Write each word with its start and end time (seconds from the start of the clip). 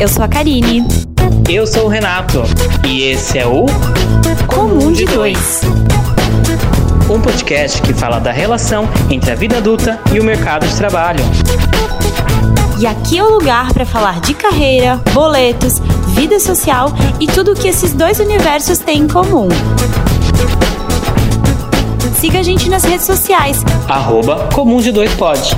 Eu 0.00 0.08
sou 0.08 0.24
a 0.24 0.28
Karine. 0.28 0.82
Eu 1.46 1.66
sou 1.66 1.84
o 1.84 1.88
Renato. 1.88 2.42
E 2.88 3.02
esse 3.02 3.38
é 3.38 3.46
o 3.46 3.66
Comum 4.46 4.90
de 4.90 5.04
Dois. 5.04 5.60
Um 7.10 7.20
podcast 7.20 7.82
que 7.82 7.92
fala 7.92 8.18
da 8.18 8.32
relação 8.32 8.88
entre 9.10 9.30
a 9.30 9.34
vida 9.34 9.58
adulta 9.58 10.00
e 10.10 10.18
o 10.18 10.24
mercado 10.24 10.66
de 10.66 10.74
trabalho. 10.74 11.20
E 12.78 12.86
aqui 12.86 13.18
é 13.18 13.22
o 13.22 13.28
lugar 13.28 13.74
para 13.74 13.84
falar 13.84 14.22
de 14.22 14.32
carreira, 14.32 14.96
boletos, 15.12 15.80
vida 16.14 16.40
social 16.40 16.94
e 17.20 17.26
tudo 17.26 17.52
o 17.52 17.54
que 17.54 17.68
esses 17.68 17.92
dois 17.92 18.18
universos 18.20 18.78
têm 18.78 19.02
em 19.02 19.06
comum. 19.06 19.48
Siga 22.14 22.38
a 22.38 22.42
gente 22.42 22.70
nas 22.70 22.84
redes 22.84 23.04
sociais. 23.04 23.62
Arroba 23.86 24.48
Comum 24.54 24.80
de 24.80 24.92
Dois 24.92 25.12
Pod. 25.12 25.54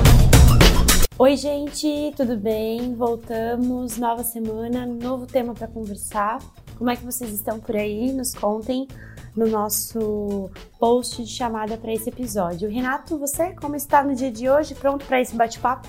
Oi, 1.19 1.37
gente, 1.37 2.11
tudo 2.17 2.35
bem? 2.35 2.95
Voltamos, 2.95 3.99
nova 3.99 4.23
semana, 4.23 4.83
novo 4.87 5.27
tema 5.27 5.53
para 5.53 5.67
conversar. 5.67 6.39
Como 6.75 6.89
é 6.89 6.95
que 6.95 7.05
vocês 7.05 7.31
estão 7.31 7.59
por 7.59 7.75
aí? 7.75 8.11
Nos 8.11 8.33
contem 8.33 8.87
no 9.35 9.45
nosso 9.47 10.49
post 10.79 11.23
de 11.23 11.29
chamada 11.29 11.77
para 11.77 11.93
esse 11.93 12.09
episódio. 12.09 12.67
Renato, 12.67 13.19
você 13.19 13.51
como 13.51 13.75
está 13.75 14.03
no 14.03 14.15
dia 14.15 14.31
de 14.31 14.49
hoje? 14.49 14.73
Pronto 14.73 15.05
para 15.05 15.21
esse 15.21 15.35
bate-papo? 15.35 15.87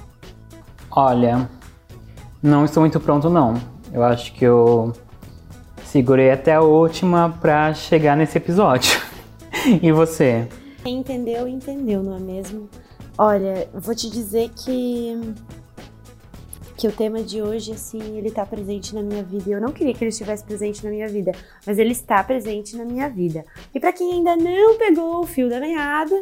Olha, 0.90 1.48
não 2.42 2.66
estou 2.66 2.82
muito 2.82 3.00
pronto 3.00 3.30
não. 3.30 3.54
Eu 3.94 4.04
acho 4.04 4.30
que 4.34 4.44
eu 4.44 4.92
segurei 5.86 6.32
até 6.32 6.52
a 6.52 6.60
última 6.60 7.34
para 7.40 7.72
chegar 7.72 8.14
nesse 8.14 8.36
episódio. 8.36 9.00
e 9.82 9.90
você? 9.90 10.46
Quem 10.82 10.98
entendeu, 10.98 11.48
entendeu, 11.48 12.02
não 12.02 12.14
é 12.14 12.20
mesmo? 12.20 12.68
Olha, 13.16 13.68
vou 13.72 13.94
te 13.94 14.10
dizer 14.10 14.50
que 14.50 15.34
que 16.76 16.88
o 16.88 16.92
tema 16.92 17.22
de 17.22 17.40
hoje, 17.40 17.72
assim, 17.72 18.18
ele 18.18 18.30
tá 18.30 18.44
presente 18.44 18.94
na 18.94 19.00
minha 19.00 19.22
vida. 19.22 19.48
Eu 19.48 19.60
não 19.60 19.72
queria 19.72 19.94
que 19.94 20.02
ele 20.02 20.10
estivesse 20.10 20.44
presente 20.44 20.84
na 20.84 20.90
minha 20.90 21.08
vida, 21.08 21.32
mas 21.66 21.78
ele 21.78 21.92
está 21.92 22.22
presente 22.22 22.76
na 22.76 22.84
minha 22.84 23.08
vida. 23.08 23.44
E 23.72 23.80
para 23.80 23.92
quem 23.92 24.14
ainda 24.14 24.36
não 24.36 24.76
pegou 24.76 25.22
o 25.22 25.26
fio 25.26 25.48
da 25.48 25.60
meada, 25.60 26.20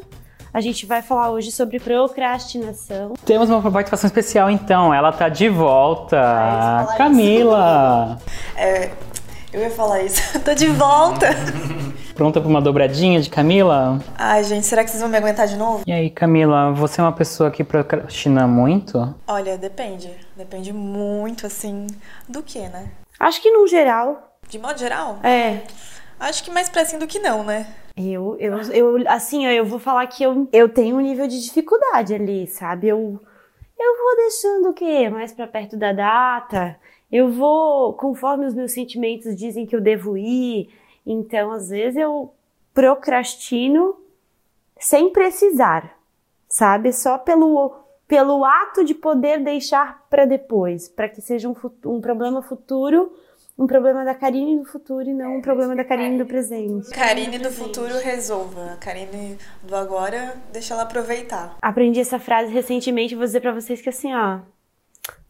a 0.53 0.61
gente 0.61 0.85
vai 0.85 1.01
falar 1.01 1.31
hoje 1.31 1.51
sobre 1.51 1.81
procrastinação. 1.81 3.15
Temos 3.25 3.49
uma 3.49 3.63
participação 3.73 4.07
especial 4.07 4.51
então, 4.51 4.93
ela 4.93 5.11
tá 5.11 5.29
de 5.29 5.49
volta. 5.49 6.17
Camila! 6.97 8.19
É, 8.55 8.91
eu 9.53 9.61
ia 9.61 9.71
falar 9.71 10.03
isso. 10.03 10.39
Tô 10.45 10.55
de 10.55 10.69
volta! 10.69 11.27
Pronta 12.23 12.41
para 12.41 12.49
uma 12.49 12.63
dobradinha 12.63 13.21
de 13.21 13.29
Camila? 13.29 13.99
Ai, 14.17 14.45
gente, 14.45 14.65
será 14.65 14.85
que 14.85 14.91
vocês 14.91 15.01
vão 15.01 15.11
me 15.11 15.17
aguentar 15.17 15.49
de 15.49 15.57
novo? 15.57 15.83
E 15.85 15.91
aí, 15.91 16.09
Camila, 16.09 16.71
você 16.71 17.01
é 17.01 17.05
uma 17.05 17.11
pessoa 17.13 17.51
que 17.51 17.65
procrastina 17.65 18.47
muito? 18.47 19.13
Olha, 19.27 19.59
depende. 19.59 20.09
Depende 20.37 20.73
muito, 20.73 21.49
assim, 21.49 21.89
do 22.29 22.41
que, 22.41 22.61
né? 22.61 22.93
Acho 23.19 23.43
que 23.43 23.51
no 23.51 23.67
geral. 23.67 24.39
De 24.49 24.57
modo 24.57 24.79
geral? 24.79 25.19
É. 25.25 25.63
Acho 26.21 26.45
que 26.45 26.53
mais 26.53 26.69
pra 26.69 26.85
sim 26.85 26.97
do 26.97 27.09
que 27.09 27.19
não, 27.19 27.43
né? 27.43 27.67
Eu, 27.97 28.37
eu, 28.39 28.57
eu 28.71 29.05
assim, 29.09 29.45
eu 29.45 29.67
vou 29.67 29.81
falar 29.81 30.07
que 30.07 30.23
eu, 30.23 30.49
eu 30.53 30.69
tenho 30.69 30.99
um 30.99 31.01
nível 31.01 31.27
de 31.27 31.43
dificuldade 31.43 32.15
ali, 32.15 32.47
sabe? 32.47 32.87
Eu, 32.87 33.21
eu 33.77 33.99
vou 33.99 34.17
deixando 34.17 34.69
o 34.69 34.73
quê? 34.73 35.11
Mais 35.11 35.33
pra 35.33 35.49
perto 35.49 35.77
da 35.77 35.93
data. 35.93 36.79
Eu 37.11 37.33
vou, 37.33 37.95
conforme 37.95 38.47
os 38.47 38.55
meus 38.55 38.71
sentimentos 38.71 39.35
dizem 39.35 39.67
que 39.67 39.75
eu 39.75 39.81
devo 39.81 40.17
ir. 40.17 40.69
Então, 41.07 41.53
às 41.53 41.69
vezes, 41.69 41.97
eu 41.97 42.33
procrastino 42.73 43.97
sem 44.79 45.11
precisar, 45.11 45.99
sabe? 46.49 46.93
Só 46.93 47.19
pelo, 47.19 47.75
pelo 48.07 48.45
ato 48.45 48.85
de 48.85 48.95
poder 48.95 49.43
deixar 49.43 50.07
para 50.09 50.25
depois, 50.25 50.89
para 50.89 51.09
que 51.09 51.21
seja 51.21 51.49
um, 51.49 51.55
um 51.85 52.01
problema 52.01 52.43
futuro 52.43 53.13
um 53.59 53.67
problema 53.67 54.05
da 54.05 54.15
Karine 54.15 54.59
do 54.59 54.65
futuro 54.65 55.09
e 55.09 55.13
não 55.13 55.37
um 55.37 55.43
problema 55.43 55.77
da 55.77 55.85
Karine 55.85 56.19
do 56.19 56.27
presente. 56.27 56.91
Karine 56.91 57.39
do 57.39 57.51
futuro 57.51 57.95
resolva. 57.99 58.79
Karine 58.81 59.39
do 59.63 59.77
agora, 59.77 60.35
deixa 60.53 60.75
ela 60.75 60.85
aproveitar. 60.85 61.57
Aprendi 61.61 62.01
essa 62.01 62.19
frase 62.19 62.53
recentemente, 62.53 63.15
vou 63.15 63.25
dizer 63.25 63.41
para 63.41 63.53
vocês 63.53 63.81
que 63.81 63.89
assim, 63.89 64.13
ó, 64.15 64.41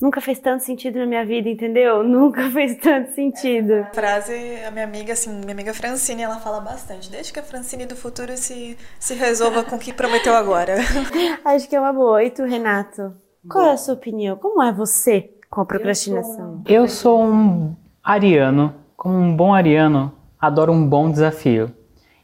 nunca 0.01 0.21
fez 0.21 0.39
tanto 0.41 0.65
sentido 0.65 0.99
na 0.99 1.07
minha 1.07 1.25
vida, 1.25 1.49
entendeu? 1.49 2.03
Nunca 2.05 2.51
fez 2.51 2.77
tanto 2.77 3.15
sentido. 3.15 3.73
Essa 3.73 3.95
frase, 3.95 4.33
a 4.67 4.71
minha 4.71 4.85
amiga, 4.85 5.13
assim, 5.13 5.31
minha 5.31 5.53
amiga 5.53 5.73
Francine, 5.73 6.23
ela 6.23 6.37
fala 6.37 6.61
bastante. 6.61 7.11
Deixa 7.11 7.33
que 7.33 7.39
a 7.39 7.43
Francine 7.43 7.87
do 7.87 7.97
futuro 7.97 8.37
se, 8.37 8.77
se 8.99 9.15
resolva 9.15 9.63
com 9.63 9.77
o 9.77 9.79
que 9.79 9.93
prometeu 9.93 10.35
agora. 10.35 10.77
Acho 11.45 11.69
que 11.69 11.77
é 11.77 11.81
uma 11.81 11.93
boa. 11.93 12.23
E 12.25 12.31
tu, 12.31 12.43
Renato? 12.45 13.15
Qual 13.49 13.65
é 13.67 13.73
a 13.73 13.77
sua 13.77 13.95
opinião? 13.95 14.37
Como 14.37 14.63
é 14.63 14.73
você 14.73 15.31
com 15.51 15.61
a 15.61 15.67
procrastinação? 15.67 16.63
Eu 16.67 16.89
sou 16.89 17.23
um 17.23 17.77
ariano. 18.03 18.75
Como 18.97 19.17
um 19.17 19.35
bom 19.35 19.53
ariano, 19.53 20.13
adoro 20.41 20.73
um 20.73 20.87
bom 20.87 21.11
desafio. 21.11 21.75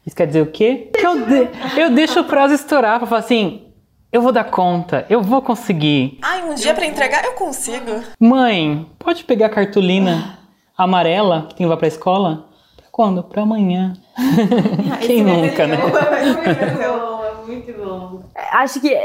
Isso 0.05 0.15
quer 0.15 0.27
dizer 0.27 0.41
o 0.41 0.51
quê? 0.51 0.89
Que 0.93 1.05
eu, 1.05 1.25
de, 1.25 1.49
eu 1.77 1.89
deixo 1.91 2.21
o 2.21 2.23
prazo 2.23 2.53
estourar 2.53 2.99
pra 2.99 3.07
falar 3.07 3.19
assim, 3.19 3.68
eu 4.11 4.21
vou 4.21 4.31
dar 4.31 4.45
conta, 4.45 5.05
eu 5.09 5.21
vou 5.21 5.41
conseguir. 5.41 6.17
Ai, 6.21 6.43
um 6.43 6.55
dia 6.55 6.73
para 6.73 6.85
entregar 6.85 7.23
eu 7.25 7.33
consigo. 7.33 8.03
Mãe, 8.19 8.89
pode 8.97 9.23
pegar 9.23 9.47
a 9.47 9.49
cartolina 9.49 10.39
amarela 10.77 11.43
que 11.43 11.49
tem 11.49 11.57
que 11.57 11.63
levar 11.63 11.77
pra 11.77 11.87
escola? 11.87 12.49
Pra 12.75 12.85
quando? 12.91 13.23
Pra 13.23 13.43
amanhã. 13.43 13.93
Quem 15.05 15.23
nunca, 15.23 15.67
né? 15.67 15.75
É 15.75 16.25
muito 16.33 16.77
bom, 16.77 17.23
é 17.23 17.45
muito 17.45 17.73
bom. 17.73 18.23
Acho 18.35 18.79
que, 18.81 18.97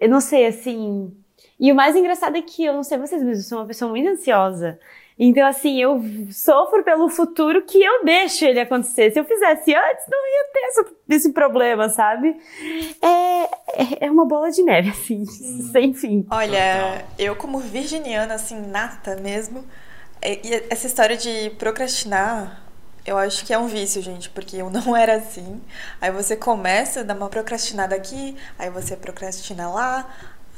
eu 0.00 0.08
não 0.08 0.20
sei, 0.20 0.46
assim. 0.46 1.14
E 1.58 1.70
o 1.70 1.74
mais 1.74 1.94
engraçado 1.94 2.36
é 2.36 2.42
que 2.42 2.64
eu 2.64 2.72
não 2.72 2.82
sei 2.82 2.98
vocês, 2.98 3.22
mas 3.22 3.38
eu 3.38 3.44
sou 3.44 3.58
uma 3.58 3.66
pessoa 3.66 3.90
muito 3.90 4.08
ansiosa. 4.08 4.78
Então, 5.22 5.46
assim, 5.46 5.78
eu 5.78 6.02
sofro 6.30 6.82
pelo 6.82 7.10
futuro 7.10 7.62
que 7.66 7.78
eu 7.78 8.02
deixo 8.06 8.42
ele 8.46 8.58
acontecer. 8.58 9.10
Se 9.12 9.20
eu 9.20 9.24
fizesse 9.26 9.74
antes, 9.74 10.06
não 10.10 10.18
ia 10.18 10.44
ter 10.50 10.60
esse, 10.60 10.84
esse 11.10 11.32
problema, 11.34 11.90
sabe? 11.90 12.34
É, 13.02 14.06
é 14.06 14.10
uma 14.10 14.24
bola 14.24 14.50
de 14.50 14.62
neve, 14.62 14.88
assim, 14.88 15.26
sem 15.26 15.92
fim. 15.92 16.26
Olha, 16.30 17.04
eu 17.18 17.36
como 17.36 17.58
virginiana, 17.58 18.32
assim, 18.32 18.58
nata 18.68 19.14
mesmo, 19.16 19.62
e 20.24 20.64
essa 20.70 20.86
história 20.86 21.18
de 21.18 21.50
procrastinar, 21.58 22.62
eu 23.04 23.18
acho 23.18 23.44
que 23.44 23.52
é 23.52 23.58
um 23.58 23.66
vício, 23.66 24.00
gente, 24.00 24.30
porque 24.30 24.56
eu 24.56 24.70
não 24.70 24.96
era 24.96 25.16
assim. 25.16 25.60
Aí 26.00 26.10
você 26.10 26.34
começa 26.34 27.00
a 27.00 27.02
dar 27.02 27.14
uma 27.14 27.28
procrastinada 27.28 27.94
aqui, 27.94 28.34
aí 28.58 28.70
você 28.70 28.96
procrastina 28.96 29.68
lá, 29.68 30.08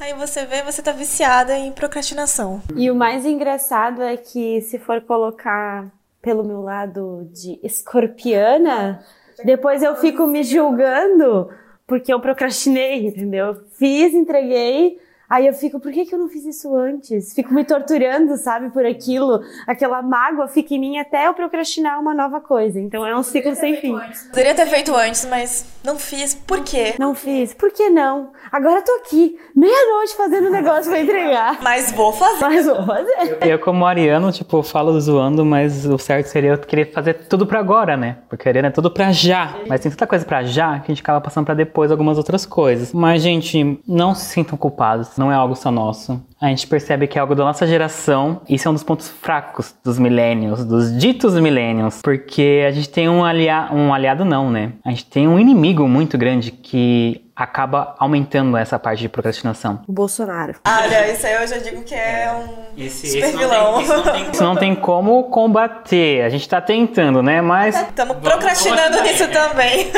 Aí 0.02 0.14
você 0.14 0.44
vê, 0.44 0.64
você 0.64 0.82
tá 0.82 0.90
viciada 0.90 1.56
em 1.56 1.70
procrastinação. 1.70 2.60
E 2.76 2.90
o 2.90 2.94
mais 2.94 3.24
engraçado 3.24 4.02
é 4.02 4.16
que 4.16 4.60
se 4.62 4.76
for 4.76 5.00
colocar 5.02 5.92
pelo 6.20 6.42
meu 6.42 6.60
lado 6.60 7.28
de 7.32 7.60
escorpiana, 7.62 9.00
depois 9.44 9.80
eu 9.80 9.94
fico 9.94 10.26
me 10.26 10.42
julgando 10.42 11.50
porque 11.86 12.12
eu 12.12 12.18
procrastinei, 12.18 13.06
entendeu? 13.06 13.62
Fiz, 13.78 14.12
entreguei, 14.12 14.98
Aí 15.32 15.46
eu 15.46 15.54
fico, 15.54 15.80
por 15.80 15.90
que, 15.90 16.04
que 16.04 16.14
eu 16.14 16.18
não 16.18 16.28
fiz 16.28 16.44
isso 16.44 16.76
antes? 16.76 17.32
Fico 17.32 17.54
me 17.54 17.64
torturando, 17.64 18.36
sabe, 18.36 18.68
por 18.68 18.84
aquilo. 18.84 19.40
Aquela 19.66 20.02
mágoa 20.02 20.46
fica 20.46 20.74
em 20.74 20.78
mim 20.78 20.98
até 20.98 21.26
eu 21.26 21.32
procrastinar 21.32 21.98
uma 21.98 22.12
nova 22.12 22.38
coisa. 22.38 22.78
Então 22.78 23.06
é 23.06 23.16
um 23.16 23.22
ciclo 23.22 23.54
sem 23.54 23.76
fim. 23.76 23.98
Poderia 24.28 24.54
ter 24.54 24.66
feito 24.66 24.94
antes, 24.94 25.24
mas 25.24 25.64
não 25.82 25.98
fiz. 25.98 26.34
Por 26.34 26.62
quê? 26.62 26.96
Não 26.98 27.14
fiz. 27.14 27.54
Por 27.54 27.72
que 27.72 27.88
não? 27.88 28.32
Agora 28.52 28.82
tô 28.82 28.92
aqui, 28.96 29.38
meia-noite 29.56 30.14
fazendo 30.14 30.50
negócio 30.50 30.90
pra 30.90 31.00
entregar. 31.00 31.62
Mas 31.62 31.90
vou 31.92 32.12
fazer. 32.12 32.44
Mas 32.44 32.66
vou 32.66 32.84
fazer. 32.84 33.38
Eu, 33.40 33.58
como 33.58 33.86
ariano, 33.86 34.30
tipo, 34.32 34.62
falo 34.62 35.00
zoando, 35.00 35.46
mas 35.46 35.86
o 35.86 35.96
certo 35.96 36.26
seria 36.26 36.50
eu 36.50 36.58
querer 36.58 36.92
fazer 36.92 37.14
tudo 37.26 37.46
pra 37.46 37.58
agora, 37.58 37.96
né? 37.96 38.18
Porque 38.28 38.46
ariano 38.46 38.68
é 38.68 38.70
tudo 38.70 38.90
pra 38.90 39.12
já. 39.12 39.56
Mas 39.66 39.80
tem 39.80 39.90
tanta 39.90 40.06
coisa 40.06 40.26
pra 40.26 40.42
já 40.42 40.78
que 40.80 40.92
a 40.92 40.94
gente 40.94 41.00
acaba 41.00 41.22
passando 41.22 41.46
pra 41.46 41.54
depois 41.54 41.90
algumas 41.90 42.18
outras 42.18 42.44
coisas. 42.44 42.92
Mas, 42.92 43.22
gente, 43.22 43.80
não 43.88 44.14
se 44.14 44.26
sintam 44.26 44.58
culpados 44.58 45.21
não 45.22 45.30
é 45.30 45.36
algo 45.36 45.54
só 45.54 45.70
nosso. 45.70 46.20
A 46.40 46.48
gente 46.48 46.66
percebe 46.66 47.06
que 47.06 47.16
é 47.16 47.20
algo 47.20 47.36
da 47.36 47.44
nossa 47.44 47.64
geração. 47.64 48.40
Isso 48.48 48.66
é 48.66 48.70
um 48.70 48.74
dos 48.74 48.82
pontos 48.82 49.08
fracos 49.08 49.72
dos 49.84 49.96
milênios, 49.96 50.64
dos 50.64 50.96
ditos 50.98 51.38
milênios. 51.38 52.00
Porque 52.02 52.64
a 52.66 52.72
gente 52.72 52.88
tem 52.88 53.08
um, 53.08 53.24
alia 53.24 53.68
um 53.72 53.94
aliado, 53.94 54.24
não, 54.24 54.50
né? 54.50 54.72
A 54.84 54.90
gente 54.90 55.06
tem 55.06 55.28
um 55.28 55.38
inimigo 55.38 55.86
muito 55.86 56.18
grande 56.18 56.50
que 56.50 57.24
acaba 57.36 57.94
aumentando 57.98 58.56
essa 58.56 58.78
parte 58.78 59.00
de 59.00 59.08
procrastinação. 59.08 59.80
O 59.86 59.92
Bolsonaro. 59.92 60.56
Olha, 60.66 61.12
isso 61.12 61.26
aí 61.26 61.34
eu 61.34 61.46
já 61.46 61.58
digo 61.58 61.82
que 61.82 61.94
é 61.94 62.32
um 62.32 62.82
esse, 62.82 63.06
super 63.06 63.28
esse 63.28 63.36
vilão. 63.36 63.74
Tem, 63.74 63.82
isso, 63.82 63.92
não 63.92 64.02
tem, 64.02 64.30
isso, 64.30 64.42
não 64.42 64.56
tem, 64.56 64.74
como 64.74 65.22
combater. 65.24 66.22
A 66.24 66.28
gente 66.28 66.48
tá 66.48 66.60
tentando, 66.60 67.22
né? 67.22 67.40
Mas. 67.40 67.76
Estamos 67.88 68.16
procrastinando 68.16 69.00
nisso 69.02 69.28
também. 69.28 69.92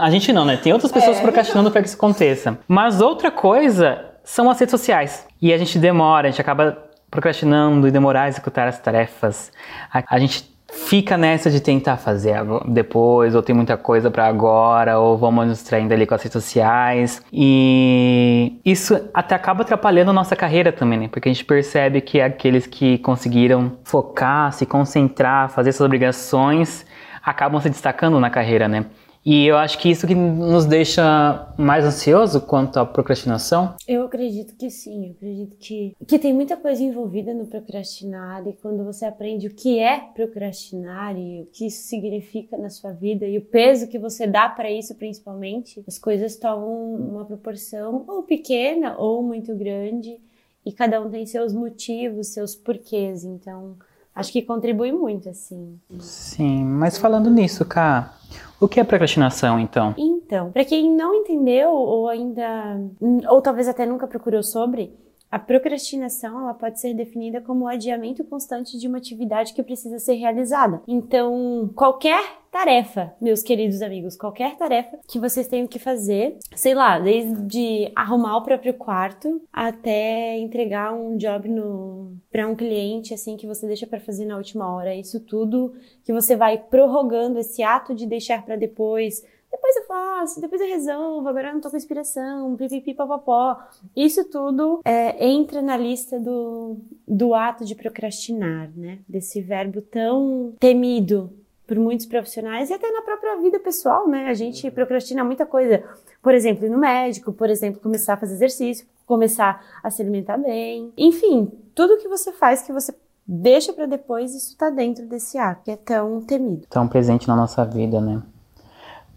A 0.00 0.10
gente 0.10 0.32
não, 0.32 0.44
né? 0.44 0.56
Tem 0.56 0.72
outras 0.72 0.90
pessoas 0.90 1.18
é. 1.18 1.22
procrastinando 1.22 1.70
para 1.70 1.80
que 1.80 1.86
isso 1.86 1.96
aconteça. 1.96 2.58
Mas 2.66 3.00
outra 3.00 3.30
coisa 3.30 4.13
são 4.24 4.50
as 4.50 4.58
redes 4.58 4.70
sociais. 4.70 5.26
E 5.40 5.52
a 5.52 5.58
gente 5.58 5.78
demora, 5.78 6.28
a 6.28 6.30
gente 6.30 6.40
acaba 6.40 6.76
procrastinando 7.10 7.86
e 7.86 7.90
demorar 7.90 8.22
a 8.22 8.28
executar 8.28 8.66
as 8.66 8.78
tarefas. 8.78 9.52
A, 9.92 10.02
a 10.16 10.18
gente 10.18 10.52
fica 10.74 11.16
nessa 11.16 11.50
de 11.50 11.60
tentar 11.60 11.96
fazer 11.96 12.36
depois, 12.66 13.34
ou 13.34 13.42
tem 13.42 13.54
muita 13.54 13.76
coisa 13.76 14.10
para 14.10 14.26
agora, 14.26 14.98
ou 14.98 15.16
vamos 15.16 15.46
nos 15.46 15.62
traindo 15.62 15.94
ali 15.94 16.06
com 16.06 16.14
as 16.14 16.22
redes 16.22 16.32
sociais. 16.32 17.22
E 17.32 18.58
isso 18.64 19.08
até 19.14 19.34
acaba 19.34 19.62
atrapalhando 19.62 20.10
a 20.10 20.14
nossa 20.14 20.34
carreira 20.34 20.72
também, 20.72 20.98
né? 20.98 21.08
Porque 21.08 21.28
a 21.28 21.32
gente 21.32 21.44
percebe 21.44 22.00
que 22.00 22.20
aqueles 22.20 22.66
que 22.66 22.98
conseguiram 22.98 23.72
focar, 23.84 24.52
se 24.52 24.66
concentrar, 24.66 25.50
fazer 25.50 25.72
suas 25.72 25.86
obrigações, 25.86 26.84
acabam 27.22 27.60
se 27.60 27.70
destacando 27.70 28.18
na 28.18 28.30
carreira, 28.30 28.66
né? 28.66 28.86
E 29.24 29.46
eu 29.46 29.56
acho 29.56 29.78
que 29.78 29.90
isso 29.90 30.06
que 30.06 30.14
nos 30.14 30.66
deixa 30.66 31.48
mais 31.56 31.82
ansioso 31.82 32.42
quanto 32.42 32.78
à 32.78 32.84
procrastinação? 32.84 33.74
Eu 33.88 34.04
acredito 34.04 34.54
que 34.54 34.68
sim, 34.68 35.06
eu 35.06 35.12
acredito 35.12 35.56
que, 35.56 35.96
que 36.06 36.18
tem 36.18 36.34
muita 36.34 36.58
coisa 36.58 36.82
envolvida 36.82 37.32
no 37.32 37.46
procrastinar 37.46 38.46
e 38.46 38.52
quando 38.52 38.84
você 38.84 39.06
aprende 39.06 39.46
o 39.46 39.54
que 39.54 39.78
é 39.78 39.98
procrastinar 40.14 41.16
e 41.16 41.42
o 41.42 41.46
que 41.46 41.66
isso 41.66 41.88
significa 41.88 42.58
na 42.58 42.68
sua 42.68 42.92
vida 42.92 43.24
e 43.26 43.38
o 43.38 43.42
peso 43.42 43.88
que 43.88 43.98
você 43.98 44.26
dá 44.26 44.46
para 44.46 44.70
isso 44.70 44.94
principalmente, 44.94 45.82
as 45.88 45.98
coisas 45.98 46.36
tomam 46.36 46.94
uma 46.94 47.24
proporção 47.24 48.04
ou 48.06 48.24
pequena 48.24 48.94
ou 48.98 49.22
muito 49.22 49.54
grande 49.54 50.18
e 50.66 50.72
cada 50.72 51.00
um 51.00 51.10
tem 51.10 51.24
seus 51.24 51.54
motivos, 51.54 52.28
seus 52.28 52.54
porquês, 52.54 53.24
então 53.24 53.76
acho 54.14 54.30
que 54.30 54.42
contribui 54.42 54.92
muito 54.92 55.28
assim. 55.28 55.78
Sim, 55.98 56.64
mas 56.64 56.98
falando 56.98 57.30
nisso, 57.30 57.64
Cá, 57.64 58.18
o 58.64 58.68
que 58.68 58.80
é 58.80 58.84
procrastinação, 58.84 59.60
então? 59.60 59.94
Então, 59.96 60.50
para 60.50 60.64
quem 60.64 60.90
não 60.90 61.14
entendeu 61.14 61.70
ou 61.70 62.08
ainda, 62.08 62.80
ou 63.28 63.42
talvez 63.42 63.68
até 63.68 63.84
nunca 63.84 64.06
procurou 64.06 64.42
sobre, 64.42 64.92
a 65.34 65.38
procrastinação 65.40 66.42
ela 66.42 66.54
pode 66.54 66.78
ser 66.78 66.94
definida 66.94 67.40
como 67.40 67.64
o 67.64 67.68
adiamento 67.68 68.22
constante 68.22 68.78
de 68.78 68.86
uma 68.86 68.98
atividade 68.98 69.52
que 69.52 69.64
precisa 69.64 69.98
ser 69.98 70.14
realizada. 70.14 70.80
Então, 70.86 71.68
qualquer 71.74 72.22
tarefa, 72.52 73.12
meus 73.20 73.42
queridos 73.42 73.82
amigos, 73.82 74.16
qualquer 74.16 74.56
tarefa 74.56 74.96
que 75.08 75.18
vocês 75.18 75.48
tenham 75.48 75.66
que 75.66 75.80
fazer, 75.80 76.38
sei 76.54 76.72
lá, 76.72 77.00
desde 77.00 77.90
arrumar 77.96 78.36
o 78.36 78.44
próprio 78.44 78.74
quarto 78.74 79.42
até 79.52 80.38
entregar 80.38 80.94
um 80.94 81.16
job 81.16 81.48
no 81.48 82.12
para 82.30 82.46
um 82.46 82.54
cliente 82.54 83.12
assim 83.12 83.36
que 83.36 83.44
você 83.44 83.66
deixa 83.66 83.88
para 83.88 83.98
fazer 83.98 84.26
na 84.26 84.36
última 84.36 84.72
hora, 84.72 84.94
isso 84.94 85.18
tudo 85.18 85.74
que 86.04 86.12
você 86.12 86.36
vai 86.36 86.58
prorrogando 86.58 87.40
esse 87.40 87.60
ato 87.60 87.92
de 87.92 88.06
deixar 88.06 88.44
para 88.44 88.54
depois, 88.54 89.24
depois 89.54 89.76
eu 89.76 89.84
faço, 89.84 90.40
depois 90.40 90.60
eu 90.60 90.66
resolvo, 90.66 91.28
agora 91.28 91.48
eu 91.48 91.54
não 91.54 91.60
tô 91.60 91.70
com 91.70 91.76
inspiração, 91.76 92.56
pipipi, 92.56 92.92
papapó. 92.92 93.56
Isso 93.94 94.24
tudo 94.28 94.80
é, 94.84 95.24
entra 95.28 95.62
na 95.62 95.76
lista 95.76 96.18
do, 96.18 96.76
do 97.06 97.34
ato 97.34 97.64
de 97.64 97.76
procrastinar, 97.76 98.68
né? 98.76 98.98
Desse 99.08 99.40
verbo 99.40 99.80
tão 99.80 100.54
temido 100.58 101.32
por 101.68 101.78
muitos 101.78 102.04
profissionais 102.04 102.68
e 102.68 102.74
até 102.74 102.90
na 102.90 103.02
própria 103.02 103.36
vida 103.36 103.60
pessoal, 103.60 104.08
né? 104.08 104.26
A 104.26 104.34
gente 104.34 104.68
procrastina 104.72 105.22
muita 105.22 105.46
coisa. 105.46 105.84
Por 106.20 106.34
exemplo, 106.34 106.66
ir 106.66 106.70
no 106.70 106.78
médico, 106.78 107.32
por 107.32 107.48
exemplo, 107.48 107.80
começar 107.80 108.14
a 108.14 108.16
fazer 108.16 108.34
exercício, 108.34 108.86
começar 109.06 109.64
a 109.84 109.88
se 109.88 110.02
alimentar 110.02 110.36
bem. 110.36 110.92
Enfim, 110.98 111.50
tudo 111.76 111.98
que 111.98 112.08
você 112.08 112.32
faz 112.32 112.60
que 112.62 112.72
você 112.72 112.92
deixa 113.24 113.72
para 113.72 113.86
depois, 113.86 114.34
isso 114.34 114.56
tá 114.56 114.68
dentro 114.68 115.06
desse 115.06 115.38
ato 115.38 115.62
que 115.62 115.70
é 115.70 115.76
tão 115.76 116.20
temido. 116.22 116.66
Tão 116.68 116.88
presente 116.88 117.28
na 117.28 117.36
nossa 117.36 117.64
vida, 117.64 118.00
né? 118.00 118.20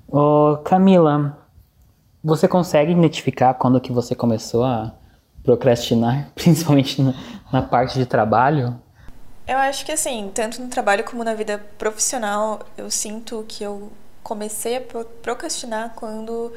Ô, 0.07 0.57
Camila, 0.63 1.37
você 2.23 2.47
consegue 2.47 2.91
identificar 2.91 3.53
quando 3.53 3.81
que 3.81 3.91
você 3.91 4.15
começou 4.15 4.63
a 4.63 4.93
procrastinar, 5.43 6.29
principalmente 6.35 7.01
na, 7.01 7.13
na 7.51 7.61
parte 7.61 7.99
de 7.99 8.05
trabalho? 8.05 8.79
Eu 9.45 9.57
acho 9.57 9.85
que 9.85 9.91
assim, 9.91 10.29
tanto 10.33 10.61
no 10.61 10.67
trabalho 10.67 11.03
como 11.03 11.23
na 11.23 11.33
vida 11.33 11.63
profissional, 11.77 12.61
eu 12.77 12.91
sinto 12.91 13.45
que 13.47 13.63
eu 13.63 13.91
comecei 14.23 14.77
a 14.77 14.81
procrastinar 15.21 15.93
quando 15.95 16.51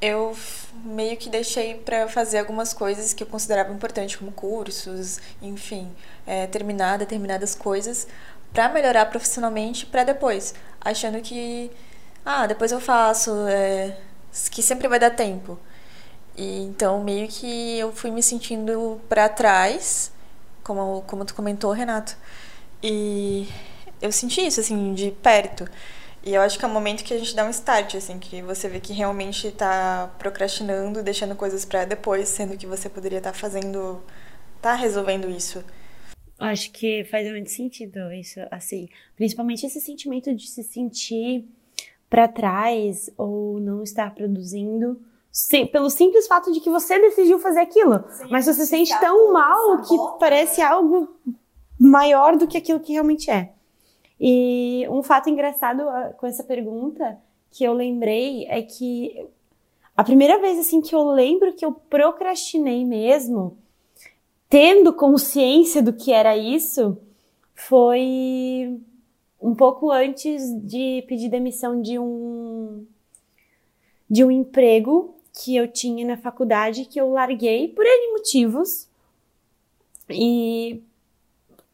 eu 0.00 0.36
meio 0.84 1.16
que 1.16 1.30
deixei 1.30 1.74
para 1.74 2.06
fazer 2.08 2.38
algumas 2.38 2.74
coisas 2.74 3.14
que 3.14 3.22
eu 3.22 3.26
considerava 3.26 3.72
importantes, 3.72 4.16
como 4.16 4.30
cursos, 4.32 5.18
enfim, 5.40 5.90
é, 6.26 6.46
terminar 6.46 6.98
determinadas 6.98 7.54
coisas 7.54 8.06
para 8.52 8.68
melhorar 8.68 9.06
profissionalmente 9.06 9.86
para 9.86 10.04
depois, 10.04 10.54
achando 10.82 11.22
que 11.22 11.70
ah, 12.24 12.46
depois 12.46 12.72
eu 12.72 12.80
faço, 12.80 13.30
é, 13.48 13.98
que 14.50 14.62
sempre 14.62 14.88
vai 14.88 14.98
dar 14.98 15.10
tempo. 15.10 15.58
E 16.36 16.62
então 16.62 17.02
meio 17.02 17.28
que 17.28 17.78
eu 17.78 17.92
fui 17.92 18.10
me 18.10 18.22
sentindo 18.22 19.00
para 19.08 19.28
trás, 19.28 20.12
como 20.62 21.02
como 21.06 21.24
tu 21.24 21.34
comentou, 21.34 21.72
Renato. 21.72 22.16
E 22.82 23.48
eu 24.02 24.12
senti 24.12 24.46
isso 24.46 24.60
assim 24.60 24.94
de 24.94 25.10
perto. 25.12 25.68
E 26.26 26.34
eu 26.34 26.40
acho 26.40 26.58
que 26.58 26.64
é 26.64 26.68
o 26.68 26.70
momento 26.70 27.04
que 27.04 27.12
a 27.12 27.18
gente 27.18 27.36
dá 27.36 27.44
um 27.44 27.50
start, 27.50 27.96
assim, 27.96 28.18
que 28.18 28.40
você 28.40 28.66
vê 28.66 28.80
que 28.80 28.94
realmente 28.94 29.48
está 29.48 30.10
procrastinando, 30.18 31.02
deixando 31.02 31.36
coisas 31.36 31.66
para 31.66 31.84
depois, 31.84 32.28
sendo 32.28 32.56
que 32.56 32.66
você 32.66 32.88
poderia 32.88 33.18
estar 33.18 33.32
tá 33.32 33.38
fazendo, 33.38 34.02
tá 34.62 34.74
resolvendo 34.74 35.28
isso. 35.28 35.62
Acho 36.38 36.70
que 36.72 37.04
faz 37.04 37.30
muito 37.30 37.50
sentido 37.50 38.10
isso, 38.10 38.40
assim, 38.50 38.88
principalmente 39.16 39.66
esse 39.66 39.80
sentimento 39.82 40.34
de 40.34 40.48
se 40.48 40.62
sentir 40.62 41.46
para 42.14 42.28
trás 42.28 43.10
ou 43.18 43.58
não 43.58 43.82
estar 43.82 44.14
produzindo 44.14 45.00
sim, 45.32 45.66
pelo 45.66 45.90
simples 45.90 46.28
fato 46.28 46.52
de 46.52 46.60
que 46.60 46.70
você 46.70 46.96
decidiu 46.96 47.40
fazer 47.40 47.58
aquilo. 47.58 48.04
Sim, 48.08 48.28
Mas 48.30 48.44
você 48.44 48.54
se 48.54 48.66
sente 48.68 49.00
tão 49.00 49.32
mal 49.32 49.82
que 49.82 49.96
parece 50.20 50.62
algo 50.62 51.08
maior 51.76 52.36
do 52.36 52.46
que 52.46 52.56
aquilo 52.56 52.78
que 52.78 52.92
realmente 52.92 53.32
é. 53.32 53.50
E 54.20 54.86
um 54.88 55.02
fato 55.02 55.28
engraçado 55.28 55.88
ah, 55.88 56.14
com 56.16 56.24
essa 56.24 56.44
pergunta 56.44 57.18
que 57.50 57.64
eu 57.64 57.72
lembrei 57.72 58.46
é 58.46 58.62
que 58.62 59.26
a 59.96 60.04
primeira 60.04 60.38
vez 60.38 60.56
assim 60.56 60.80
que 60.80 60.94
eu 60.94 61.02
lembro 61.10 61.52
que 61.54 61.64
eu 61.64 61.72
procrastinei 61.72 62.84
mesmo, 62.84 63.58
tendo 64.48 64.92
consciência 64.92 65.82
do 65.82 65.92
que 65.92 66.12
era 66.12 66.36
isso, 66.36 66.96
foi 67.56 68.80
um 69.44 69.54
pouco 69.54 69.90
antes 69.90 70.42
de 70.62 71.04
pedir 71.06 71.28
demissão 71.28 71.82
de 71.82 71.98
um 71.98 72.86
de 74.08 74.24
um 74.24 74.30
emprego 74.30 75.14
que 75.34 75.54
eu 75.54 75.68
tinha 75.68 76.06
na 76.06 76.16
faculdade 76.16 76.86
que 76.86 76.98
eu 76.98 77.10
larguei 77.10 77.68
por 77.68 77.84
N 77.84 78.12
motivos. 78.12 78.88
E 80.08 80.82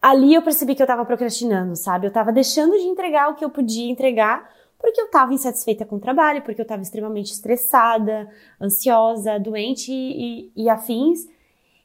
ali 0.03 0.35
eu 0.35 0.43
percebi 0.43 0.75
que 0.75 0.83
eu 0.83 0.87
tava 0.87 1.05
procrastinando, 1.05 1.77
sabe? 1.77 2.09
Eu 2.09 2.13
tava 2.13 2.33
deixando 2.33 2.77
de 2.77 2.85
entregar 2.85 3.29
o 3.31 3.35
que 3.37 3.45
eu 3.45 3.51
podia 3.51 3.89
entregar 3.89 4.51
porque 4.77 5.01
eu 5.01 5.09
tava 5.11 5.35
insatisfeita 5.35 5.85
com 5.85 5.97
o 5.97 6.01
trabalho, 6.01 6.43
porque 6.43 6.61
eu 6.61 6.67
tava 6.67 6.83
extremamente 6.83 7.33
estressada, 7.33 8.29
ansiosa, 8.61 9.39
doente 9.39 9.93
e, 9.93 10.51
e 10.57 10.69
afins. 10.69 11.29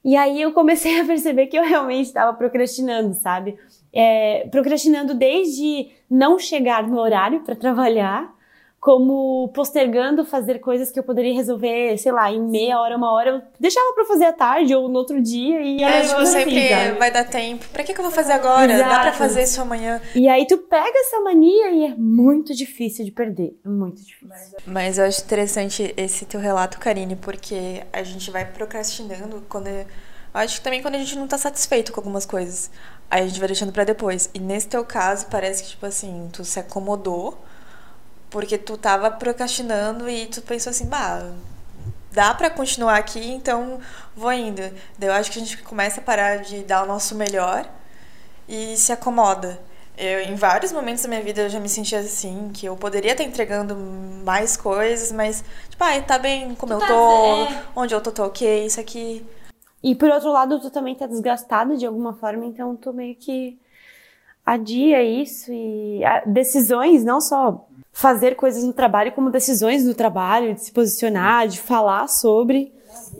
E 0.04 0.16
aí 0.16 0.42
eu 0.42 0.54
comecei 0.54 0.98
a 1.02 1.06
perceber 1.06 1.48
que 1.48 1.58
eu 1.58 1.64
realmente 1.64 2.08
estava 2.08 2.36
procrastinando, 2.36 3.14
sabe? 3.14 3.60
É, 3.96 4.48
procrastinando 4.52 5.16
desde 5.16 5.90
não 6.10 6.38
chegar 6.38 6.86
no 6.86 7.00
horário 7.00 7.40
para 7.40 7.56
trabalhar, 7.56 8.36
como 8.86 9.50
postergando 9.52 10.24
fazer 10.24 10.60
coisas 10.60 10.92
que 10.92 11.00
eu 11.00 11.04
poderia 11.04 11.34
resolver, 11.34 11.98
sei 11.98 12.12
lá, 12.12 12.32
em 12.32 12.40
meia 12.40 12.80
hora, 12.80 12.96
uma 12.96 13.12
hora, 13.12 13.30
eu 13.32 13.42
deixava 13.60 13.94
para 13.96 14.06
fazer 14.06 14.26
à 14.26 14.32
tarde 14.32 14.76
ou 14.76 14.88
no 14.88 15.00
outro 15.00 15.20
dia 15.20 15.60
e 15.60 15.82
é, 15.82 16.02
tipo, 16.02 16.24
sempre 16.28 16.72
assim, 16.72 17.00
vai 17.00 17.10
dar 17.10 17.24
tempo. 17.24 17.66
Pra 17.74 17.84
que, 17.84 17.96
que 17.96 18.00
eu 18.00 18.04
vou 18.04 18.14
fazer 18.14 18.34
agora? 18.34 18.72
Exato. 18.72 18.90
Dá 18.90 19.00
para 19.00 19.14
fazer 19.14 19.42
isso 19.42 19.60
amanhã. 19.60 20.00
E 20.14 20.30
aí 20.30 20.46
tu 20.46 20.60
pega 20.60 21.00
essa 21.00 21.20
mania 21.22 21.72
e 21.72 21.86
é 21.86 21.96
muito 21.96 22.54
difícil 22.54 23.04
de 23.06 23.12
perder, 23.12 23.58
é 23.66 23.68
muito 23.68 24.04
difícil. 24.04 24.58
Mas 24.68 25.00
eu 25.00 25.06
acho 25.06 25.24
interessante 25.24 25.92
esse 25.98 26.26
teu 26.28 26.40
relato, 26.40 26.78
Karine, 26.78 27.16
porque 27.16 27.82
a 27.92 28.04
gente 28.04 28.30
vai 28.30 28.46
procrastinando 28.46 29.42
quando 29.50 29.68
acho 30.32 30.58
que 30.58 30.64
também 30.64 30.84
quando 30.84 30.94
a 30.94 31.00
gente 31.00 31.18
não 31.18 31.28
tá 31.28 31.40
satisfeito 31.40 31.92
com 31.92 32.02
algumas 32.02 32.26
coisas. 32.26 32.70
Aí 33.10 33.24
a 33.24 33.28
gente 33.28 33.40
vai 33.40 33.48
deixando 33.48 33.72
para 33.72 33.84
depois. 33.84 34.30
E 34.34 34.40
nesse 34.40 34.68
teu 34.68 34.84
caso, 34.84 35.28
parece 35.28 35.64
que, 35.64 35.70
tipo 35.70 35.86
assim, 35.86 36.30
tu 36.34 36.44
se 36.44 36.60
acomodou 36.60 37.38
porque 38.30 38.58
tu 38.58 38.78
tava 38.78 39.10
procrastinando 39.12 40.10
e 40.10 40.26
tu 40.26 40.42
pensou 40.42 40.70
assim, 40.70 40.88
bah, 40.88 41.32
dá 42.12 42.34
para 42.34 42.50
continuar 42.50 42.98
aqui, 42.98 43.32
então 43.32 43.80
vou 44.16 44.34
indo. 44.34 44.62
Daí 44.98 45.10
eu 45.10 45.14
acho 45.14 45.32
que 45.32 45.40
a 45.40 45.42
gente 45.42 45.58
começa 45.60 46.02
a 46.02 46.04
parar 46.04 46.38
de 46.38 46.64
dar 46.64 46.84
o 46.84 46.86
nosso 46.86 47.16
melhor 47.16 47.66
e 48.48 48.76
se 48.76 48.92
acomoda. 48.92 49.60
Eu, 49.98 50.22
em 50.22 50.36
vários 50.36 50.74
momentos 50.74 51.04
da 51.04 51.08
minha 51.08 51.22
vida 51.22 51.44
eu 51.44 51.50
já 51.50 51.60
me 51.60 51.70
sentia 51.70 52.00
assim, 52.00 52.52
que 52.54 52.66
eu 52.66 52.76
poderia 52.76 53.14
estar 53.14 53.24
entregando 53.24 53.76
mais 53.78 54.58
coisas, 54.58 55.12
mas, 55.12 55.44
tipo, 55.70 55.82
ai, 55.82 56.02
tá 56.02 56.20
bem 56.20 56.56
como 56.56 56.74
tu 56.74 56.76
eu 56.76 56.80
tá 56.80 56.88
tô, 56.88 57.46
é. 57.46 57.64
onde 57.76 57.96
eu 57.96 58.02
tô, 58.02 58.12
tô 58.12 58.26
ok, 58.26 58.66
isso 58.66 58.80
aqui 58.80 59.26
e 59.86 59.94
por 59.94 60.10
outro 60.10 60.32
lado, 60.32 60.60
tu 60.60 60.72
também 60.72 60.96
tá 60.96 61.06
desgastado 61.06 61.78
de 61.78 61.86
alguma 61.86 62.14
forma, 62.14 62.44
então 62.44 62.76
tu 62.76 62.92
meio 62.92 63.14
que 63.14 63.56
adia 64.44 65.04
isso 65.04 65.54
e 65.54 66.02
decisões, 66.26 67.06
não 67.06 67.22
só 67.22 67.68
fazer 67.92 68.36
coisas 68.36 68.64
no 68.64 68.74
trabalho, 68.74 69.12
como 69.12 69.30
decisões 69.30 69.86
no 69.86 69.94
trabalho, 69.94 70.56
de 70.56 70.64
se 70.64 70.72
posicionar, 70.72 71.48
de 71.48 71.60
falar 71.60 72.08
sobre. 72.08 72.74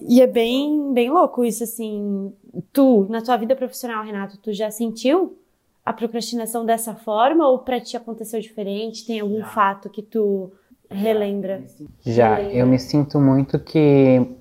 E 0.10 0.20
é 0.20 0.26
bem, 0.26 0.92
bem 0.92 1.12
louco 1.12 1.46
isso, 1.46 1.64
assim. 1.64 2.34
Tu, 2.74 3.06
na 3.12 3.22
tua 3.22 3.38
vida 3.38 3.56
profissional, 3.56 4.04
Renato, 4.04 4.40
tu 4.40 4.52
já 4.52 4.72
sentiu 4.72 5.38
a 5.86 5.94
procrastinação 5.94 6.66
dessa 6.66 6.96
forma 6.96 7.48
ou 7.48 7.60
para 7.60 7.80
ti 7.80 7.96
aconteceu 7.96 8.42
diferente? 8.42 9.06
Tem 9.06 9.20
algum 9.20 9.44
fato 9.44 9.88
que 9.88 10.02
tu 10.02 10.52
relembra? 10.90 11.64
Já, 12.04 12.42
eu 12.42 12.66
me 12.66 12.80
sinto 12.80 13.20
muito 13.20 13.60
que 13.60 14.36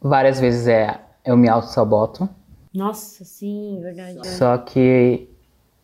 várias 0.00 0.40
vezes 0.40 0.66
é 0.66 1.00
eu 1.24 1.36
me 1.36 1.48
auto-saboto. 1.48 2.28
Nossa, 2.74 3.24
sim, 3.24 3.78
verdade. 3.82 4.26
Só 4.26 4.56
que 4.58 5.28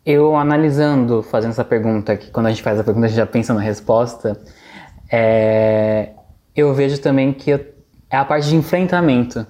eu 0.05 0.35
analisando, 0.35 1.21
fazendo 1.21 1.51
essa 1.51 1.63
pergunta, 1.63 2.17
que 2.17 2.31
quando 2.31 2.47
a 2.47 2.49
gente 2.49 2.63
faz 2.63 2.79
a 2.79 2.83
pergunta 2.83 3.05
a 3.05 3.09
gente 3.09 3.17
já 3.17 3.25
pensa 3.25 3.53
na 3.53 3.61
resposta, 3.61 4.39
é, 5.11 6.13
eu 6.55 6.73
vejo 6.73 6.99
também 6.99 7.31
que 7.31 7.51
eu, 7.51 7.65
é 8.09 8.17
a 8.17 8.25
parte 8.25 8.49
de 8.49 8.55
enfrentamento. 8.55 9.45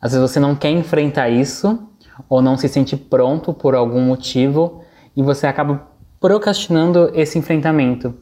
Às 0.00 0.12
vezes 0.12 0.30
você 0.30 0.38
não 0.38 0.54
quer 0.54 0.70
enfrentar 0.70 1.28
isso, 1.28 1.88
ou 2.28 2.40
não 2.40 2.56
se 2.56 2.68
sente 2.68 2.96
pronto 2.96 3.52
por 3.52 3.74
algum 3.74 4.00
motivo, 4.00 4.82
e 5.16 5.22
você 5.22 5.46
acaba 5.46 5.88
procrastinando 6.20 7.10
esse 7.14 7.38
enfrentamento. 7.38 8.14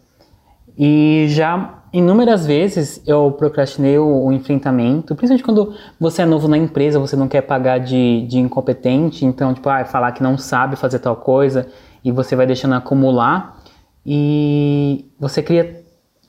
E 0.77 1.27
já 1.29 1.84
inúmeras 1.95 2.45
vezes 2.45 3.01
eu 3.07 3.31
procrastinei 3.31 3.97
o, 3.99 4.25
o, 4.25 4.33
enfrentamento, 4.33 5.15
principalmente 5.15 5.45
quando 5.45 5.75
você 5.99 6.23
é 6.23 6.27
novo 6.27 6.49
na 6.49 6.59
empresa, 6.59 6.99
você 6.99 7.15
não 7.15 7.29
quer 7.29 7.43
pagar 7.43 7.79
de, 7.79 8.27
de 8.27 8.41
incompetente, 8.41 9.25
então, 9.25 9.55
tipo, 9.55 9.69
ah, 9.69 9.85
falar 9.85 10.11
que 10.11 10.21
não 10.23 10.37
sabe 10.37 10.75
fazer 10.75 10.99
tal 10.99 11.15
coisa 11.15 11.69
e 12.05 12.11
você 12.11 12.35
vai 12.35 12.47
deixando 12.47 12.75
acumular 12.75 13.63
e 14.05 15.09
você 15.21 15.41
cria 15.41 15.85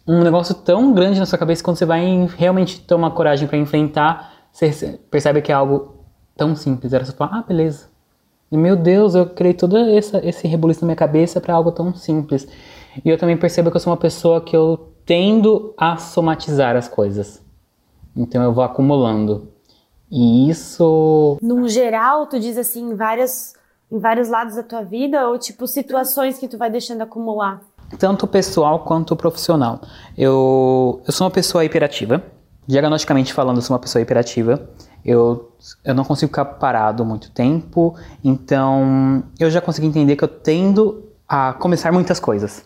um 0.08 0.22
negócio 0.22 0.54
tão 0.54 0.94
grande 0.94 1.20
na 1.20 1.26
sua 1.26 1.40
cabeça 1.40 1.62
que 1.62 1.66
quando 1.66 1.78
você 1.78 1.86
vai 1.86 2.30
realmente 2.38 2.80
tomar 2.82 3.10
coragem 3.12 3.48
para 3.48 3.58
enfrentar, 3.58 4.34
você 4.52 5.00
percebe 5.10 5.42
que 5.42 5.52
é 5.52 5.56
algo 5.56 6.06
tão 6.38 6.56
simples. 6.56 6.94
Era 6.94 7.04
só 7.04 7.12
falar, 7.12 7.40
ah, 7.40 7.44
beleza. 7.46 7.88
E 8.52 8.56
meu 8.58 8.76
Deus, 8.76 9.16
eu 9.16 9.26
criei 9.26 9.56
todo 9.56 9.76
essa, 9.76 10.24
esse 10.24 10.48
rebuliço 10.48 10.82
na 10.82 10.88
minha 10.88 10.96
cabeça 10.96 11.42
para 11.42 11.56
algo 11.56 11.72
tão 11.72 11.92
simples. 11.96 12.48
E 13.04 13.10
eu 13.10 13.18
também 13.18 13.36
percebo 13.36 13.72
que 13.72 13.78
eu 13.78 13.82
sou 13.82 13.92
uma 13.92 13.98
pessoa 13.98 14.40
que 14.40 14.56
eu 14.56 14.95
tendo 15.06 15.74
a 15.78 15.98
somatizar 15.98 16.76
as 16.76 16.88
coisas. 16.88 17.42
Então 18.16 18.42
eu 18.42 18.54
vou 18.54 18.64
acumulando. 18.64 19.50
E 20.10 20.50
isso. 20.50 21.38
Num 21.42 21.68
geral, 21.68 22.28
tu 22.28 22.40
diz 22.40 22.58
assim, 22.58 22.92
em 22.92 22.96
vários, 22.96 23.54
em 23.92 24.00
vários 24.00 24.30
lados 24.30 24.56
da 24.56 24.64
tua 24.64 24.84
vida, 24.84 25.28
ou 25.28 25.38
tipo 25.38 25.68
situações 25.68 26.38
que 26.38 26.48
tu 26.48 26.58
vai 26.58 26.70
deixando 26.70 27.02
acumular? 27.02 27.62
Tanto 28.00 28.26
pessoal 28.26 28.80
quanto 28.80 29.16
profissional. 29.16 29.82
Eu, 30.18 31.02
eu 31.06 31.14
sou 31.14 31.26
uma 31.26 31.32
pessoa 31.32 31.64
hiperativa. 31.64 32.24
Diagnosticamente 32.68 33.32
falando, 33.32 33.58
eu 33.58 33.62
sou 33.62 33.76
uma 33.76 33.80
pessoa 33.80 34.02
hiperativa. 34.02 34.70
Eu, 35.04 35.52
eu 35.84 35.94
não 35.94 36.04
consigo 36.04 36.30
ficar 36.30 36.46
parado 36.46 37.06
muito 37.06 37.30
tempo. 37.30 37.96
Então, 38.24 39.24
eu 39.40 39.52
já 39.52 39.62
consegui 39.62 39.88
entender 39.88 40.16
que 40.16 40.24
eu 40.24 40.28
tendo 40.28 41.04
a 41.28 41.54
começar 41.54 41.92
muitas 41.92 42.20
coisas. 42.20 42.66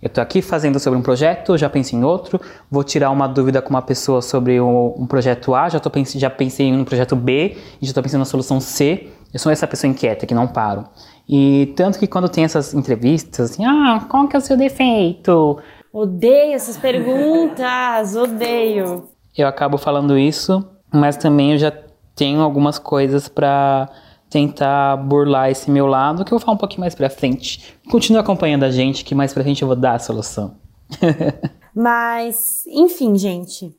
Eu 0.00 0.08
estou 0.08 0.22
aqui 0.22 0.42
fazendo 0.42 0.78
sobre 0.78 0.98
um 0.98 1.02
projeto, 1.02 1.56
já 1.56 1.70
pensei 1.70 1.98
em 1.98 2.04
outro, 2.04 2.38
vou 2.70 2.84
tirar 2.84 3.10
uma 3.10 3.26
dúvida 3.26 3.62
com 3.62 3.70
uma 3.70 3.80
pessoa 3.80 4.20
sobre 4.20 4.60
um, 4.60 5.06
projeto 5.06 5.54
A, 5.54 5.68
já, 5.68 5.80
tô, 5.80 5.90
já 6.14 6.28
pensei 6.28 6.66
em 6.66 6.78
um 6.78 6.84
projeto 6.84 7.16
B 7.16 7.56
e 7.80 7.86
já 7.86 7.90
estou 7.90 8.02
pensando 8.02 8.20
na 8.20 8.26
solução 8.26 8.60
C. 8.60 9.08
Eu 9.32 9.38
sou 9.38 9.50
essa 9.50 9.66
pessoa 9.66 9.90
inquieta 9.90 10.26
que 10.26 10.34
não 10.34 10.46
paro. 10.46 10.84
E 11.28 11.72
tanto 11.76 11.98
que 11.98 12.06
quando 12.06 12.28
tem 12.28 12.44
essas 12.44 12.74
entrevistas, 12.74 13.50
assim, 13.50 13.64
ah, 13.64 14.06
qual 14.08 14.28
que 14.28 14.36
é 14.36 14.38
o 14.38 14.42
seu 14.42 14.56
defeito? 14.56 15.58
Odeio 15.92 16.52
essas 16.52 16.76
perguntas, 16.76 18.14
odeio. 18.14 19.08
Eu 19.36 19.48
acabo 19.48 19.78
falando 19.78 20.16
isso, 20.18 20.64
mas 20.92 21.16
também 21.16 21.52
eu 21.52 21.58
já 21.58 21.72
tenho 22.14 22.40
algumas 22.42 22.78
coisas 22.78 23.28
para 23.28 23.88
tentar 24.28 24.96
burlar 24.96 25.50
esse 25.50 25.70
meu 25.70 25.86
lado, 25.86 26.24
que 26.24 26.32
eu 26.32 26.38
vou 26.38 26.44
falar 26.44 26.56
um 26.56 26.58
pouquinho 26.58 26.80
mais 26.80 26.94
pra 26.94 27.08
frente. 27.08 27.78
Continua 27.90 28.20
acompanhando 28.20 28.64
a 28.64 28.70
gente, 28.70 29.04
que 29.04 29.14
mais 29.14 29.32
pra 29.32 29.42
frente 29.42 29.62
eu 29.62 29.68
vou 29.68 29.76
dar 29.76 29.94
a 29.94 29.98
solução. 29.98 30.56
Mas, 31.74 32.64
enfim, 32.66 33.16
gente. 33.16 33.74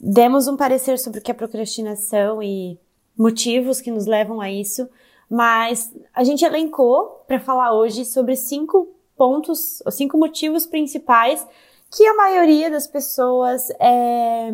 Demos 0.00 0.48
um 0.48 0.56
parecer 0.56 0.98
sobre 0.98 1.20
o 1.20 1.22
que 1.22 1.30
é 1.30 1.34
procrastinação 1.34 2.42
e 2.42 2.78
motivos 3.16 3.80
que 3.80 3.90
nos 3.90 4.06
levam 4.06 4.40
a 4.40 4.50
isso, 4.50 4.88
mas 5.30 5.94
a 6.12 6.24
gente 6.24 6.44
elencou 6.44 7.24
para 7.26 7.38
falar 7.38 7.72
hoje 7.72 8.04
sobre 8.04 8.36
cinco 8.36 8.88
pontos, 9.16 9.82
cinco 9.90 10.18
motivos 10.18 10.66
principais 10.66 11.46
que 11.90 12.04
a 12.04 12.14
maioria 12.14 12.70
das 12.70 12.86
pessoas 12.86 13.70
é, 13.80 14.52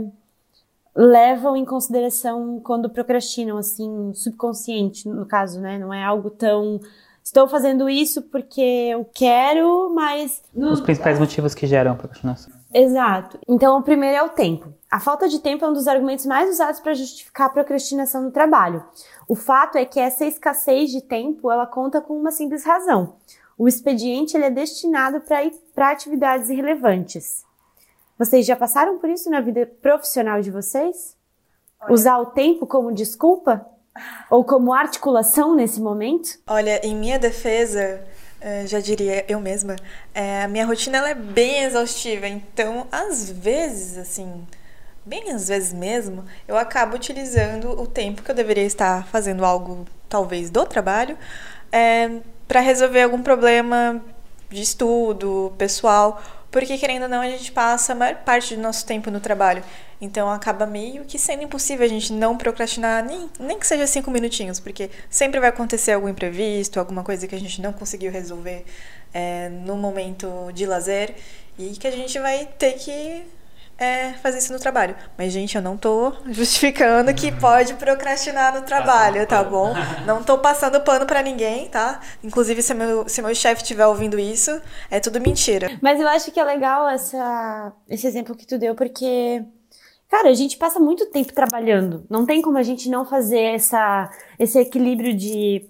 levam 1.01 1.57
em 1.57 1.65
consideração 1.65 2.61
quando 2.63 2.91
procrastinam, 2.91 3.57
assim, 3.57 4.13
subconsciente, 4.13 5.09
no 5.09 5.25
caso, 5.25 5.59
né? 5.59 5.79
Não 5.79 5.95
é 5.95 6.05
algo 6.05 6.29
tão. 6.29 6.79
Estou 7.25 7.49
fazendo 7.49 7.89
isso 7.89 8.23
porque 8.23 8.61
eu 8.61 9.09
quero, 9.15 9.91
mas. 9.95 10.43
Os 10.55 10.81
principais 10.81 11.19
motivos 11.19 11.55
que 11.55 11.67
geram 11.67 11.93
a 11.93 11.95
procrastinação. 11.95 12.53
Exato. 12.73 13.39
Então, 13.49 13.79
o 13.79 13.83
primeiro 13.83 14.17
é 14.17 14.23
o 14.23 14.29
tempo. 14.29 14.73
A 14.91 15.01
falta 15.01 15.29
de 15.29 15.39
tempo 15.39 15.65
é 15.65 15.69
um 15.69 15.73
dos 15.73 15.89
argumentos 15.89 16.27
mais 16.27 16.51
usados 16.51 16.81
para 16.81 16.95
justificar 16.95 17.47
a 17.47 17.51
procrastinação 17.51 18.23
no 18.23 18.31
trabalho. 18.31 18.85
O 19.27 19.35
fato 19.35 19.79
é 19.79 19.85
que 19.85 19.99
essa 19.99 20.27
escassez 20.27 20.91
de 20.91 21.01
tempo, 21.01 21.51
ela 21.51 21.67
conta 21.67 22.01
com 22.01 22.15
uma 22.15 22.31
simples 22.31 22.65
razão. 22.65 23.15
O 23.57 23.67
expediente 23.67 24.37
ele 24.37 24.45
é 24.45 24.51
destinado 24.51 25.23
para 25.75 25.91
atividades 25.91 26.49
irrelevantes. 26.49 27.45
Vocês 28.21 28.45
já 28.45 28.55
passaram 28.55 28.99
por 28.99 29.09
isso 29.09 29.31
na 29.31 29.41
vida 29.41 29.67
profissional 29.81 30.43
de 30.43 30.51
vocês? 30.51 31.17
Olha. 31.81 31.95
Usar 31.95 32.19
o 32.19 32.27
tempo 32.27 32.67
como 32.67 32.93
desculpa? 32.93 33.65
Ou 34.29 34.45
como 34.45 34.75
articulação 34.75 35.55
nesse 35.55 35.81
momento? 35.81 36.39
Olha, 36.47 36.87
em 36.87 36.95
minha 36.95 37.19
defesa, 37.19 38.05
eh, 38.39 38.67
já 38.67 38.79
diria 38.79 39.25
eu 39.27 39.41
mesma, 39.41 39.75
é, 40.15 40.43
a 40.43 40.49
minha 40.49 40.67
rotina 40.67 40.99
ela 40.99 41.09
é 41.09 41.15
bem 41.15 41.63
exaustiva, 41.63 42.29
então 42.29 42.87
às 42.93 43.31
vezes, 43.31 43.97
assim, 43.97 44.47
bem 45.03 45.31
às 45.31 45.49
vezes 45.49 45.73
mesmo, 45.73 46.23
eu 46.47 46.59
acabo 46.59 46.97
utilizando 46.97 47.71
o 47.71 47.87
tempo 47.87 48.23
que 48.23 48.31
eu 48.31 48.35
deveria 48.35 48.65
estar 48.65 49.07
fazendo 49.07 49.47
algo, 49.47 49.87
talvez 50.11 50.51
do 50.51 50.67
trabalho, 50.67 51.17
é, 51.73 52.05
eh, 52.05 52.21
para 52.47 52.61
resolver 52.61 53.01
algum 53.01 53.23
problema 53.23 54.05
de 54.51 54.61
estudo 54.61 55.55
pessoal 55.57 56.21
porque 56.51 56.77
querendo 56.77 57.05
ou 57.05 57.09
não, 57.09 57.21
a 57.21 57.29
gente 57.29 57.53
passa 57.53 57.93
a 57.93 57.95
maior 57.95 58.17
parte 58.17 58.57
do 58.57 58.63
nosso 58.63 58.85
tempo 58.85 59.11
no 59.11 59.21
trabalho. 59.21 59.63
Então 60.01 60.31
acaba 60.31 60.67
meio 60.67 61.05
que 61.05 61.19
sendo 61.19 61.43
impossível 61.43 61.85
a 61.85 61.89
gente 61.89 62.13
não 62.13 62.37
procrastinar, 62.37 63.05
nem, 63.05 63.31
nem 63.39 63.59
que 63.59 63.67
seja 63.67 63.87
cinco 63.87 64.11
minutinhos, 64.11 64.59
porque 64.59 64.91
sempre 65.09 65.39
vai 65.39 65.51
acontecer 65.51 65.93
algum 65.93 66.09
imprevisto, 66.09 66.81
alguma 66.81 67.05
coisa 67.05 67.27
que 67.27 67.35
a 67.35 67.39
gente 67.39 67.61
não 67.61 67.73
conseguiu 67.73 68.11
resolver 68.11 68.65
é, 69.13 69.49
no 69.51 69.77
momento 69.77 70.51
de 70.53 70.67
lazer 70.67 71.15
e 71.59 71.71
que 71.73 71.87
a 71.87 71.91
gente 71.91 72.19
vai 72.19 72.47
ter 72.59 72.73
que 72.73 73.25
é, 73.81 74.13
fazer 74.23 74.39
isso 74.39 74.53
no 74.53 74.61
trabalho. 74.61 74.95
Mas, 75.17 75.33
gente, 75.33 75.57
eu 75.57 75.63
não 75.63 75.75
tô 75.75 76.13
justificando 76.27 77.15
que 77.15 77.33
pode 77.33 77.73
procrastinar 77.75 78.55
no 78.55 78.61
trabalho, 78.61 79.27
tá 79.27 79.43
bom? 79.43 79.73
Não 80.07 80.23
tô 80.23 80.37
passando 80.37 80.79
pano 80.83 81.07
para 81.07 81.23
ninguém, 81.23 81.67
tá? 81.71 81.99
Inclusive, 82.23 82.63
se 82.63 82.75
meu, 82.75 83.09
se 83.09 83.23
meu 83.23 83.35
chefe 83.35 83.63
estiver 83.63 83.87
ouvindo 83.87 84.19
isso, 84.19 84.61
é 84.91 85.01
tudo 85.01 85.19
mentira. 85.19 85.71
Mas 85.81 85.99
eu 85.99 86.07
acho 86.07 86.31
que 86.31 86.39
é 86.39 86.45
legal 86.45 86.87
essa, 86.91 87.73
esse 87.89 88.07
exemplo 88.07 88.37
que 88.37 88.47
tu 88.47 88.59
deu, 88.59 88.75
porque. 88.75 89.43
Cara, 90.11 90.29
a 90.29 90.35
gente 90.35 90.59
passa 90.59 90.81
muito 90.81 91.07
tempo 91.07 91.33
trabalhando. 91.33 92.05
Não 92.11 92.27
tem 92.27 92.43
como 92.43 92.59
a 92.59 92.65
gente 92.65 92.91
não 92.91 93.05
fazer 93.05 93.55
essa, 93.55 94.11
esse 94.41 94.59
equilíbrio 94.59 95.15
de 95.15 95.65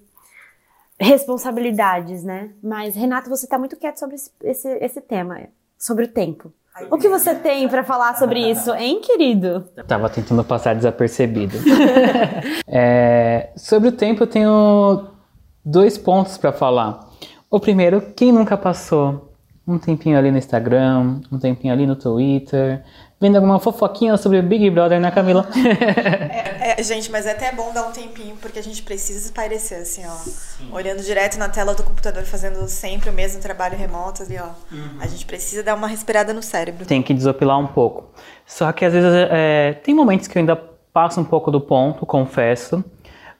responsabilidades, 0.98 2.24
né? 2.24 2.50
Mas, 2.62 2.96
Renato, 2.96 3.28
você 3.28 3.46
tá 3.46 3.58
muito 3.58 3.76
quieto 3.76 3.98
sobre 3.98 4.16
esse, 4.16 4.30
esse, 4.42 4.68
esse 4.78 5.00
tema, 5.02 5.46
sobre 5.78 6.06
o 6.06 6.08
tempo. 6.08 6.50
O 6.90 6.96
que 6.98 7.08
você 7.08 7.34
tem 7.34 7.68
para 7.68 7.82
falar 7.82 8.16
sobre 8.16 8.40
isso, 8.50 8.72
hein, 8.74 9.00
querido? 9.00 9.64
Tava 9.86 10.08
tentando 10.08 10.44
passar 10.44 10.74
desapercebido. 10.74 11.56
é, 12.66 13.50
sobre 13.56 13.88
o 13.88 13.92
tempo, 13.92 14.22
eu 14.22 14.26
tenho 14.26 15.08
dois 15.64 15.98
pontos 15.98 16.38
para 16.38 16.52
falar. 16.52 17.00
O 17.50 17.58
primeiro, 17.58 18.00
quem 18.14 18.32
nunca 18.32 18.56
passou 18.56 19.32
um 19.66 19.78
tempinho 19.78 20.18
ali 20.18 20.30
no 20.30 20.38
Instagram, 20.38 21.20
um 21.30 21.38
tempinho 21.38 21.72
ali 21.72 21.86
no 21.86 21.96
Twitter, 21.96 22.82
vendo 23.20 23.36
alguma 23.36 23.60
fofoquinha 23.60 24.16
sobre 24.16 24.40
Big 24.40 24.70
Brother, 24.70 24.98
né, 24.98 25.10
Camila? 25.10 25.46
é, 25.54 26.80
é, 26.80 26.82
gente, 26.82 27.10
mas 27.10 27.26
é 27.26 27.32
até 27.32 27.52
bom 27.52 27.70
dar 27.72 27.86
um 27.86 27.92
tempinho, 27.92 28.34
porque 28.36 28.58
a 28.58 28.62
gente 28.62 28.82
precisa 28.82 29.26
espairecer, 29.26 29.82
assim, 29.82 30.02
ó. 30.06 30.14
Sim. 30.14 30.70
Olhando 30.72 31.02
direto 31.02 31.38
na 31.38 31.48
tela 31.48 31.74
do 31.74 31.82
computador, 31.82 32.22
fazendo 32.22 32.66
sempre 32.66 33.10
o 33.10 33.12
mesmo 33.12 33.42
trabalho 33.42 33.76
remoto, 33.76 34.22
ali, 34.22 34.38
ó. 34.38 34.48
Uhum. 34.74 34.98
A 35.00 35.06
gente 35.06 35.26
precisa 35.26 35.62
dar 35.62 35.74
uma 35.74 35.86
respirada 35.86 36.32
no 36.32 36.42
cérebro. 36.42 36.86
Tem 36.86 37.02
que 37.02 37.12
desopilar 37.12 37.58
um 37.58 37.66
pouco. 37.66 38.10
Só 38.46 38.72
que 38.72 38.86
às 38.86 38.92
vezes 38.94 39.10
é, 39.30 39.74
tem 39.84 39.94
momentos 39.94 40.26
que 40.26 40.38
eu 40.38 40.40
ainda 40.40 40.56
passo 40.56 41.20
um 41.20 41.24
pouco 41.24 41.50
do 41.50 41.60
ponto, 41.60 42.06
confesso. 42.06 42.82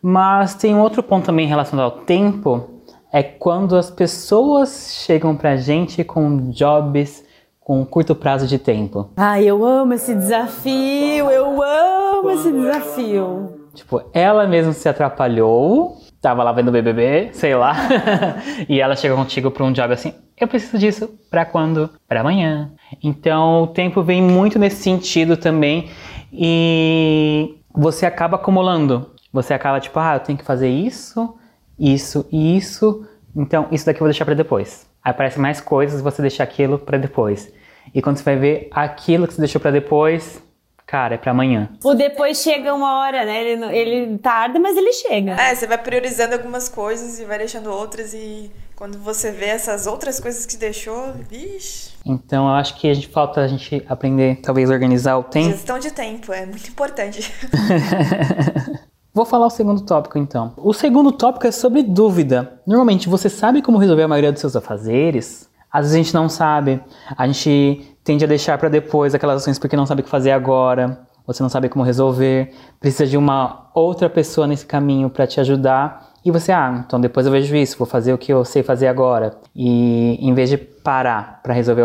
Mas 0.02 0.54
tem 0.54 0.74
um 0.74 0.80
outro 0.80 1.02
ponto 1.02 1.24
também 1.24 1.46
relacionado 1.46 1.84
ao 1.84 2.00
tempo, 2.02 2.82
é 3.12 3.22
quando 3.22 3.76
as 3.76 3.90
pessoas 3.90 5.02
chegam 5.04 5.34
pra 5.34 5.56
gente 5.56 6.04
com 6.04 6.50
jobs 6.50 7.24
com 7.70 7.82
um 7.82 7.84
curto 7.84 8.16
prazo 8.16 8.48
de 8.48 8.58
tempo. 8.58 9.10
Ai, 9.16 9.44
eu 9.44 9.64
amo 9.64 9.94
esse 9.94 10.12
desafio, 10.12 11.30
eu 11.30 11.62
amo 11.62 12.28
esse 12.32 12.50
desafio. 12.50 13.68
Tipo, 13.72 14.02
ela 14.12 14.44
mesma 14.44 14.72
se 14.72 14.88
atrapalhou 14.88 15.96
tava 16.20 16.42
lá 16.42 16.50
vendo 16.50 16.72
BBB, 16.72 17.30
sei 17.32 17.54
lá, 17.54 17.76
e 18.68 18.80
ela 18.80 18.96
chega 18.96 19.14
contigo 19.14 19.52
para 19.52 19.64
um 19.64 19.72
job 19.72 19.94
assim, 19.94 20.12
eu 20.36 20.48
preciso 20.48 20.78
disso 20.78 21.08
para 21.30 21.44
quando? 21.44 21.88
Para 22.08 22.20
amanhã. 22.20 22.72
Então 23.02 23.62
o 23.62 23.66
tempo 23.68 24.02
vem 24.02 24.20
muito 24.20 24.58
nesse 24.58 24.82
sentido 24.82 25.36
também 25.36 25.88
e 26.32 27.56
você 27.72 28.04
acaba 28.04 28.34
acumulando. 28.34 29.12
Você 29.32 29.54
acaba 29.54 29.78
tipo, 29.78 29.98
ah, 30.00 30.16
eu 30.16 30.20
tenho 30.20 30.36
que 30.36 30.44
fazer 30.44 30.68
isso, 30.68 31.36
isso 31.78 32.26
e 32.32 32.56
isso, 32.56 33.06
então 33.34 33.68
isso 33.70 33.86
daqui 33.86 33.98
eu 33.98 34.04
vou 34.04 34.10
deixar 34.10 34.24
para 34.24 34.34
depois. 34.34 34.90
Aí 35.02 35.12
aparece 35.12 35.38
mais 35.38 35.60
coisas, 35.60 36.02
você 36.02 36.20
deixa 36.20 36.42
aquilo 36.42 36.76
para 36.78 36.98
depois. 36.98 37.59
E 37.94 38.00
quando 38.00 38.16
você 38.16 38.24
vai 38.24 38.36
ver 38.36 38.68
aquilo 38.70 39.26
que 39.26 39.34
você 39.34 39.40
deixou 39.40 39.60
para 39.60 39.70
depois, 39.70 40.42
cara, 40.86 41.14
é 41.14 41.18
para 41.18 41.32
amanhã. 41.32 41.68
O 41.84 41.94
depois 41.94 42.38
chega 42.38 42.74
uma 42.74 43.00
hora, 43.00 43.24
né? 43.24 43.42
Ele, 43.42 43.64
ele 43.76 44.18
tarda, 44.18 44.58
mas 44.58 44.76
ele 44.76 44.92
chega. 44.92 45.32
É, 45.32 45.54
você 45.54 45.66
vai 45.66 45.78
priorizando 45.78 46.34
algumas 46.34 46.68
coisas 46.68 47.20
e 47.20 47.24
vai 47.24 47.38
deixando 47.38 47.70
outras 47.70 48.14
e 48.14 48.50
quando 48.80 48.98
você 48.98 49.30
vê 49.30 49.44
essas 49.44 49.86
outras 49.86 50.18
coisas 50.18 50.46
que 50.46 50.56
deixou, 50.56 51.12
vixe. 51.28 51.90
Então 52.06 52.48
eu 52.48 52.54
acho 52.54 52.78
que 52.78 52.88
a 52.88 52.94
gente 52.94 53.08
falta 53.08 53.42
a 53.42 53.46
gente 53.46 53.84
aprender, 53.86 54.40
talvez 54.40 54.70
organizar 54.70 55.18
o 55.18 55.22
tempo. 55.22 55.50
Gestão 55.50 55.78
de 55.78 55.90
tempo 55.90 56.32
é 56.32 56.46
muito 56.46 56.66
importante. 56.66 57.30
Vou 59.12 59.26
falar 59.26 59.48
o 59.48 59.50
segundo 59.50 59.82
tópico 59.82 60.16
então. 60.16 60.54
O 60.56 60.72
segundo 60.72 61.12
tópico 61.12 61.46
é 61.46 61.50
sobre 61.50 61.82
dúvida. 61.82 62.60
Normalmente 62.66 63.06
você 63.06 63.28
sabe 63.28 63.60
como 63.60 63.76
resolver 63.76 64.04
a 64.04 64.08
maioria 64.08 64.32
dos 64.32 64.40
seus 64.40 64.56
afazeres? 64.56 65.49
Às 65.72 65.86
vezes 65.86 65.94
a 65.94 66.02
gente 66.02 66.14
não 66.14 66.28
sabe. 66.28 66.80
A 67.16 67.26
gente 67.26 67.96
tende 68.02 68.24
a 68.24 68.28
deixar 68.28 68.58
para 68.58 68.68
depois 68.68 69.14
aquelas 69.14 69.42
ações 69.42 69.58
porque 69.58 69.76
não 69.76 69.86
sabe 69.86 70.00
o 70.00 70.04
que 70.04 70.10
fazer 70.10 70.32
agora. 70.32 71.00
Você 71.26 71.42
não 71.42 71.50
sabe 71.50 71.68
como 71.68 71.84
resolver. 71.84 72.52
Precisa 72.80 73.06
de 73.06 73.16
uma 73.16 73.70
outra 73.74 74.10
pessoa 74.10 74.46
nesse 74.46 74.66
caminho 74.66 75.08
para 75.08 75.26
te 75.26 75.40
ajudar. 75.40 76.10
E 76.24 76.30
você, 76.30 76.52
ah, 76.52 76.82
então 76.86 77.00
depois 77.00 77.24
eu 77.24 77.32
vejo 77.32 77.54
isso, 77.56 77.78
vou 77.78 77.86
fazer 77.86 78.12
o 78.12 78.18
que 78.18 78.32
eu 78.32 78.44
sei 78.44 78.62
fazer 78.62 78.88
agora. 78.88 79.38
E 79.54 80.18
em 80.20 80.34
vez 80.34 80.50
de 80.50 80.58
parar 80.58 81.40
para 81.42 81.54
resolver, 81.54 81.84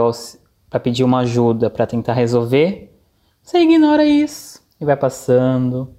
para 0.70 0.80
pedir 0.80 1.04
uma 1.04 1.20
ajuda, 1.20 1.70
para 1.70 1.86
tentar 1.86 2.14
resolver, 2.14 2.94
você 3.42 3.60
ignora 3.60 4.04
isso 4.04 4.62
e 4.82 4.84
vai 4.84 4.98
passando, 4.98 5.96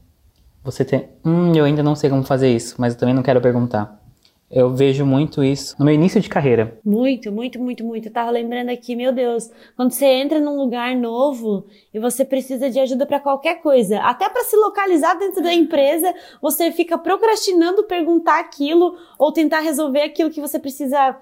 você 0.63 0.85
tem, 0.85 1.09
hum, 1.25 1.53
eu 1.55 1.65
ainda 1.65 1.83
não 1.83 1.95
sei 1.95 2.11
como 2.11 2.25
fazer 2.25 2.55
isso, 2.55 2.75
mas 2.77 2.93
eu 2.93 2.99
também 2.99 3.15
não 3.15 3.23
quero 3.23 3.41
perguntar. 3.41 4.03
Eu 4.51 4.71
vejo 4.75 5.05
muito 5.05 5.43
isso 5.43 5.75
no 5.77 5.85
meu 5.85 5.95
início 5.95 6.21
de 6.21 6.29
carreira. 6.29 6.79
Muito, 6.85 7.33
muito, 7.33 7.59
muito, 7.59 7.85
muito. 7.85 8.07
Eu 8.07 8.13
tava 8.13 8.31
lembrando 8.31 8.71
aqui, 8.71 8.95
meu 8.95 9.13
Deus, 9.13 9.51
quando 9.77 9.91
você 9.91 10.07
entra 10.07 10.39
num 10.39 10.57
lugar 10.57 10.95
novo 10.95 11.67
e 11.93 11.99
você 11.99 12.25
precisa 12.25 12.71
de 12.71 12.79
ajuda 12.79 13.05
para 13.07 13.19
qualquer 13.19 13.61
coisa, 13.61 13.99
até 14.01 14.29
para 14.29 14.45
se 14.45 14.57
localizar 14.57 15.19
dentro 15.19 15.43
da 15.43 15.53
empresa, 15.53 16.15
você 16.41 16.71
fica 16.71 16.97
procrastinando 16.97 17.85
perguntar 17.85 18.39
aquilo 18.39 18.97
ou 19.19 19.33
tentar 19.33 19.61
resolver 19.61 20.03
aquilo 20.03 20.31
que 20.31 20.41
você 20.41 20.59
precisa 20.59 21.17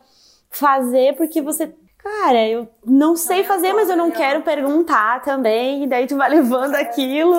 fazer 0.51 1.17
porque 1.17 1.41
você 1.41 1.73
Cara, 2.05 2.47
eu 2.47 2.69
não 2.85 3.17
sei 3.17 3.45
fazer, 3.45 3.73
mas 3.73 3.89
eu 3.89 3.97
não 3.97 4.11
quero 4.11 4.43
perguntar 4.43 5.23
também. 5.23 5.85
E 5.85 5.87
daí 5.87 6.07
tu 6.07 6.15
vai 6.19 6.29
levando 6.29 6.75
aquilo. 6.75 7.33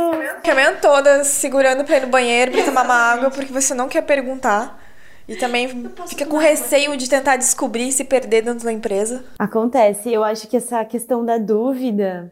Caminhando 0.43 0.81
toda, 0.81 1.23
segurando 1.23 1.83
pra 1.83 1.97
ir 1.97 2.01
no 2.01 2.07
banheiro, 2.07 2.51
pra 2.51 2.63
tomar 2.63 2.83
uma 2.83 2.95
água, 2.95 3.29
porque 3.29 3.53
você 3.53 3.75
não 3.75 3.87
quer 3.87 4.01
perguntar. 4.01 4.84
E 5.27 5.35
também 5.35 5.67
fica 6.07 6.25
com 6.25 6.37
receio 6.37 6.95
de 6.95 7.09
tentar 7.09 7.37
descobrir 7.37 7.87
e 7.87 7.91
se 7.91 8.03
perder 8.03 8.43
dentro 8.43 8.63
da 8.63 8.71
empresa. 8.71 9.25
Acontece. 9.39 10.11
Eu 10.11 10.23
acho 10.23 10.47
que 10.47 10.57
essa 10.57 10.83
questão 10.85 11.25
da 11.25 11.37
dúvida. 11.37 12.31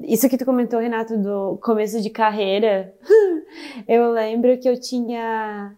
Isso 0.00 0.28
que 0.28 0.38
tu 0.38 0.44
comentou, 0.44 0.80
Renato, 0.80 1.18
do 1.18 1.58
começo 1.62 2.00
de 2.00 2.08
carreira. 2.08 2.94
eu 3.86 4.12
lembro 4.12 4.56
que 4.58 4.68
eu 4.68 4.80
tinha 4.80 5.74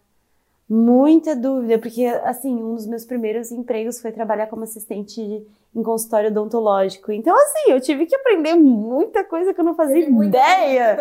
muita 0.69 1.35
dúvida, 1.35 1.79
porque, 1.79 2.05
assim, 2.05 2.55
um 2.55 2.77
dos 2.77 2.87
meus 2.87 3.05
primeiros 3.05 3.51
empregos 3.51 4.01
foi 4.01 4.13
trabalhar 4.13 4.47
como 4.47 4.63
assistente 4.63 5.45
em 5.75 5.83
consultório 5.83 6.31
odontológico. 6.31 7.13
Então, 7.13 7.35
assim, 7.37 7.71
eu 7.71 7.81
tive 7.81 8.07
que 8.07 8.17
aprender 8.17 8.55
muita 8.57 9.23
coisa 9.23 9.55
que 9.55 9.61
eu 9.61 9.65
não 9.65 9.75
fazia 9.75 10.09
ideia. 10.09 11.01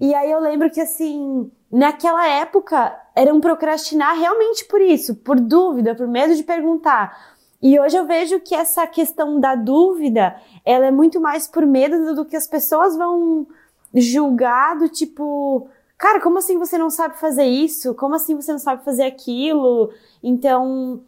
E 0.00 0.14
aí 0.14 0.30
eu 0.30 0.40
lembro 0.40 0.70
que, 0.70 0.80
assim, 0.80 1.50
naquela 1.70 2.26
época, 2.28 2.94
era 3.16 3.32
um 3.32 3.40
procrastinar 3.40 4.16
realmente 4.16 4.66
por 4.66 4.80
isso, 4.80 5.16
por 5.16 5.40
dúvida, 5.40 5.94
por 5.94 6.06
medo 6.06 6.34
de 6.34 6.42
perguntar. 6.42 7.32
E 7.62 7.78
hoje 7.78 7.96
eu 7.96 8.04
vejo 8.04 8.40
que 8.40 8.54
essa 8.54 8.86
questão 8.86 9.40
da 9.40 9.54
dúvida, 9.54 10.36
ela 10.64 10.86
é 10.86 10.90
muito 10.90 11.20
mais 11.20 11.46
por 11.46 11.64
medo 11.64 12.14
do 12.14 12.24
que 12.24 12.36
as 12.36 12.46
pessoas 12.46 12.96
vão 12.96 13.46
julgar 13.94 14.76
do 14.76 14.88
tipo, 14.88 15.68
cara, 15.96 16.20
como 16.20 16.38
assim 16.38 16.58
você 16.58 16.76
não 16.76 16.90
sabe 16.90 17.18
fazer 17.18 17.44
isso? 17.44 17.94
Como 17.94 18.14
assim 18.14 18.34
você 18.34 18.52
não 18.52 18.58
sabe 18.58 18.84
fazer 18.84 19.04
aquilo? 19.04 19.90
Então, 20.22 21.02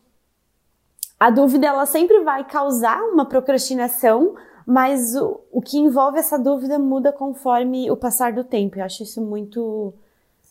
a 1.18 1.30
dúvida 1.30 1.66
ela 1.66 1.86
sempre 1.86 2.20
vai 2.20 2.44
causar 2.44 3.02
uma 3.04 3.24
procrastinação, 3.24 4.34
mas 4.66 5.14
o, 5.14 5.40
o 5.52 5.60
que 5.60 5.78
envolve 5.78 6.18
essa 6.18 6.38
dúvida 6.38 6.78
muda 6.78 7.12
conforme 7.12 7.90
o 7.90 7.96
passar 7.96 8.32
do 8.32 8.44
tempo. 8.44 8.78
Eu 8.78 8.84
acho 8.84 9.02
isso 9.02 9.20
muito 9.20 9.94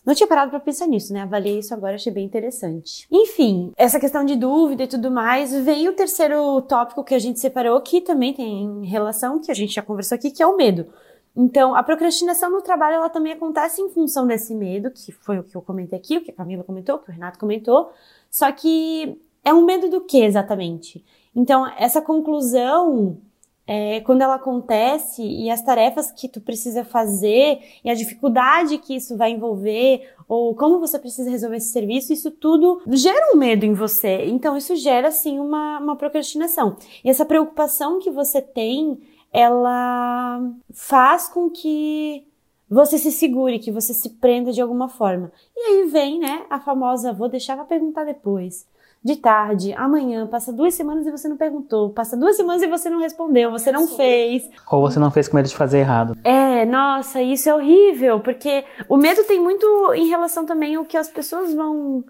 não 0.04 0.14
tinha 0.14 0.26
parado 0.26 0.50
para 0.50 0.60
pensar 0.60 0.86
nisso, 0.86 1.14
né? 1.14 1.22
Avaliei 1.22 1.60
isso 1.60 1.72
agora, 1.72 1.94
achei 1.94 2.12
bem 2.12 2.26
interessante. 2.26 3.06
Enfim, 3.10 3.72
essa 3.74 3.98
questão 3.98 4.22
de 4.22 4.36
dúvida 4.36 4.82
e 4.82 4.86
tudo 4.86 5.10
mais, 5.10 5.54
vem 5.54 5.88
o 5.88 5.94
terceiro 5.94 6.60
tópico 6.62 7.02
que 7.02 7.14
a 7.14 7.18
gente 7.18 7.40
separou, 7.40 7.80
que 7.80 8.02
também 8.02 8.34
tem 8.34 8.84
relação, 8.84 9.40
que 9.40 9.50
a 9.50 9.54
gente 9.54 9.72
já 9.72 9.82
conversou 9.82 10.16
aqui, 10.16 10.30
que 10.30 10.42
é 10.42 10.46
o 10.46 10.56
medo. 10.56 10.86
Então, 11.34 11.74
a 11.74 11.82
procrastinação 11.82 12.50
no 12.50 12.60
trabalho, 12.60 12.96
ela 12.96 13.08
também 13.08 13.32
acontece 13.32 13.80
em 13.80 13.88
função 13.88 14.26
desse 14.26 14.54
medo, 14.54 14.90
que 14.90 15.10
foi 15.10 15.38
o 15.38 15.42
que 15.42 15.56
eu 15.56 15.62
comentei 15.62 15.98
aqui, 15.98 16.18
o 16.18 16.22
que 16.22 16.30
a 16.30 16.34
Camila 16.34 16.62
comentou, 16.62 16.96
o 16.96 16.98
que 16.98 17.10
o 17.10 17.12
Renato 17.12 17.38
comentou. 17.38 17.90
Só 18.30 18.52
que 18.52 19.18
é 19.44 19.52
um 19.52 19.64
medo 19.64 19.88
do 19.88 20.00
que 20.00 20.22
exatamente? 20.22 21.04
Então, 21.34 21.66
essa 21.76 22.00
conclusão, 22.00 23.18
é, 23.66 24.00
quando 24.00 24.22
ela 24.22 24.36
acontece 24.36 25.22
e 25.22 25.50
as 25.50 25.62
tarefas 25.62 26.10
que 26.10 26.28
tu 26.28 26.40
precisa 26.40 26.84
fazer 26.84 27.60
e 27.84 27.90
a 27.90 27.94
dificuldade 27.94 28.78
que 28.78 28.94
isso 28.94 29.16
vai 29.16 29.32
envolver 29.32 30.08
ou 30.28 30.54
como 30.54 30.78
você 30.78 30.98
precisa 30.98 31.30
resolver 31.30 31.56
esse 31.56 31.70
serviço, 31.70 32.12
isso 32.12 32.30
tudo 32.30 32.80
gera 32.88 33.34
um 33.34 33.36
medo 33.36 33.66
em 33.66 33.74
você. 33.74 34.24
Então, 34.26 34.56
isso 34.56 34.74
gera, 34.76 35.10
sim, 35.10 35.38
uma, 35.38 35.78
uma 35.78 35.96
procrastinação. 35.96 36.76
E 37.04 37.10
essa 37.10 37.26
preocupação 37.26 37.98
que 37.98 38.10
você 38.10 38.40
tem, 38.40 38.98
ela 39.32 40.40
faz 40.72 41.28
com 41.28 41.50
que 41.50 42.26
você 42.70 42.96
se 42.96 43.12
segure, 43.12 43.58
que 43.58 43.70
você 43.70 43.92
se 43.92 44.08
prenda 44.08 44.52
de 44.52 44.62
alguma 44.62 44.88
forma. 44.88 45.30
E 45.54 45.60
aí 45.60 45.86
vem, 45.88 46.18
né, 46.18 46.46
a 46.48 46.58
famosa 46.58 47.12
vou 47.12 47.28
deixar 47.28 47.56
pra 47.56 47.64
perguntar 47.64 48.04
depois 48.04 48.66
de 49.04 49.16
tarde, 49.16 49.74
amanhã, 49.74 50.26
passa 50.26 50.50
duas 50.50 50.72
semanas 50.72 51.06
e 51.06 51.10
você 51.10 51.28
não 51.28 51.36
perguntou, 51.36 51.90
passa 51.90 52.16
duas 52.16 52.36
semanas 52.36 52.62
e 52.62 52.66
você 52.66 52.88
não 52.88 53.00
respondeu, 53.00 53.50
você 53.50 53.70
não 53.70 53.86
fez. 53.86 54.48
Ou 54.70 54.80
você 54.80 54.98
não 54.98 55.10
fez 55.10 55.28
com 55.28 55.36
medo 55.36 55.46
de 55.46 55.54
fazer 55.54 55.80
errado. 55.80 56.16
É, 56.24 56.64
nossa, 56.64 57.20
isso 57.20 57.46
é 57.50 57.54
horrível, 57.54 58.20
porque 58.20 58.64
o 58.88 58.96
medo 58.96 59.22
tem 59.24 59.38
muito 59.38 59.66
em 59.94 60.08
relação 60.08 60.46
também 60.46 60.76
ao 60.76 60.86
que 60.86 60.96
as 60.96 61.10
pessoas 61.10 61.52
vão. 61.52 62.02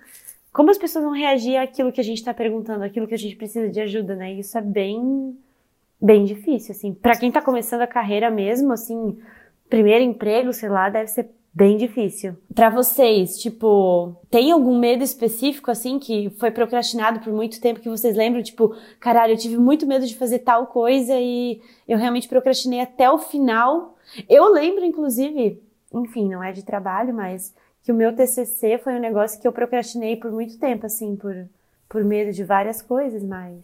Como 0.53 0.71
as 0.71 0.79
pessoas 0.79 1.05
vão 1.05 1.13
reagir 1.13 1.57
àquilo 1.57 1.91
que 1.91 2.01
a 2.01 2.05
gente 2.05 2.19
está 2.19 2.33
perguntando, 2.33 2.85
àquilo 2.85 3.09
que 3.09 3.15
a 3.15 3.19
gente 3.19 3.35
precisa 3.35 3.69
de 3.69 3.81
ajuda, 3.81 4.15
né? 4.15 4.33
Isso 4.35 4.57
é 4.57 4.63
bem, 4.63 5.37
bem 6.01 6.25
difícil, 6.25 6.71
assim. 6.71 6.95
Para 6.95 7.17
quem 7.17 7.29
está 7.29 7.43
começando 7.43 7.81
a 7.81 7.89
carreira 7.89 8.31
mesmo, 8.31 8.73
assim, 8.73 9.19
primeiro 9.75 10.05
emprego, 10.05 10.53
sei 10.53 10.69
lá, 10.69 10.89
deve 10.89 11.09
ser 11.09 11.29
bem 11.53 11.77
difícil. 11.77 12.37
Para 12.55 12.71
vocês, 12.71 13.37
tipo, 13.39 14.15
tem 14.31 14.53
algum 14.53 14.79
medo 14.79 15.03
específico 15.03 15.69
assim 15.69 15.99
que 15.99 16.31
foi 16.39 16.53
procrastinado 16.53 17.19
por 17.19 17.33
muito 17.33 17.61
tempo 17.61 17.81
que 17.81 17.89
vocês 17.89 18.17
lembram, 18.17 18.41
tipo, 18.41 18.73
caralho, 19.01 19.33
eu 19.33 19.37
tive 19.37 19.57
muito 19.57 19.85
medo 19.85 20.07
de 20.07 20.17
fazer 20.17 20.39
tal 20.41 20.69
coisa 20.69 21.15
e 21.19 21.61
eu 21.89 21.99
realmente 21.99 22.29
procrastinei 22.29 22.83
até 22.83 23.11
o 23.11 23.19
final. 23.19 23.97
Eu 24.29 24.53
lembro 24.53 24.85
inclusive, 24.85 25.61
enfim, 25.93 26.29
não 26.29 26.41
é 26.41 26.53
de 26.53 26.65
trabalho, 26.65 27.13
mas 27.13 27.53
que 27.83 27.91
o 27.91 27.97
meu 27.97 28.15
TCC 28.15 28.79
foi 28.79 28.95
um 28.95 29.01
negócio 29.01 29.41
que 29.41 29.49
eu 29.49 29.53
procrastinei 29.53 30.15
por 30.15 30.31
muito 30.31 30.57
tempo 30.57 30.87
assim, 30.87 31.17
por 31.17 31.35
por 31.89 32.03
medo 32.03 32.33
de 32.33 32.43
várias 32.43 32.83
coisas, 32.83 33.23
mas 33.23 33.63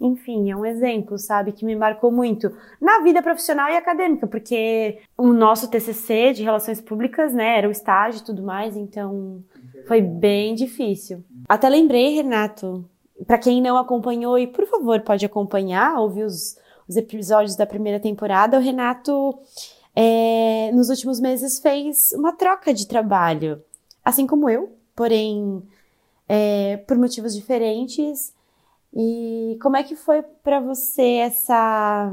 enfim, 0.00 0.50
é 0.50 0.56
um 0.56 0.64
exemplo, 0.64 1.18
sabe, 1.18 1.52
que 1.52 1.64
me 1.64 1.76
marcou 1.76 2.10
muito 2.10 2.50
na 2.80 3.00
vida 3.00 3.22
profissional 3.22 3.68
e 3.70 3.76
acadêmica, 3.76 4.26
porque 4.26 4.98
o 5.16 5.32
nosso 5.32 5.68
TCC 5.68 6.32
de 6.32 6.42
Relações 6.42 6.80
Públicas, 6.80 7.32
né, 7.34 7.58
era 7.58 7.68
o 7.68 7.70
estágio 7.70 8.20
e 8.20 8.24
tudo 8.24 8.42
mais, 8.42 8.76
então 8.76 9.42
foi 9.86 10.00
bem 10.00 10.54
difícil. 10.54 11.22
Até 11.48 11.68
lembrei, 11.68 12.14
Renato, 12.14 12.84
para 13.26 13.38
quem 13.38 13.60
não 13.60 13.76
acompanhou, 13.76 14.38
e 14.38 14.46
por 14.46 14.66
favor 14.66 15.00
pode 15.00 15.26
acompanhar, 15.26 15.98
ouvir 15.98 16.24
os, 16.24 16.56
os 16.88 16.96
episódios 16.96 17.56
da 17.56 17.66
primeira 17.66 18.00
temporada, 18.00 18.56
o 18.56 18.62
Renato, 18.62 19.38
é, 19.94 20.70
nos 20.72 20.88
últimos 20.88 21.20
meses, 21.20 21.58
fez 21.58 22.12
uma 22.12 22.32
troca 22.32 22.72
de 22.72 22.86
trabalho, 22.86 23.62
assim 24.04 24.26
como 24.26 24.48
eu, 24.48 24.72
porém, 24.94 25.62
é, 26.28 26.76
por 26.86 26.96
motivos 26.96 27.34
diferentes. 27.34 28.32
E 28.94 29.56
como 29.62 29.76
é 29.76 29.82
que 29.82 29.94
foi 29.94 30.22
para 30.22 30.60
você 30.60 31.02
essa 31.02 32.10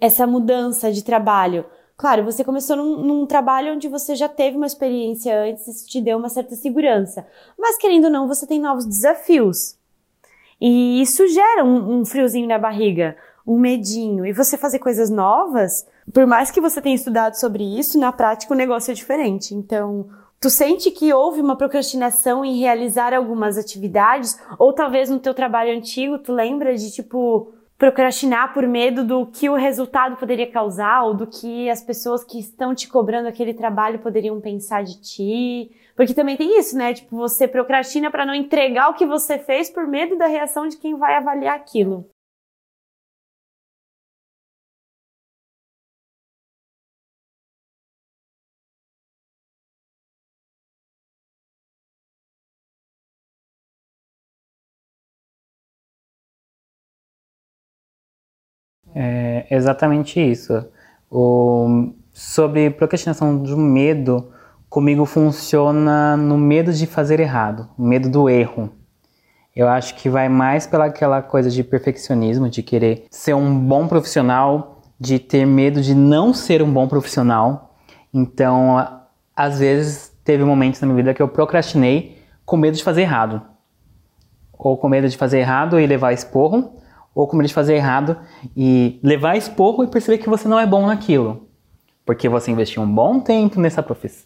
essa 0.00 0.26
mudança 0.26 0.92
de 0.92 1.02
trabalho? 1.02 1.64
Claro, 1.96 2.24
você 2.24 2.42
começou 2.42 2.76
num, 2.76 3.02
num, 3.02 3.26
trabalho 3.26 3.74
onde 3.74 3.88
você 3.88 4.16
já 4.16 4.28
teve 4.28 4.56
uma 4.56 4.66
experiência 4.66 5.38
antes, 5.40 5.68
isso 5.68 5.86
te 5.86 6.00
deu 6.00 6.18
uma 6.18 6.28
certa 6.28 6.56
segurança. 6.56 7.26
Mas 7.56 7.78
querendo 7.78 8.06
ou 8.06 8.10
não, 8.10 8.26
você 8.26 8.46
tem 8.46 8.60
novos 8.60 8.84
desafios. 8.84 9.78
E 10.60 11.00
isso 11.00 11.26
gera 11.28 11.64
um, 11.64 12.00
um 12.00 12.04
friozinho 12.04 12.48
na 12.48 12.58
barriga, 12.58 13.16
um 13.46 13.58
medinho. 13.58 14.26
E 14.26 14.32
você 14.32 14.56
fazer 14.56 14.80
coisas 14.80 15.08
novas, 15.08 15.86
por 16.12 16.26
mais 16.26 16.50
que 16.50 16.60
você 16.60 16.80
tenha 16.80 16.96
estudado 16.96 17.34
sobre 17.34 17.62
isso, 17.78 17.98
na 17.98 18.12
prática 18.12 18.52
o 18.52 18.56
negócio 18.56 18.90
é 18.90 18.94
diferente. 18.94 19.54
Então, 19.54 20.08
tu 20.44 20.50
sente 20.50 20.90
que 20.90 21.10
houve 21.10 21.40
uma 21.40 21.56
procrastinação 21.56 22.44
em 22.44 22.58
realizar 22.58 23.14
algumas 23.14 23.56
atividades, 23.56 24.38
ou 24.58 24.74
talvez 24.74 25.08
no 25.08 25.18
teu 25.18 25.32
trabalho 25.32 25.74
antigo, 25.74 26.18
tu 26.18 26.34
lembra 26.34 26.74
de 26.74 26.92
tipo 26.92 27.50
procrastinar 27.78 28.52
por 28.52 28.66
medo 28.66 29.06
do 29.06 29.24
que 29.24 29.48
o 29.48 29.54
resultado 29.54 30.18
poderia 30.18 30.50
causar 30.50 31.04
ou 31.04 31.14
do 31.14 31.26
que 31.26 31.70
as 31.70 31.82
pessoas 31.82 32.22
que 32.22 32.38
estão 32.38 32.74
te 32.74 32.86
cobrando 32.88 33.26
aquele 33.26 33.54
trabalho 33.54 34.00
poderiam 34.00 34.38
pensar 34.38 34.84
de 34.84 35.00
ti. 35.00 35.70
Porque 35.96 36.12
também 36.12 36.36
tem 36.36 36.58
isso, 36.58 36.76
né? 36.76 36.92
Tipo, 36.92 37.16
você 37.16 37.48
procrastina 37.48 38.10
para 38.10 38.26
não 38.26 38.34
entregar 38.34 38.90
o 38.90 38.94
que 38.94 39.06
você 39.06 39.38
fez 39.38 39.70
por 39.70 39.86
medo 39.86 40.18
da 40.18 40.26
reação 40.26 40.68
de 40.68 40.76
quem 40.76 40.94
vai 40.94 41.16
avaliar 41.16 41.56
aquilo. 41.56 42.04
Exatamente 59.50 60.20
isso. 60.20 60.64
O, 61.10 61.92
sobre 62.12 62.70
procrastinação 62.70 63.36
do 63.36 63.56
medo, 63.56 64.30
comigo 64.68 65.04
funciona 65.04 66.16
no 66.16 66.36
medo 66.36 66.72
de 66.72 66.86
fazer 66.86 67.20
errado, 67.20 67.68
medo 67.78 68.08
do 68.08 68.28
erro. 68.28 68.70
Eu 69.54 69.68
acho 69.68 69.94
que 69.94 70.08
vai 70.08 70.28
mais 70.28 70.66
pela 70.66 70.86
aquela 70.86 71.22
coisa 71.22 71.48
de 71.48 71.62
perfeccionismo, 71.62 72.48
de 72.48 72.62
querer 72.62 73.06
ser 73.10 73.34
um 73.34 73.56
bom 73.56 73.86
profissional, 73.86 74.82
de 74.98 75.18
ter 75.18 75.46
medo 75.46 75.80
de 75.80 75.94
não 75.94 76.34
ser 76.34 76.60
um 76.60 76.72
bom 76.72 76.88
profissional. 76.88 77.76
Então, 78.12 78.76
às 79.36 79.60
vezes, 79.60 80.12
teve 80.24 80.44
momentos 80.44 80.80
na 80.80 80.86
minha 80.86 80.96
vida 80.96 81.14
que 81.14 81.22
eu 81.22 81.28
procrastinei 81.28 82.18
com 82.44 82.56
medo 82.56 82.76
de 82.76 82.82
fazer 82.82 83.02
errado. 83.02 83.42
Ou 84.58 84.76
com 84.76 84.88
medo 84.88 85.08
de 85.08 85.16
fazer 85.16 85.38
errado 85.38 85.78
e 85.78 85.86
levar 85.86 86.12
esporro, 86.12 86.76
ou 87.14 87.26
com 87.26 87.36
medo 87.36 87.48
de 87.48 87.54
fazer 87.54 87.74
errado 87.74 88.16
e 88.56 88.98
levar 89.02 89.36
esporro 89.36 89.84
e 89.84 89.86
perceber 89.86 90.18
que 90.18 90.28
você 90.28 90.48
não 90.48 90.58
é 90.58 90.66
bom 90.66 90.86
naquilo. 90.86 91.48
Porque 92.04 92.28
você 92.28 92.50
investiu 92.50 92.82
um 92.82 92.94
bom 92.94 93.20
tempo 93.20 93.58
nessa 93.58 93.82
profiss... 93.82 94.24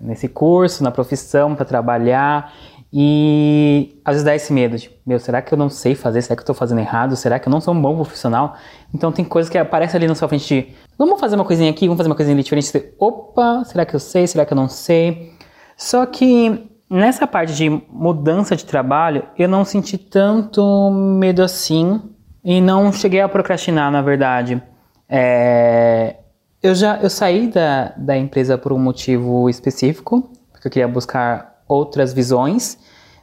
Nesse 0.00 0.28
curso, 0.28 0.82
na 0.82 0.90
profissão, 0.90 1.54
para 1.54 1.64
trabalhar 1.64 2.52
e 2.94 3.98
às 4.04 4.14
vezes 4.14 4.24
dá 4.24 4.34
esse 4.34 4.52
medo 4.52 4.76
de, 4.76 4.90
meu, 5.06 5.18
será 5.18 5.40
que 5.40 5.54
eu 5.54 5.56
não 5.56 5.70
sei 5.70 5.94
fazer? 5.94 6.20
Será 6.20 6.36
que 6.36 6.40
eu 6.40 6.44
estou 6.44 6.54
fazendo 6.54 6.80
errado? 6.80 7.16
Será 7.16 7.38
que 7.38 7.48
eu 7.48 7.50
não 7.50 7.60
sou 7.60 7.72
um 7.72 7.80
bom 7.80 7.94
profissional? 7.94 8.54
Então 8.92 9.10
tem 9.10 9.24
coisas 9.24 9.48
que 9.48 9.56
aparecem 9.56 9.96
ali 9.96 10.06
na 10.06 10.14
sua 10.14 10.28
frente 10.28 10.46
de, 10.46 10.74
vamos 10.98 11.18
fazer 11.18 11.36
uma 11.36 11.44
coisinha 11.44 11.70
aqui, 11.70 11.86
vamos 11.86 11.96
fazer 11.96 12.10
uma 12.10 12.14
coisinha 12.14 12.34
ali 12.34 12.42
diferente. 12.42 12.66
Você, 12.66 12.94
Opa, 12.98 13.64
será 13.64 13.86
que 13.86 13.96
eu 13.96 14.00
sei? 14.00 14.26
Será 14.26 14.44
que 14.44 14.52
eu 14.52 14.56
não 14.56 14.68
sei? 14.68 15.32
Só 15.74 16.04
que 16.04 16.68
nessa 16.90 17.26
parte 17.26 17.54
de 17.54 17.70
mudança 17.88 18.54
de 18.54 18.66
trabalho, 18.66 19.22
eu 19.38 19.48
não 19.48 19.64
senti 19.64 19.96
tanto 19.96 20.90
medo 20.90 21.42
assim 21.42 21.98
e 22.44 22.60
não 22.60 22.92
cheguei 22.92 23.20
a 23.20 23.28
procrastinar, 23.28 23.90
na 23.90 24.02
verdade. 24.02 24.60
É, 25.08 26.16
eu 26.62 26.74
já 26.74 26.98
eu 27.00 27.10
saí 27.10 27.48
da, 27.48 27.92
da 27.96 28.16
empresa 28.16 28.56
por 28.56 28.72
um 28.72 28.78
motivo 28.78 29.48
específico, 29.48 30.30
porque 30.50 30.68
eu 30.68 30.70
queria 30.70 30.88
buscar 30.88 31.62
outras 31.68 32.12
visões. 32.12 32.78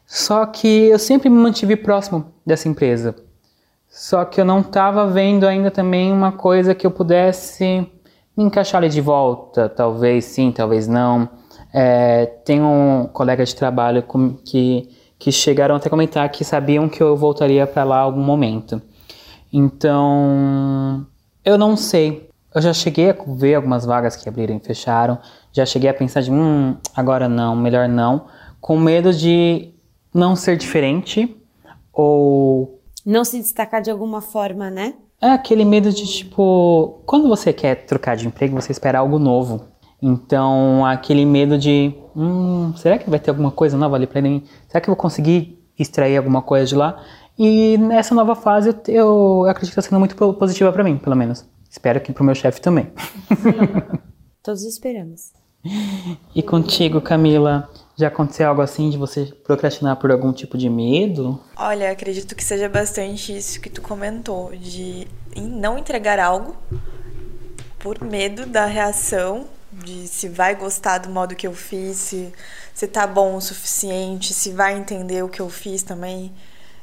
Só 0.06 0.46
que 0.46 0.88
eu 0.88 0.98
sempre 0.98 1.30
me 1.30 1.38
mantive 1.38 1.76
próximo 1.76 2.34
dessa 2.46 2.68
empresa. 2.68 3.16
Só 3.88 4.26
que 4.26 4.40
eu 4.40 4.46
não 4.46 4.60
estava 4.60 5.08
vendo 5.08 5.46
ainda 5.48 5.70
também 5.72 6.12
uma 6.12 6.32
coisa 6.32 6.76
que 6.76 6.86
eu 6.86 6.92
pudesse 6.92 7.88
me 8.36 8.44
encaixar 8.44 8.82
ali 8.82 8.90
de 8.90 9.02
volta. 9.02 9.68
Talvez 9.70 10.26
sim, 10.26 10.52
talvez 10.52 10.88
não. 10.88 11.30
É, 11.74 12.26
tem 12.26 12.62
um 12.62 13.08
colega 13.12 13.46
de 13.46 13.56
trabalho 13.56 14.04
que, 14.44 14.90
que 15.18 15.32
chegaram 15.32 15.76
até 15.76 15.90
comentar 15.90 16.28
que 16.30 16.44
sabiam 16.44 16.90
que 16.90 17.02
eu 17.02 17.16
voltaria 17.16 17.68
para 17.68 17.84
lá 17.84 17.98
algum 17.98 18.22
momento. 18.22 18.82
Então, 19.52 21.06
eu 21.44 21.58
não 21.58 21.76
sei. 21.76 22.30
Eu 22.54 22.62
já 22.62 22.74
cheguei 22.74 23.12
a 23.12 23.16
ver 23.28 23.56
algumas 23.56 23.86
vagas 23.86 24.16
que 24.16 24.28
abriram 24.28 24.58
e 24.58 24.60
fecharam. 24.60 25.20
Já 25.52 25.66
cheguei 25.66 25.90
a 25.90 25.94
pensar 25.94 26.22
de, 26.22 26.32
hum, 26.32 26.76
agora 26.96 27.30
não, 27.30 27.56
melhor 27.56 27.88
não. 27.88 28.26
Com 28.60 28.78
medo 28.78 29.14
de 29.14 29.74
não 30.14 30.36
ser 30.36 30.58
diferente 30.58 31.36
ou. 31.94 32.80
Não 33.06 33.24
se 33.24 33.40
destacar 33.40 33.82
de 33.82 33.92
alguma 33.92 34.22
forma, 34.22 34.70
né? 34.70 34.94
É 35.22 35.30
aquele 35.30 35.66
medo 35.66 35.92
de, 35.92 36.08
tipo, 36.08 37.02
quando 37.06 37.28
você 37.28 37.52
quer 37.52 37.86
trocar 37.86 38.16
de 38.16 38.28
emprego, 38.28 38.60
você 38.60 38.72
espera 38.72 39.00
algo 39.00 39.20
novo. 39.20 39.62
Então, 40.02 40.86
aquele 40.86 41.26
medo 41.26 41.58
de, 41.58 41.94
hum, 42.16 42.74
será 42.78 42.98
que 42.98 43.10
vai 43.10 43.20
ter 43.20 43.30
alguma 43.30 43.52
coisa 43.52 43.78
nova 43.78 43.96
ali 43.96 44.08
pra 44.08 44.22
mim? 44.22 44.44
Será 44.68 44.80
que 44.80 44.90
eu 44.90 44.94
vou 44.94 45.02
conseguir 45.02 45.60
extrair 45.78 46.18
alguma 46.18 46.42
coisa 46.42 46.66
de 46.66 46.76
lá? 46.76 47.04
E 47.40 47.78
nessa 47.78 48.14
nova 48.14 48.36
fase 48.36 48.68
eu, 48.70 48.76
eu 48.90 49.44
acredito 49.46 49.74
que 49.74 49.80
está 49.80 49.90
sendo 49.90 49.98
muito 49.98 50.14
positiva 50.34 50.74
para 50.74 50.84
mim, 50.84 50.98
pelo 50.98 51.16
menos. 51.16 51.48
Espero 51.70 52.02
que 52.02 52.12
para 52.12 52.22
o 52.22 52.26
meu 52.26 52.36
chefe 52.36 52.60
também. 52.60 52.92
Todos 54.44 54.64
esperamos. 54.64 55.32
E 56.36 56.44
contigo, 56.44 57.00
Camila, 57.00 57.70
já 57.96 58.10
aconteceu 58.10 58.50
algo 58.50 58.62
assim 58.62 58.90
de 58.90 58.98
você 58.98 59.26
procrastinar 59.44 59.96
por 59.96 60.12
algum 60.12 60.34
tipo 60.34 60.58
de 60.58 60.70
medo? 60.70 61.40
Olha, 61.56 61.92
acredito 61.92 62.36
que 62.36 62.44
seja 62.44 62.68
bastante 62.68 63.38
isso 63.38 63.62
que 63.62 63.70
tu 63.70 63.82
comentou, 63.82 64.52
de 64.52 65.08
não 65.38 65.78
entregar 65.78 66.20
algo 66.20 66.58
por 67.78 68.02
medo 68.04 68.46
da 68.46 68.66
reação, 68.66 69.48
de 69.72 70.08
se 70.08 70.28
vai 70.28 70.56
gostar 70.56 70.98
do 70.98 71.10
modo 71.10 71.36
que 71.36 71.48
eu 71.48 71.54
fiz, 71.54 71.96
se, 71.98 72.34
se 72.74 72.88
tá 72.88 73.08
bom 73.08 73.36
o 73.36 73.42
suficiente, 73.42 74.34
se 74.34 74.52
vai 74.52 74.78
entender 74.78 75.24
o 75.24 75.30
que 75.30 75.42
eu 75.42 75.50
fiz 75.50 75.84
também. 75.84 76.34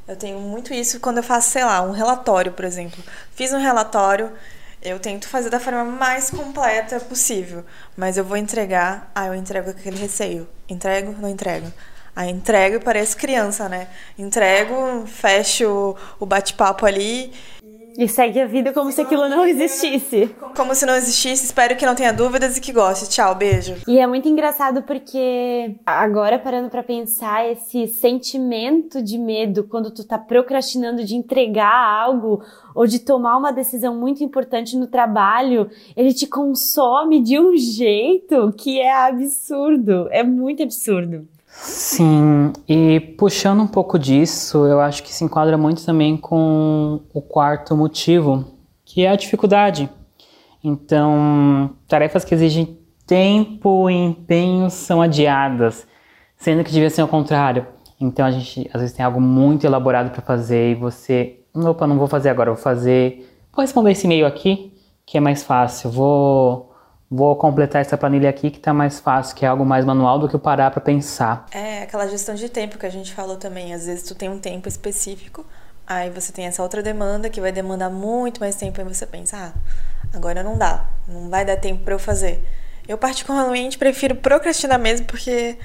Eu 0.06 0.16
tenho 0.16 0.38
muito 0.38 0.72
isso 0.72 1.00
quando 1.00 1.16
eu 1.18 1.22
faço, 1.22 1.50
sei 1.50 1.64
lá, 1.64 1.82
um 1.82 1.90
relatório, 1.90 2.52
por 2.52 2.64
exemplo. 2.64 3.02
Fiz 3.32 3.52
um 3.52 3.58
relatório, 3.58 4.32
eu 4.80 5.00
tento 5.00 5.28
fazer 5.28 5.50
da 5.50 5.58
forma 5.58 5.84
mais 5.84 6.30
completa 6.30 7.00
possível, 7.00 7.64
mas 7.96 8.16
eu 8.16 8.24
vou 8.24 8.36
entregar, 8.36 9.10
ah, 9.14 9.26
eu 9.26 9.34
entrego 9.34 9.70
aquele 9.70 9.96
receio. 9.96 10.48
Entrego, 10.68 11.12
não 11.20 11.28
entrego. 11.28 11.72
Aí 12.14 12.30
entrego 12.30 12.76
e 12.76 12.80
parece 12.80 13.14
criança, 13.16 13.68
né? 13.68 13.88
Entrego, 14.16 15.06
fecho 15.06 15.94
o 16.18 16.24
bate-papo 16.24 16.86
ali 16.86 17.32
e 17.98 18.08
segue 18.08 18.40
a 18.40 18.46
vida 18.46 18.72
como 18.72 18.92
se 18.92 19.00
aquilo 19.00 19.28
não 19.28 19.46
existisse. 19.46 20.34
Como 20.54 20.74
se 20.74 20.84
não 20.86 20.94
existisse, 20.94 21.46
espero 21.46 21.76
que 21.76 21.86
não 21.86 21.94
tenha 21.94 22.12
dúvidas 22.12 22.56
e 22.56 22.60
que 22.60 22.72
goste. 22.72 23.08
Tchau, 23.08 23.34
beijo. 23.34 23.76
E 23.86 23.98
é 23.98 24.06
muito 24.06 24.28
engraçado 24.28 24.82
porque 24.82 25.76
agora 25.84 26.38
parando 26.38 26.68
para 26.68 26.82
pensar 26.82 27.50
esse 27.50 27.86
sentimento 27.86 29.02
de 29.02 29.18
medo 29.18 29.64
quando 29.64 29.90
tu 29.90 30.04
tá 30.04 30.18
procrastinando 30.18 31.04
de 31.04 31.14
entregar 31.14 31.74
algo 31.74 32.42
ou 32.74 32.86
de 32.86 32.98
tomar 32.98 33.38
uma 33.38 33.52
decisão 33.52 33.96
muito 33.96 34.22
importante 34.22 34.76
no 34.76 34.86
trabalho, 34.86 35.70
ele 35.96 36.12
te 36.12 36.26
consome 36.26 37.22
de 37.22 37.38
um 37.38 37.56
jeito 37.56 38.52
que 38.52 38.80
é 38.80 38.92
absurdo, 38.92 40.08
é 40.10 40.22
muito 40.22 40.62
absurdo. 40.62 41.26
Sim, 41.58 42.52
e 42.68 43.00
puxando 43.00 43.62
um 43.62 43.66
pouco 43.66 43.98
disso, 43.98 44.66
eu 44.66 44.80
acho 44.80 45.02
que 45.02 45.12
se 45.12 45.24
enquadra 45.24 45.56
muito 45.56 45.84
também 45.84 46.16
com 46.16 47.00
o 47.12 47.20
quarto 47.22 47.76
motivo, 47.76 48.44
que 48.84 49.04
é 49.04 49.10
a 49.10 49.16
dificuldade. 49.16 49.90
Então, 50.62 51.70
tarefas 51.88 52.24
que 52.24 52.34
exigem 52.34 52.78
tempo 53.06 53.88
e 53.88 53.94
empenho 53.94 54.68
são 54.68 55.00
adiadas, 55.00 55.86
sendo 56.36 56.62
que 56.62 56.72
devia 56.72 56.90
ser 56.90 57.02
o 57.02 57.08
contrário. 57.08 57.66
Então, 58.00 58.26
a 58.26 58.30
gente 58.30 58.68
às 58.72 58.80
vezes 58.80 58.96
tem 58.96 59.04
algo 59.04 59.20
muito 59.20 59.64
elaborado 59.64 60.10
para 60.10 60.22
fazer 60.22 60.72
e 60.72 60.74
você, 60.74 61.40
opa, 61.54 61.86
não 61.86 61.98
vou 61.98 62.06
fazer 62.06 62.28
agora, 62.28 62.52
vou 62.52 62.62
fazer, 62.62 63.32
vou 63.52 63.62
responder 63.62 63.92
esse 63.92 64.06
e-mail 64.06 64.26
aqui, 64.26 64.72
que 65.06 65.16
é 65.16 65.20
mais 65.20 65.42
fácil, 65.42 65.90
vou 65.90 66.75
vou 67.10 67.36
completar 67.36 67.80
essa 67.80 67.96
planilha 67.96 68.28
aqui 68.28 68.50
que 68.50 68.58
está 68.58 68.74
mais 68.74 68.98
fácil, 69.00 69.34
que 69.36 69.44
é 69.44 69.48
algo 69.48 69.64
mais 69.64 69.84
manual 69.84 70.18
do 70.18 70.28
que 70.28 70.36
parar 70.38 70.70
para 70.70 70.80
pensar. 70.80 71.46
É, 71.52 71.82
aquela 71.82 72.06
gestão 72.08 72.34
de 72.34 72.48
tempo 72.48 72.78
que 72.78 72.86
a 72.86 72.90
gente 72.90 73.14
falou 73.14 73.36
também. 73.36 73.72
Às 73.72 73.86
vezes 73.86 74.02
tu 74.02 74.14
tem 74.14 74.28
um 74.28 74.38
tempo 74.38 74.68
específico, 74.68 75.46
aí 75.86 76.10
você 76.10 76.32
tem 76.32 76.46
essa 76.46 76.62
outra 76.62 76.82
demanda 76.82 77.30
que 77.30 77.40
vai 77.40 77.52
demandar 77.52 77.90
muito 77.90 78.40
mais 78.40 78.56
tempo, 78.56 78.80
e 78.80 78.84
você 78.84 79.06
pensa, 79.06 79.36
ah, 79.36 79.52
agora 80.14 80.42
não 80.42 80.58
dá, 80.58 80.84
não 81.06 81.30
vai 81.30 81.44
dar 81.44 81.56
tempo 81.56 81.84
para 81.84 81.94
eu 81.94 81.98
fazer. 81.98 82.44
Eu 82.88 82.96
particularmente 82.96 83.78
prefiro 83.78 84.14
procrastinar 84.14 84.78
mesmo 84.78 85.06
porque 85.06 85.58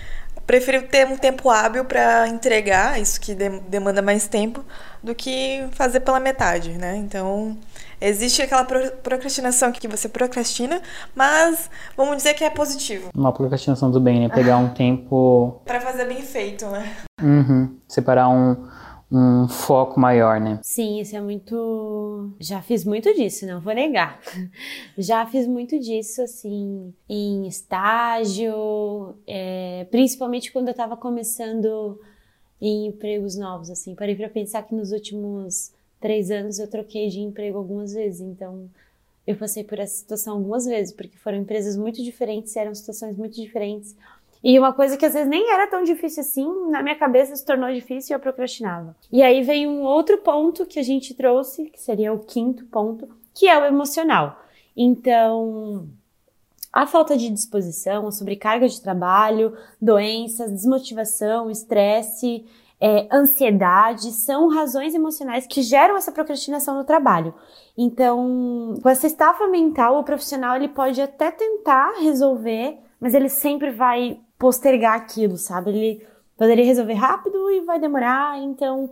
prefiro 0.45 0.81
ter 0.83 1.07
um 1.07 1.15
tempo 1.15 1.49
hábil 1.49 1.85
para 1.85 2.27
entregar 2.27 2.99
isso 2.99 3.21
que 3.21 3.35
demanda 3.35 4.01
mais 4.01 4.27
tempo 4.27 4.65
do 5.01 5.13
que 5.13 5.67
fazer 5.71 5.99
pela 5.99 6.19
metade, 6.19 6.71
né? 6.71 6.97
Então, 6.97 7.57
Existe 8.01 8.41
aquela 8.41 8.65
procrastinação 8.65 9.71
que 9.71 9.87
você 9.87 10.09
procrastina, 10.09 10.81
mas 11.15 11.69
vamos 11.95 12.17
dizer 12.17 12.33
que 12.33 12.43
é 12.43 12.49
positivo. 12.49 13.09
Uma 13.15 13.31
procrastinação 13.31 13.91
do 13.91 13.99
bem, 13.99 14.21
né? 14.21 14.29
Pegar 14.29 14.57
um 14.57 14.69
tempo. 14.73 15.61
para 15.63 15.79
fazer 15.79 16.05
bem 16.05 16.21
feito, 16.23 16.65
né? 16.65 16.95
Uhum. 17.21 17.77
Separar 17.87 18.27
um, 18.29 18.67
um 19.11 19.47
foco 19.47 19.99
maior, 19.99 20.39
né? 20.41 20.59
Sim, 20.63 20.99
isso 20.99 21.15
é 21.15 21.21
muito. 21.21 22.31
Já 22.39 22.59
fiz 22.59 22.83
muito 22.83 23.13
disso, 23.13 23.45
não 23.45 23.61
vou 23.61 23.73
negar. 23.75 24.19
Já 24.97 25.23
fiz 25.27 25.45
muito 25.45 25.77
disso, 25.77 26.23
assim, 26.23 26.91
em 27.07 27.45
estágio, 27.47 29.15
é... 29.27 29.85
principalmente 29.91 30.51
quando 30.51 30.69
eu 30.69 30.73
tava 30.73 30.97
começando 30.97 31.99
em 32.59 32.87
empregos 32.87 33.37
novos, 33.37 33.69
assim. 33.69 33.93
Parei 33.93 34.15
para 34.15 34.29
pensar 34.29 34.63
que 34.63 34.73
nos 34.73 34.91
últimos 34.91 35.71
três 36.01 36.31
anos 36.31 36.59
eu 36.59 36.67
troquei 36.67 37.07
de 37.07 37.21
emprego 37.21 37.57
algumas 37.57 37.93
vezes, 37.93 38.19
então 38.19 38.67
eu 39.25 39.35
passei 39.35 39.63
por 39.63 39.79
essa 39.79 39.95
situação 39.95 40.33
algumas 40.33 40.65
vezes, 40.65 40.93
porque 40.93 41.17
foram 41.17 41.37
empresas 41.37 41.77
muito 41.77 42.03
diferentes, 42.03 42.55
eram 42.55 42.73
situações 42.73 43.15
muito 43.15 43.35
diferentes. 43.35 43.95
E 44.43 44.57
uma 44.57 44.73
coisa 44.73 44.97
que 44.97 45.05
às 45.05 45.13
vezes 45.13 45.29
nem 45.29 45.51
era 45.51 45.67
tão 45.67 45.83
difícil 45.83 46.21
assim, 46.21 46.69
na 46.71 46.81
minha 46.81 46.95
cabeça 46.95 47.35
se 47.35 47.45
tornou 47.45 47.71
difícil 47.71 48.13
e 48.13 48.15
eu 48.15 48.19
procrastinava. 48.19 48.95
E 49.11 49.21
aí 49.21 49.43
vem 49.43 49.67
um 49.67 49.83
outro 49.83 50.17
ponto 50.17 50.65
que 50.65 50.79
a 50.79 50.83
gente 50.83 51.13
trouxe, 51.13 51.65
que 51.65 51.79
seria 51.79 52.11
o 52.11 52.19
quinto 52.19 52.65
ponto, 52.65 53.07
que 53.35 53.47
é 53.47 53.57
o 53.57 53.65
emocional. 53.65 54.43
Então, 54.75 55.87
a 56.73 56.87
falta 56.87 57.15
de 57.15 57.29
disposição, 57.29 58.07
a 58.07 58.11
sobrecarga 58.11 58.67
de 58.67 58.81
trabalho, 58.81 59.55
doenças, 59.79 60.51
desmotivação, 60.51 61.51
estresse, 61.51 62.43
é, 62.81 63.07
ansiedade, 63.15 64.11
são 64.11 64.49
razões 64.49 64.95
emocionais 64.95 65.45
que 65.45 65.61
geram 65.61 65.95
essa 65.95 66.11
procrastinação 66.11 66.75
no 66.75 66.83
trabalho. 66.83 67.31
Então, 67.77 68.73
com 68.81 68.89
essa 68.89 69.05
estafa 69.05 69.47
mental, 69.47 69.99
o 69.99 70.03
profissional 70.03 70.55
ele 70.55 70.67
pode 70.67 70.99
até 70.99 71.29
tentar 71.29 71.99
resolver, 71.99 72.79
mas 72.99 73.13
ele 73.13 73.29
sempre 73.29 73.69
vai 73.69 74.19
postergar 74.39 74.95
aquilo, 74.95 75.37
sabe? 75.37 75.69
Ele 75.69 76.07
poderia 76.35 76.65
resolver 76.65 76.95
rápido 76.95 77.51
e 77.51 77.61
vai 77.61 77.79
demorar, 77.79 78.39
então 78.39 78.89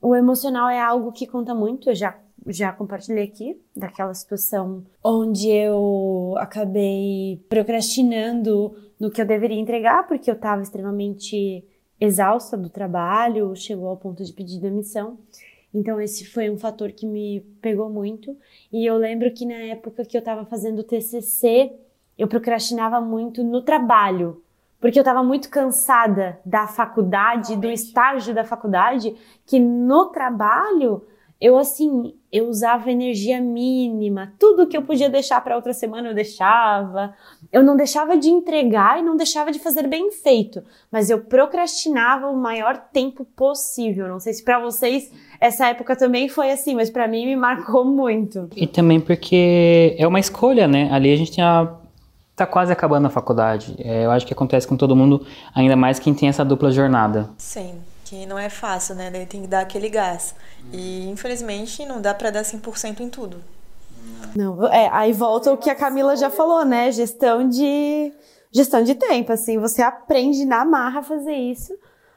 o 0.00 0.14
emocional 0.14 0.68
é 0.68 0.80
algo 0.80 1.10
que 1.10 1.26
conta 1.26 1.52
muito. 1.52 1.90
Eu 1.90 1.96
já 1.96 2.16
já 2.48 2.72
compartilhei 2.72 3.24
aqui 3.24 3.60
daquela 3.74 4.14
situação 4.14 4.84
onde 5.02 5.48
eu 5.48 6.34
acabei 6.38 7.44
procrastinando 7.48 8.72
no 9.00 9.10
que 9.10 9.20
eu 9.20 9.26
deveria 9.26 9.58
entregar 9.58 10.06
porque 10.06 10.30
eu 10.30 10.34
estava 10.36 10.62
extremamente 10.62 11.64
exausta 12.00 12.56
do 12.56 12.68
trabalho, 12.68 13.54
chegou 13.56 13.88
ao 13.88 13.96
ponto 13.96 14.24
de 14.24 14.32
pedir 14.32 14.60
demissão. 14.60 15.18
Então 15.72 16.00
esse 16.00 16.24
foi 16.24 16.48
um 16.48 16.56
fator 16.56 16.92
que 16.92 17.06
me 17.06 17.40
pegou 17.60 17.90
muito. 17.90 18.36
E 18.72 18.84
eu 18.84 18.96
lembro 18.96 19.30
que 19.32 19.44
na 19.44 19.54
época 19.54 20.04
que 20.04 20.16
eu 20.16 20.20
estava 20.20 20.44
fazendo 20.44 20.80
o 20.80 20.84
TCC, 20.84 21.72
eu 22.16 22.26
procrastinava 22.26 23.00
muito 23.00 23.44
no 23.44 23.60
trabalho, 23.60 24.42
porque 24.80 24.98
eu 24.98 25.02
estava 25.02 25.22
muito 25.22 25.50
cansada 25.50 26.40
da 26.44 26.66
faculdade, 26.66 27.56
do 27.56 27.68
estágio 27.68 28.34
da 28.34 28.44
faculdade, 28.44 29.14
que 29.44 29.58
no 29.58 30.06
trabalho 30.06 31.02
eu 31.40 31.58
assim, 31.58 32.14
eu 32.32 32.48
usava 32.48 32.90
energia 32.90 33.40
mínima, 33.40 34.32
tudo 34.38 34.66
que 34.66 34.76
eu 34.76 34.82
podia 34.82 35.10
deixar 35.10 35.40
para 35.42 35.54
outra 35.54 35.74
semana 35.74 36.08
eu 36.08 36.14
deixava. 36.14 37.14
Eu 37.52 37.62
não 37.62 37.76
deixava 37.76 38.16
de 38.16 38.28
entregar 38.28 38.98
e 38.98 39.02
não 39.02 39.16
deixava 39.16 39.52
de 39.52 39.58
fazer 39.58 39.86
bem 39.86 40.10
feito, 40.10 40.62
mas 40.90 41.10
eu 41.10 41.20
procrastinava 41.20 42.28
o 42.28 42.36
maior 42.36 42.76
tempo 42.90 43.24
possível. 43.36 44.08
Não 44.08 44.18
sei 44.18 44.32
se 44.32 44.42
para 44.42 44.58
vocês 44.58 45.12
essa 45.38 45.68
época 45.68 45.94
também 45.94 46.28
foi 46.28 46.50
assim, 46.50 46.74
mas 46.74 46.88
para 46.88 47.06
mim 47.06 47.26
me 47.26 47.36
marcou 47.36 47.84
muito. 47.84 48.48
E 48.56 48.66
também 48.66 48.98
porque 48.98 49.94
é 49.98 50.06
uma 50.06 50.20
escolha, 50.20 50.66
né? 50.66 50.88
Ali 50.90 51.12
a 51.12 51.16
gente 51.16 51.32
tinha 51.32 51.70
tá 52.34 52.46
quase 52.46 52.72
acabando 52.72 53.06
a 53.06 53.10
faculdade. 53.10 53.74
É, 53.78 54.04
eu 54.04 54.10
acho 54.10 54.26
que 54.26 54.32
acontece 54.32 54.66
com 54.66 54.76
todo 54.76 54.96
mundo, 54.96 55.26
ainda 55.54 55.76
mais 55.76 55.98
quem 55.98 56.14
tem 56.14 56.28
essa 56.28 56.44
dupla 56.44 56.70
jornada. 56.70 57.30
Sim 57.36 57.78
que 58.06 58.24
não 58.24 58.38
é 58.38 58.48
fácil, 58.48 58.94
né? 58.94 59.10
Ele 59.12 59.26
tem 59.26 59.42
que 59.42 59.48
dar 59.48 59.60
aquele 59.60 59.88
gás. 59.88 60.34
E 60.72 61.08
infelizmente 61.10 61.84
não 61.84 62.00
dá 62.00 62.14
para 62.14 62.30
dar 62.30 62.42
100% 62.42 63.00
em 63.00 63.10
tudo. 63.10 63.38
Não, 64.34 64.66
é, 64.68 64.88
aí 64.92 65.12
volta 65.12 65.52
o 65.52 65.56
que 65.56 65.68
a 65.68 65.74
Camila 65.74 66.16
já 66.16 66.30
falou, 66.30 66.64
né? 66.64 66.90
Gestão 66.92 67.48
de 67.48 68.12
gestão 68.52 68.82
de 68.82 68.94
tempo, 68.94 69.32
assim, 69.32 69.58
você 69.58 69.82
aprende 69.82 70.46
na 70.46 70.64
marra 70.64 71.00
a 71.00 71.02
fazer 71.02 71.34
isso, 71.34 71.74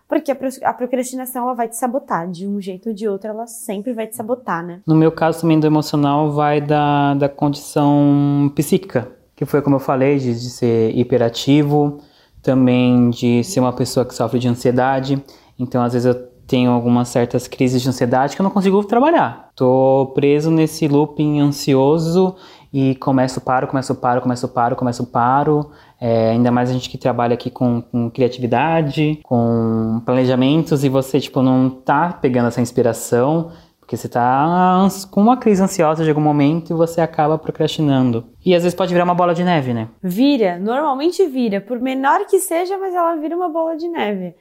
porque 0.08 0.32
a 0.64 0.74
procrastinação 0.74 1.44
ela 1.44 1.54
vai 1.54 1.68
te 1.68 1.76
sabotar, 1.76 2.30
de 2.30 2.48
um 2.48 2.62
jeito 2.62 2.90
ou 2.90 2.96
de 2.96 3.08
outro, 3.10 3.30
ela 3.30 3.46
sempre 3.46 3.94
vai 3.94 4.08
te 4.08 4.16
sabotar, 4.16 4.66
né? 4.66 4.80
No 4.88 4.96
meu 4.96 5.12
caso 5.12 5.42
também 5.42 5.60
do 5.60 5.68
emocional 5.68 6.32
vai 6.32 6.62
da, 6.62 7.14
da 7.16 7.28
condição 7.28 8.50
psíquica, 8.56 9.12
que 9.36 9.46
foi 9.46 9.62
como 9.62 9.76
eu 9.76 9.80
falei, 9.82 10.18
de, 10.18 10.34
de 10.34 10.50
ser 10.50 10.98
hiperativo, 10.98 12.00
também 12.42 13.10
de 13.10 13.44
ser 13.44 13.60
uma 13.60 13.74
pessoa 13.74 14.06
que 14.06 14.16
sofre 14.16 14.40
de 14.40 14.48
ansiedade. 14.48 15.22
Então, 15.60 15.84
às 15.84 15.94
vezes 15.94 16.06
eu 16.06 16.30
tenho 16.48 16.72
algumas 16.72 17.10
certas 17.10 17.48
crises 17.48 17.82
de 17.82 17.88
ansiedade 17.88 18.36
que 18.36 18.42
eu 18.42 18.44
não 18.44 18.50
consigo 18.50 18.84
trabalhar. 18.84 19.50
Tô 19.56 20.12
preso 20.16 20.50
nesse 20.50 20.88
looping 20.88 21.40
ansioso 21.42 22.36
e 22.74 22.96
começo, 22.96 23.40
paro, 23.40 23.68
começo, 23.68 23.94
paro, 23.94 24.22
começo, 24.22 24.48
paro, 24.48 24.76
começo, 24.76 25.06
paro. 25.06 25.70
É, 26.02 26.32
ainda 26.32 26.50
mais 26.52 26.70
a 26.70 26.74
gente 26.74 26.90
que 26.90 26.98
trabalha 26.98 27.36
aqui 27.36 27.52
com, 27.52 27.82
com, 27.82 28.10
criatividade, 28.10 29.20
com 29.24 30.02
planejamentos 30.06 30.84
e 30.84 30.90
você, 30.90 31.20
tipo, 31.20 31.42
não 31.44 31.70
tá 31.70 32.14
pegando 32.14 32.48
essa 32.48 32.62
inspiração 32.62 33.52
porque 33.90 33.98
você 33.98 34.08
tá 34.08 34.88
com 35.10 35.20
uma 35.20 35.36
crise 35.36 35.64
ansiosa 35.64 36.04
de 36.04 36.10
algum 36.12 36.22
momento 36.22 36.72
e 36.72 36.76
você 36.76 37.02
acaba 37.02 37.40
procrastinando. 37.40 38.24
E 38.46 38.54
às 38.54 38.62
vezes 38.62 38.76
pode 38.76 38.94
virar 38.94 39.04
uma 39.04 39.16
bola 39.16 39.34
de 39.34 39.44
neve, 39.44 39.74
né? 39.74 39.88
Vira, 40.04 40.60
normalmente 40.60 41.26
vira. 41.26 41.60
Por 41.60 41.80
menor 41.80 42.28
que 42.28 42.40
seja, 42.40 42.78
mas 42.78 42.94
ela 42.94 43.16
vira 43.16 43.36
uma 43.36 43.50
bola 43.50 43.76
de 43.76 43.88
neve. 43.88 44.36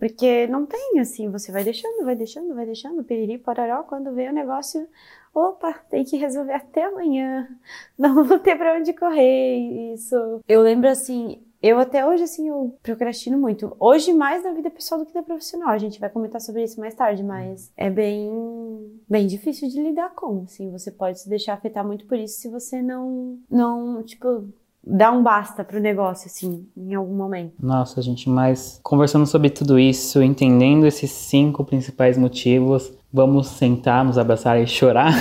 Porque 0.00 0.46
não 0.46 0.64
tem 0.64 0.98
assim, 0.98 1.30
você 1.30 1.52
vai 1.52 1.62
deixando, 1.62 2.06
vai 2.06 2.16
deixando, 2.16 2.54
vai 2.54 2.64
deixando, 2.64 3.04
piriri, 3.04 3.36
pororó, 3.36 3.82
quando 3.82 4.14
vem 4.14 4.30
o 4.30 4.32
negócio, 4.32 4.88
opa, 5.34 5.74
tem 5.90 6.04
que 6.04 6.16
resolver 6.16 6.54
até 6.54 6.84
amanhã, 6.86 7.46
não 7.98 8.24
vou 8.24 8.38
ter 8.38 8.56
pra 8.56 8.78
onde 8.78 8.94
correr, 8.94 9.92
isso. 9.92 10.40
Eu 10.48 10.62
lembro 10.62 10.88
assim, 10.88 11.42
eu 11.62 11.78
até 11.78 12.06
hoje, 12.06 12.22
assim, 12.22 12.48
eu 12.48 12.74
procrastino 12.82 13.36
muito. 13.36 13.76
Hoje 13.78 14.14
mais 14.14 14.42
na 14.42 14.52
vida 14.52 14.70
pessoal 14.70 14.98
do 14.98 15.06
que 15.06 15.14
na 15.14 15.22
profissional. 15.22 15.68
A 15.68 15.78
gente 15.78 16.00
vai 16.00 16.08
comentar 16.08 16.40
sobre 16.40 16.64
isso 16.64 16.80
mais 16.80 16.94
tarde, 16.94 17.22
mas 17.22 17.70
é 17.76 17.90
bem, 17.90 18.30
bem 19.06 19.26
difícil 19.26 19.68
de 19.68 19.82
lidar 19.82 20.14
com, 20.14 20.44
assim. 20.44 20.70
Você 20.70 20.90
pode 20.90 21.20
se 21.20 21.28
deixar 21.28 21.52
afetar 21.52 21.86
muito 21.86 22.06
por 22.06 22.16
isso 22.16 22.40
se 22.40 22.48
você 22.48 22.80
não, 22.80 23.38
não, 23.50 24.02
tipo, 24.02 24.48
dar 24.90 25.12
um 25.12 25.22
basta 25.22 25.62
pro 25.62 25.80
negócio, 25.80 26.26
assim, 26.26 26.66
em 26.76 26.94
algum 26.94 27.14
momento. 27.14 27.54
Nossa, 27.62 28.02
gente, 28.02 28.28
mas 28.28 28.80
conversando 28.82 29.26
sobre 29.26 29.50
tudo 29.50 29.78
isso, 29.78 30.22
entendendo 30.22 30.86
esses 30.86 31.10
cinco 31.10 31.64
principais 31.64 32.18
motivos, 32.18 32.92
vamos 33.12 33.46
sentar, 33.48 34.04
nos 34.04 34.18
abraçar 34.18 34.60
e 34.60 34.66
chorar? 34.66 35.12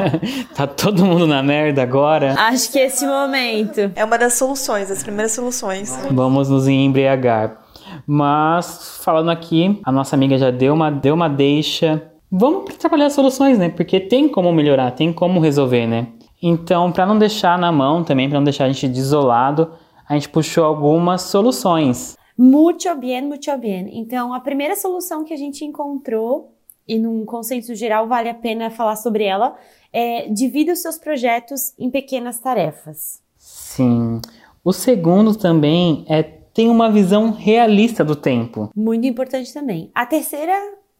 tá 0.56 0.66
todo 0.66 1.04
mundo 1.04 1.26
na 1.26 1.42
merda 1.42 1.82
agora? 1.82 2.34
Acho 2.38 2.72
que 2.72 2.78
esse 2.78 3.06
momento. 3.06 3.92
É 3.94 4.04
uma 4.04 4.18
das 4.18 4.34
soluções, 4.34 4.88
das 4.88 5.02
primeiras 5.02 5.32
soluções. 5.32 5.96
Vamos 6.10 6.48
nos 6.48 6.66
embriagar. 6.66 7.58
Mas, 8.06 9.00
falando 9.02 9.30
aqui, 9.30 9.80
a 9.84 9.92
nossa 9.92 10.16
amiga 10.16 10.36
já 10.38 10.50
deu 10.50 10.74
uma, 10.74 10.90
deu 10.90 11.14
uma 11.14 11.28
deixa. 11.28 12.02
Vamos 12.30 12.76
trabalhar 12.76 13.06
as 13.06 13.14
soluções, 13.14 13.58
né? 13.58 13.70
Porque 13.70 13.98
tem 13.98 14.28
como 14.28 14.52
melhorar, 14.52 14.90
tem 14.90 15.12
como 15.12 15.40
resolver, 15.40 15.86
né? 15.86 16.08
Então, 16.42 16.92
para 16.92 17.06
não 17.06 17.18
deixar 17.18 17.58
na 17.58 17.72
mão 17.72 18.04
também, 18.04 18.28
para 18.28 18.38
não 18.38 18.44
deixar 18.44 18.64
a 18.64 18.68
gente 18.68 18.88
desolado, 18.88 19.72
a 20.08 20.14
gente 20.14 20.28
puxou 20.28 20.64
algumas 20.64 21.22
soluções. 21.22 22.16
Muito 22.36 22.94
bem, 22.94 23.22
muito 23.22 23.58
bem. 23.58 23.98
Então, 23.98 24.32
a 24.32 24.40
primeira 24.40 24.76
solução 24.76 25.24
que 25.24 25.34
a 25.34 25.36
gente 25.36 25.64
encontrou, 25.64 26.54
e 26.86 26.98
num 26.98 27.24
consenso 27.24 27.74
geral 27.74 28.06
vale 28.06 28.28
a 28.28 28.34
pena 28.34 28.70
falar 28.70 28.96
sobre 28.96 29.24
ela, 29.24 29.56
é 29.92 30.28
divida 30.28 30.72
os 30.72 30.80
seus 30.80 30.98
projetos 30.98 31.74
em 31.78 31.90
pequenas 31.90 32.38
tarefas. 32.38 33.20
Sim. 33.36 34.20
O 34.64 34.72
segundo 34.72 35.34
também 35.34 36.04
é 36.08 36.22
ter 36.22 36.68
uma 36.68 36.90
visão 36.90 37.32
realista 37.32 38.04
do 38.04 38.14
tempo. 38.14 38.70
Muito 38.74 39.06
importante 39.06 39.52
também. 39.52 39.90
A 39.94 40.06
terceira 40.06 40.54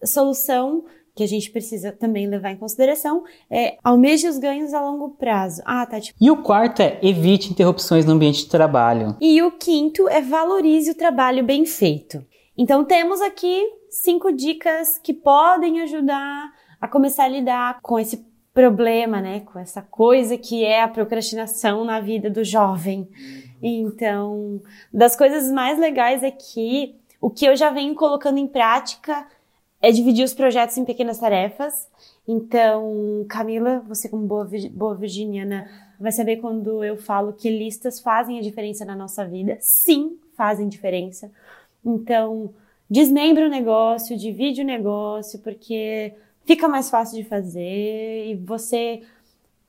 solução 0.04 0.84
que 1.18 1.24
a 1.24 1.26
gente 1.26 1.50
precisa 1.50 1.90
também 1.90 2.28
levar 2.28 2.52
em 2.52 2.56
consideração 2.56 3.24
é 3.50 3.76
almeje 3.82 4.28
os 4.28 4.38
ganhos 4.38 4.72
a 4.72 4.80
longo 4.80 5.10
prazo. 5.16 5.60
Ah, 5.64 5.84
tá. 5.84 6.00
Tipo... 6.00 6.16
E 6.20 6.30
o 6.30 6.36
quarto 6.44 6.80
é 6.80 6.96
evite 7.02 7.50
interrupções 7.50 8.06
no 8.06 8.12
ambiente 8.12 8.44
de 8.44 8.48
trabalho. 8.48 9.16
E 9.20 9.42
o 9.42 9.50
quinto 9.50 10.08
é 10.08 10.20
valorize 10.20 10.92
o 10.92 10.94
trabalho 10.94 11.42
bem 11.42 11.66
feito. 11.66 12.24
Então 12.56 12.84
temos 12.84 13.20
aqui 13.20 13.64
cinco 13.90 14.30
dicas 14.30 14.96
que 15.00 15.12
podem 15.12 15.80
ajudar 15.80 16.52
a 16.80 16.86
começar 16.86 17.24
a 17.24 17.28
lidar 17.28 17.80
com 17.82 17.98
esse 17.98 18.24
problema, 18.54 19.20
né? 19.20 19.40
Com 19.40 19.58
essa 19.58 19.82
coisa 19.82 20.38
que 20.38 20.64
é 20.64 20.82
a 20.84 20.88
procrastinação 20.88 21.84
na 21.84 21.98
vida 21.98 22.30
do 22.30 22.44
jovem. 22.44 23.08
Então, 23.60 24.62
das 24.92 25.16
coisas 25.16 25.50
mais 25.50 25.80
legais 25.80 26.22
é 26.22 26.30
que 26.30 26.94
o 27.20 27.28
que 27.28 27.44
eu 27.44 27.56
já 27.56 27.70
venho 27.70 27.96
colocando 27.96 28.38
em 28.38 28.46
prática 28.46 29.26
é 29.80 29.90
dividir 29.90 30.24
os 30.24 30.34
projetos 30.34 30.76
em 30.76 30.84
pequenas 30.84 31.18
tarefas 31.18 31.88
Então, 32.26 33.24
Camila, 33.28 33.80
você 33.86 34.08
como 34.08 34.26
boa, 34.26 34.48
boa 34.72 34.94
virginiana, 34.94 35.70
vai 35.98 36.12
saber 36.12 36.36
quando 36.36 36.84
eu 36.84 36.96
falo 36.96 37.32
que 37.32 37.48
listas 37.48 38.00
fazem 38.00 38.38
a 38.38 38.42
diferença 38.42 38.84
na 38.84 38.94
nossa 38.94 39.24
vida. 39.24 39.56
Sim, 39.60 40.18
fazem 40.36 40.68
diferença. 40.68 41.30
Então, 41.84 42.50
desmembra 42.88 43.46
o 43.46 43.50
negócio, 43.50 44.16
divide 44.16 44.62
o 44.62 44.64
negócio, 44.64 45.38
porque 45.40 46.12
fica 46.44 46.68
mais 46.68 46.90
fácil 46.90 47.16
de 47.16 47.28
fazer 47.28 48.26
e 48.26 48.34
você 48.34 49.02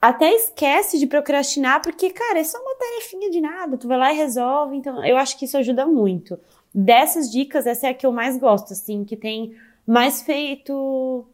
até 0.02 0.34
esquece 0.34 0.98
de 0.98 1.08
procrastinar, 1.08 1.82
porque, 1.82 2.10
cara, 2.10 2.40
é 2.40 2.44
só 2.44 2.58
uma 2.58 2.76
tarefinha 2.76 3.30
de 3.30 3.42
nada, 3.42 3.78
tu 3.78 3.88
vai 3.88 3.98
lá 3.98 4.14
e 4.14 4.18
resolve. 4.18 4.76
Então, 4.76 5.04
eu 5.06 5.18
acho 5.18 5.38
que 5.38 5.46
isso 5.46 5.58
ajuda 5.58 5.86
muito. 5.86 6.40
Dessas 6.74 7.30
dicas, 7.30 7.66
essa 7.66 7.88
é 7.88 7.90
a 7.90 7.94
que 7.94 8.06
eu 8.06 8.12
mais 8.12 8.38
gosto, 8.38 8.74
assim, 8.74 9.04
que 9.04 9.18
tem 9.18 9.56
mais 9.90 10.22
feito 10.22 11.26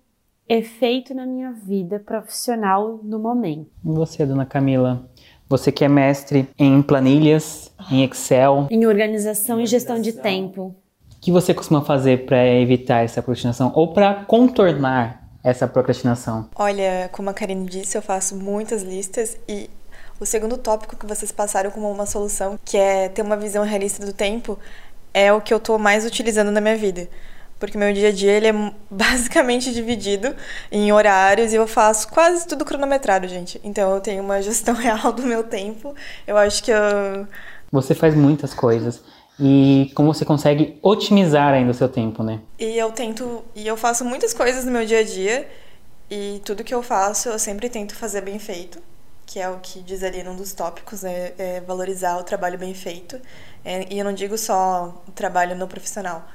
efeito 0.48 1.14
na 1.14 1.26
minha 1.26 1.52
vida 1.52 2.00
profissional 2.00 3.02
no 3.04 3.20
momento. 3.20 3.70
E 3.84 3.92
você, 3.92 4.26
dona 4.26 4.46
Camila? 4.46 5.10
Você 5.50 5.74
que 5.74 5.84
é 5.84 5.90
mestre 5.90 6.48
em 6.58 6.82
planilhas, 6.82 7.74
em 7.92 8.06
Excel, 8.06 8.68
em 8.72 8.86
organização 8.86 9.60
e 9.60 9.66
gestão 9.66 10.00
de 10.00 10.14
tempo. 10.14 10.74
O 11.18 11.20
que 11.20 11.34
você 11.34 11.54
costuma 11.54 11.84
fazer 11.84 12.26
para 12.26 12.48
evitar 12.48 13.04
essa 13.04 13.22
procrastinação 13.22 13.74
ou 13.76 13.92
para 13.92 14.24
contornar 14.24 15.28
essa 15.44 15.68
procrastinação? 15.68 16.50
Olha, 16.56 17.10
como 17.12 17.30
a 17.30 17.34
Karine 17.34 17.68
disse, 17.68 17.98
eu 17.98 18.02
faço 18.02 18.38
muitas 18.38 18.84
listas 18.84 19.38
e 19.50 19.70
o 20.18 20.26
segundo 20.26 20.58
tópico 20.58 20.96
que 20.96 21.06
vocês 21.06 21.30
passaram 21.30 21.72
como 21.72 21.92
uma 21.92 22.06
solução, 22.06 22.58
que 22.64 22.78
é 22.78 23.10
ter 23.10 23.22
uma 23.22 23.36
visão 23.36 23.66
realista 23.66 24.06
do 24.06 24.14
tempo, 24.14 24.58
é 25.14 25.34
o 25.34 25.42
que 25.42 25.54
eu 25.54 25.58
estou 25.58 25.78
mais 25.78 26.06
utilizando 26.06 26.52
na 26.52 26.62
minha 26.62 26.78
vida. 26.78 27.10
Porque 27.60 27.78
meu 27.78 27.94
dia 27.94 28.10
a 28.10 28.12
dia 28.12 28.32
ele 28.32 28.48
é 28.48 28.54
basicamente 28.90 29.74
dividido 29.74 30.36
em 30.72 30.92
horários 30.92 31.54
e 31.54 31.56
eu 31.56 31.68
faço 31.68 32.08
quase 32.10 32.48
tudo 32.48 32.66
cronometrado, 32.66 33.28
gente. 33.28 33.60
Então 33.64 33.94
eu 33.94 34.02
tenho 34.02 34.24
uma 34.24 34.42
gestão 34.42 34.76
real 34.76 35.12
do 35.12 35.24
meu 35.24 35.44
tempo. 35.44 35.96
Eu 36.28 36.38
acho 36.38 36.64
que 36.64 36.72
eu... 36.72 37.28
Você 37.72 37.94
faz 37.94 38.16
muitas 38.16 38.54
coisas 38.54 39.02
e 39.40 39.92
como 39.96 40.14
você 40.14 40.24
consegue 40.24 40.80
otimizar 40.82 41.54
ainda 41.54 41.72
o 41.72 41.74
seu 41.74 41.90
tempo, 41.90 42.24
né? 42.24 42.40
E 42.58 42.78
eu 42.78 42.92
tento, 42.92 43.44
e 43.54 43.68
eu 43.68 43.76
faço 43.76 44.06
muitas 44.06 44.34
coisas 44.34 44.64
no 44.66 44.72
meu 44.72 44.86
dia 44.86 45.00
a 45.00 45.04
dia 45.04 45.48
e 46.10 46.42
tudo 46.46 46.64
que 46.64 46.74
eu 46.74 46.82
faço 46.82 47.30
eu 47.30 47.40
sempre 47.40 47.70
tento 47.70 47.96
fazer 47.96 48.22
bem 48.22 48.40
feito, 48.40 48.80
que 49.26 49.40
é 49.40 49.50
o 49.50 49.60
que 49.60 49.82
diz 49.82 50.04
ali 50.04 50.24
num 50.24 50.36
dos 50.36 50.54
tópicos, 50.54 51.04
né? 51.04 51.34
É 51.38 51.62
valorizar 51.62 52.18
o 52.18 52.24
trabalho 52.24 52.58
bem 52.58 52.74
feito. 52.74 53.20
É, 53.64 53.86
e 53.92 54.00
eu 54.00 54.06
não 54.06 54.14
digo 54.14 54.38
só 54.38 55.04
o 55.08 55.12
trabalho 55.12 55.56
no 55.56 55.68
profissional, 55.68 56.26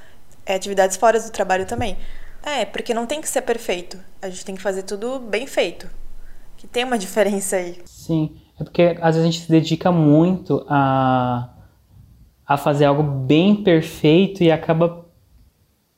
atividades 0.47 0.97
fora 0.97 1.19
do 1.19 1.31
trabalho 1.31 1.65
também. 1.65 1.97
É, 2.43 2.65
porque 2.65 2.93
não 2.93 3.05
tem 3.05 3.21
que 3.21 3.29
ser 3.29 3.41
perfeito, 3.41 3.97
a 4.21 4.29
gente 4.29 4.45
tem 4.45 4.55
que 4.55 4.61
fazer 4.61 4.83
tudo 4.83 5.19
bem 5.19 5.45
feito, 5.45 5.87
que 6.57 6.67
tem 6.67 6.83
uma 6.83 6.97
diferença 6.99 7.55
aí. 7.55 7.79
Sim, 7.85 8.35
é 8.59 8.63
porque 8.63 8.97
às 8.99 9.15
vezes 9.15 9.21
a 9.21 9.31
gente 9.31 9.41
se 9.41 9.51
dedica 9.51 9.91
muito 9.91 10.65
a 10.67 11.49
a 12.51 12.57
fazer 12.57 12.83
algo 12.83 13.01
bem 13.01 13.55
perfeito 13.55 14.43
e 14.43 14.51
acaba 14.51 15.05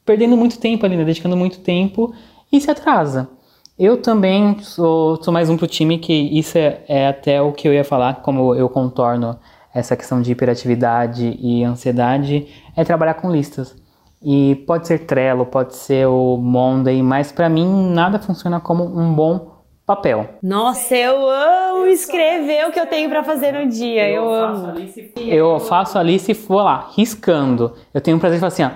perdendo 0.05 0.37
muito 0.37 0.59
tempo 0.59 0.85
ali, 0.85 0.95
né? 0.95 1.03
dedicando 1.03 1.35
muito 1.35 1.59
tempo 1.61 2.13
e 2.51 2.61
se 2.61 2.69
atrasa. 2.69 3.27
Eu 3.77 3.99
também 3.99 4.59
sou, 4.59 5.21
sou 5.23 5.33
mais 5.33 5.49
um 5.49 5.57
pro 5.57 5.65
time 5.65 5.97
que 5.97 6.13
isso 6.13 6.55
é, 6.55 6.81
é, 6.87 7.07
até 7.07 7.41
o 7.41 7.51
que 7.51 7.67
eu 7.67 7.73
ia 7.73 7.83
falar, 7.83 8.21
como 8.21 8.53
eu 8.53 8.69
contorno 8.69 9.39
essa 9.73 9.97
questão 9.97 10.21
de 10.21 10.31
hiperatividade 10.31 11.35
e 11.41 11.63
ansiedade, 11.63 12.47
é 12.75 12.83
trabalhar 12.83 13.15
com 13.15 13.31
listas. 13.31 13.75
E 14.23 14.55
pode 14.67 14.87
ser 14.87 14.99
Trello, 14.99 15.45
pode 15.45 15.75
ser 15.75 16.07
o 16.07 16.37
Monday, 16.37 17.01
mas 17.03 17.31
para 17.31 17.49
mim 17.49 17.91
nada 17.91 18.19
funciona 18.19 18.59
como 18.59 18.85
um 18.85 19.13
bom 19.13 19.53
papel. 19.85 20.29
Nossa, 20.41 20.95
eu 20.95 21.29
amo 21.29 21.85
escrever 21.87 22.67
o 22.67 22.71
que 22.71 22.79
eu 22.79 22.87
tenho 22.87 23.09
para 23.09 23.23
fazer 23.23 23.51
no 23.51 23.69
dia. 23.69 24.09
Eu, 24.09 24.23
eu 24.23 24.33
amo. 24.33 24.73
Eu 25.17 25.59
faço 25.59 25.97
ali 25.99 26.17
se 26.19 26.33
for 26.33 26.63
lá, 26.63 26.89
riscando. 26.95 27.73
Eu 27.93 27.99
tenho 27.99 28.17
um 28.17 28.19
prazer 28.19 28.37
de 28.37 28.39
falar 28.39 28.47
assim, 28.47 28.63
ó. 28.63 28.71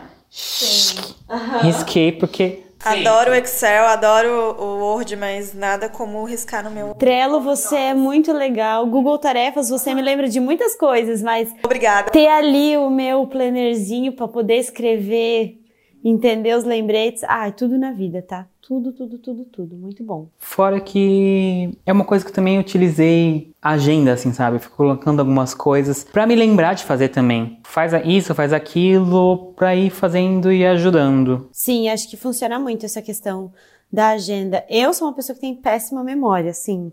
Risquei 1.61 2.11
porque 2.11 2.66
Adoro 2.87 3.31
o 3.31 3.35
Excel, 3.35 3.85
adoro 3.85 4.55
o 4.59 4.79
Word, 4.79 5.15
mas 5.15 5.53
nada 5.53 5.89
como 5.89 6.23
riscar 6.23 6.63
no 6.63 6.71
meu. 6.71 6.93
Trello, 6.95 7.39
você 7.41 7.75
é 7.75 7.93
muito 7.93 8.31
legal. 8.31 8.85
Google 8.85 9.17
Tarefas, 9.17 9.69
você 9.69 9.93
me 9.93 10.01
lembra 10.01 10.27
de 10.27 10.39
muitas 10.39 10.75
coisas, 10.75 11.21
mas. 11.21 11.53
Obrigada. 11.63 12.11
Ter 12.11 12.27
ali 12.27 12.77
o 12.77 12.89
meu 12.89 13.27
plannerzinho 13.27 14.13
para 14.13 14.27
poder 14.27 14.57
escrever 14.57 15.59
entender 16.03 16.55
os 16.55 16.63
lembretes. 16.63 17.23
Ah, 17.27 17.47
é 17.47 17.51
tudo 17.51 17.77
na 17.77 17.91
vida, 17.91 18.21
tá? 18.21 18.47
Tudo, 18.61 18.91
tudo, 18.91 19.17
tudo, 19.17 19.45
tudo. 19.45 19.75
Muito 19.75 20.03
bom. 20.03 20.27
Fora 20.37 20.79
que 20.79 21.77
é 21.85 21.93
uma 21.93 22.03
coisa 22.03 22.23
que 22.23 22.31
eu 22.31 22.35
também 22.35 22.59
utilizei 22.59 23.51
agenda, 23.61 24.13
assim, 24.13 24.33
sabe? 24.33 24.59
Fico 24.59 24.75
colocando 24.75 25.19
algumas 25.19 25.53
coisas 25.53 26.03
para 26.03 26.27
me 26.27 26.35
lembrar 26.35 26.73
de 26.73 26.83
fazer 26.83 27.09
também. 27.09 27.59
Faz 27.63 27.93
isso, 28.05 28.35
faz 28.35 28.51
aquilo, 28.53 29.53
pra 29.55 29.75
ir 29.75 29.89
fazendo 29.89 30.51
e 30.51 30.65
ajudando. 30.65 31.49
Sim, 31.51 31.89
acho 31.89 32.09
que 32.09 32.17
funciona 32.17 32.59
muito 32.59 32.85
essa 32.85 33.01
questão 33.01 33.51
da 33.91 34.09
agenda. 34.09 34.65
Eu 34.69 34.93
sou 34.93 35.07
uma 35.07 35.13
pessoa 35.13 35.33
que 35.33 35.41
tem 35.41 35.55
péssima 35.55 36.03
memória, 36.03 36.51
assim. 36.51 36.91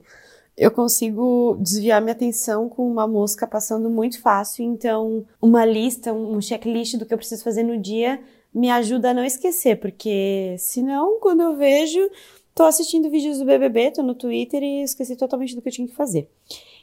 Eu 0.56 0.70
consigo 0.70 1.56
desviar 1.60 2.00
minha 2.00 2.12
atenção 2.12 2.68
com 2.68 2.88
uma 2.88 3.08
mosca 3.08 3.44
passando 3.44 3.90
muito 3.90 4.22
fácil, 4.22 4.64
então 4.64 5.24
uma 5.42 5.64
lista, 5.64 6.12
um 6.12 6.40
checklist 6.40 6.96
do 6.96 7.04
que 7.04 7.12
eu 7.12 7.18
preciso 7.18 7.42
fazer 7.42 7.64
no 7.64 7.76
dia 7.76 8.20
me 8.54 8.70
ajuda 8.70 9.10
a 9.10 9.14
não 9.14 9.24
esquecer, 9.24 9.80
porque 9.80 10.54
senão, 10.58 11.18
quando 11.20 11.42
eu 11.42 11.56
vejo, 11.56 11.98
tô 12.54 12.62
assistindo 12.62 13.10
vídeos 13.10 13.38
do 13.38 13.44
BBB, 13.44 13.90
tô 13.90 14.02
no 14.02 14.14
Twitter 14.14 14.62
e 14.62 14.82
esqueci 14.82 15.16
totalmente 15.16 15.56
do 15.56 15.60
que 15.60 15.68
eu 15.68 15.72
tinha 15.72 15.88
que 15.88 15.94
fazer. 15.94 16.30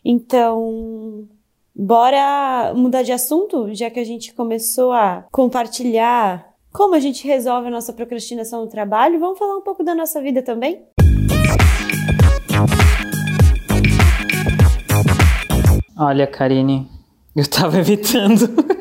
Então, 0.04 1.28
bora 1.74 2.74
mudar 2.76 3.04
de 3.04 3.14
assunto, 3.14 3.74
já 3.74 3.90
que 3.90 4.00
a 4.00 4.04
gente 4.04 4.34
começou 4.34 4.92
a 4.92 5.26
compartilhar 5.32 6.52
como 6.74 6.96
a 6.96 7.00
gente 7.00 7.26
resolve 7.26 7.68
a 7.68 7.72
nossa 7.72 7.94
procrastinação 7.94 8.62
no 8.62 8.68
trabalho, 8.68 9.20
vamos 9.20 9.38
falar 9.38 9.58
um 9.58 9.62
pouco 9.62 9.84
da 9.84 9.96
nossa 9.96 10.22
vida 10.22 10.42
também? 10.42 10.84
Olha, 15.98 16.26
Karine, 16.28 16.88
eu 17.36 17.48
tava 17.50 17.78
evitando. 17.80 18.81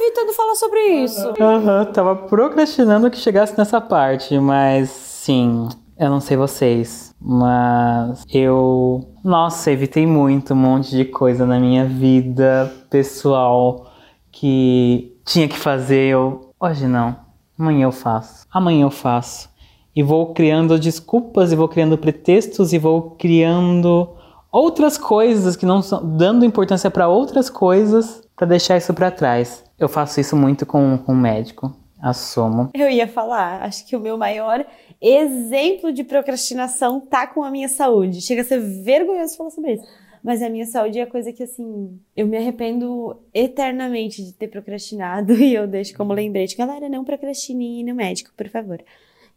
Evitando 0.00 0.32
falar 0.32 0.54
sobre 0.54 0.80
isso. 1.02 1.34
Aham, 1.40 1.78
uhum, 1.80 1.92
tava 1.92 2.14
procrastinando 2.14 3.10
que 3.10 3.18
chegasse 3.18 3.58
nessa 3.58 3.80
parte, 3.80 4.38
mas 4.38 4.90
sim, 4.90 5.68
eu 5.98 6.08
não 6.08 6.20
sei 6.20 6.36
vocês, 6.36 7.12
mas 7.20 8.24
eu, 8.32 9.00
nossa, 9.24 9.72
evitei 9.72 10.06
muito 10.06 10.54
um 10.54 10.56
monte 10.56 10.90
de 10.90 11.04
coisa 11.04 11.44
na 11.44 11.58
minha 11.58 11.84
vida 11.84 12.72
pessoal 12.88 13.90
que 14.30 15.16
tinha 15.24 15.48
que 15.48 15.58
fazer. 15.58 16.12
Eu, 16.12 16.52
hoje 16.60 16.86
não, 16.86 17.16
amanhã 17.58 17.86
eu 17.86 17.92
faço, 17.92 18.46
amanhã 18.52 18.84
eu 18.84 18.90
faço. 18.90 19.50
E 19.96 20.02
vou 20.02 20.32
criando 20.32 20.78
desculpas, 20.78 21.50
e 21.50 21.56
vou 21.56 21.66
criando 21.66 21.98
pretextos, 21.98 22.72
e 22.72 22.78
vou 22.78 23.16
criando 23.18 24.08
outras 24.52 24.96
coisas 24.96 25.56
que 25.56 25.66
não 25.66 25.82
são, 25.82 26.16
dando 26.16 26.44
importância 26.44 26.88
para 26.88 27.08
outras 27.08 27.50
coisas 27.50 28.22
para 28.36 28.46
deixar 28.46 28.76
isso 28.76 28.94
para 28.94 29.10
trás. 29.10 29.67
Eu 29.78 29.88
faço 29.88 30.20
isso 30.20 30.36
muito 30.36 30.66
com, 30.66 30.98
com 30.98 31.12
o 31.12 31.16
médico, 31.16 31.74
assumo. 32.00 32.70
Eu 32.74 32.90
ia 32.90 33.06
falar, 33.06 33.62
acho 33.62 33.86
que 33.86 33.94
o 33.94 34.00
meu 34.00 34.18
maior 34.18 34.66
exemplo 35.00 35.92
de 35.92 36.02
procrastinação 36.02 37.00
tá 37.00 37.26
com 37.26 37.44
a 37.44 37.50
minha 37.50 37.68
saúde. 37.68 38.20
Chega 38.20 38.42
a 38.42 38.44
ser 38.44 38.58
vergonhoso 38.58 39.36
falar 39.36 39.50
sobre 39.50 39.74
isso. 39.74 39.84
Mas 40.22 40.42
a 40.42 40.50
minha 40.50 40.66
saúde 40.66 40.98
é 40.98 41.02
a 41.02 41.06
coisa 41.06 41.32
que, 41.32 41.44
assim, 41.44 41.98
eu 42.16 42.26
me 42.26 42.36
arrependo 42.36 43.16
eternamente 43.32 44.24
de 44.24 44.32
ter 44.32 44.48
procrastinado 44.48 45.34
e 45.40 45.54
eu 45.54 45.66
deixo 45.66 45.96
como 45.96 46.12
lembrete. 46.12 46.56
Galera, 46.56 46.88
não 46.88 47.04
procrastine 47.04 47.84
no 47.84 47.94
médico, 47.94 48.32
por 48.36 48.48
favor. 48.48 48.82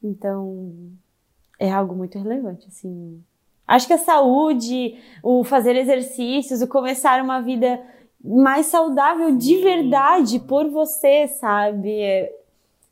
Então, 0.03 0.73
é 1.59 1.71
algo 1.71 1.95
muito 1.95 2.17
relevante, 2.17 2.67
assim. 2.67 3.23
Acho 3.67 3.87
que 3.87 3.93
a 3.93 3.97
saúde, 3.99 4.95
o 5.23 5.43
fazer 5.43 5.75
exercícios, 5.75 6.61
o 6.61 6.67
começar 6.67 7.23
uma 7.23 7.39
vida 7.39 7.79
mais 8.23 8.67
saudável 8.67 9.35
de 9.35 9.57
verdade 9.57 10.39
por 10.39 10.69
você, 10.69 11.27
sabe? 11.27 12.01
É, 12.01 12.31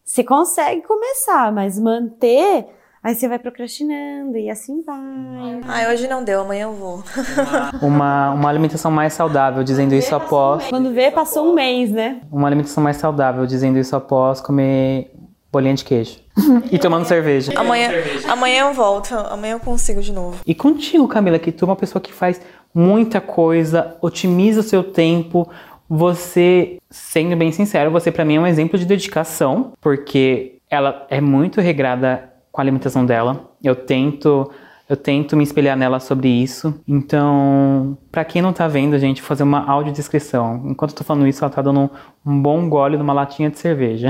você 0.03 0.23
consegue 0.23 0.81
começar, 0.81 1.51
mas 1.51 1.79
manter, 1.79 2.65
aí 3.03 3.13
você 3.13 3.27
vai 3.27 3.37
procrastinando 3.37 4.37
e 4.37 4.49
assim 4.49 4.81
vai. 4.81 5.61
Ai, 5.67 5.93
hoje 5.93 6.07
não 6.07 6.23
deu, 6.23 6.41
amanhã 6.41 6.63
eu 6.63 6.73
vou. 6.73 7.03
uma, 7.81 8.31
uma 8.31 8.49
alimentação 8.49 8.89
mais 8.89 9.13
saudável, 9.13 9.63
dizendo 9.63 9.93
isso 9.93 10.15
após. 10.15 10.67
Quando 10.67 10.91
vê, 10.91 11.11
passou 11.11 11.51
um 11.51 11.53
mês, 11.53 11.91
né? 11.91 12.21
Uma 12.31 12.47
alimentação 12.47 12.83
mais 12.83 12.97
saudável, 12.97 13.45
dizendo 13.45 13.77
isso 13.77 13.95
após 13.95 14.41
comer 14.41 15.11
bolinha 15.51 15.75
de 15.75 15.85
queijo. 15.85 16.19
e 16.71 16.77
tomando 16.77 17.05
cerveja. 17.05 17.51
Amanhã, 17.55 17.89
amanhã 18.27 18.67
eu 18.67 18.73
volto, 18.73 19.13
amanhã 19.13 19.53
eu 19.53 19.59
consigo 19.59 20.01
de 20.01 20.11
novo. 20.11 20.37
E 20.45 20.53
contigo, 20.53 21.07
Camila, 21.07 21.39
que 21.39 21.51
tu 21.51 21.65
é 21.65 21.67
uma 21.67 21.75
pessoa 21.75 22.01
que 22.01 22.13
faz 22.13 22.41
muita 22.73 23.19
coisa, 23.19 23.95
otimiza 24.01 24.59
o 24.59 24.63
seu 24.63 24.83
tempo. 24.83 25.49
Você, 25.89 26.77
sendo 26.89 27.35
bem 27.35 27.51
sincero, 27.51 27.89
você 27.89 28.11
para 28.11 28.23
mim 28.23 28.35
é 28.35 28.39
um 28.39 28.47
exemplo 28.47 28.77
de 28.77 28.85
dedicação, 28.85 29.73
porque 29.81 30.59
ela 30.69 31.05
é 31.09 31.19
muito 31.19 31.59
regrada 31.61 32.31
com 32.51 32.61
a 32.61 32.63
alimentação 32.63 33.05
dela. 33.05 33.49
Eu 33.63 33.75
tento 33.75 34.51
eu 34.89 34.97
tento 34.97 35.37
me 35.37 35.43
espelhar 35.43 35.77
nela 35.77 35.99
sobre 35.99 36.27
isso. 36.27 36.73
Então, 36.87 37.95
para 38.11 38.25
quem 38.25 38.41
não 38.41 38.51
tá 38.51 38.67
vendo, 38.67 38.97
gente, 38.97 39.21
fazer 39.21 39.43
uma 39.43 39.63
audiodescrição. 39.69 40.63
Enquanto 40.65 40.91
eu 40.91 40.97
tô 40.97 41.03
falando 41.03 41.27
isso, 41.27 41.43
ela 41.43 41.53
tá 41.53 41.61
dando 41.61 41.81
um, 41.81 41.89
um 42.25 42.41
bom 42.41 42.67
gole 42.67 42.97
numa 42.97 43.13
latinha 43.13 43.51
de 43.51 43.59
cerveja. 43.59 44.09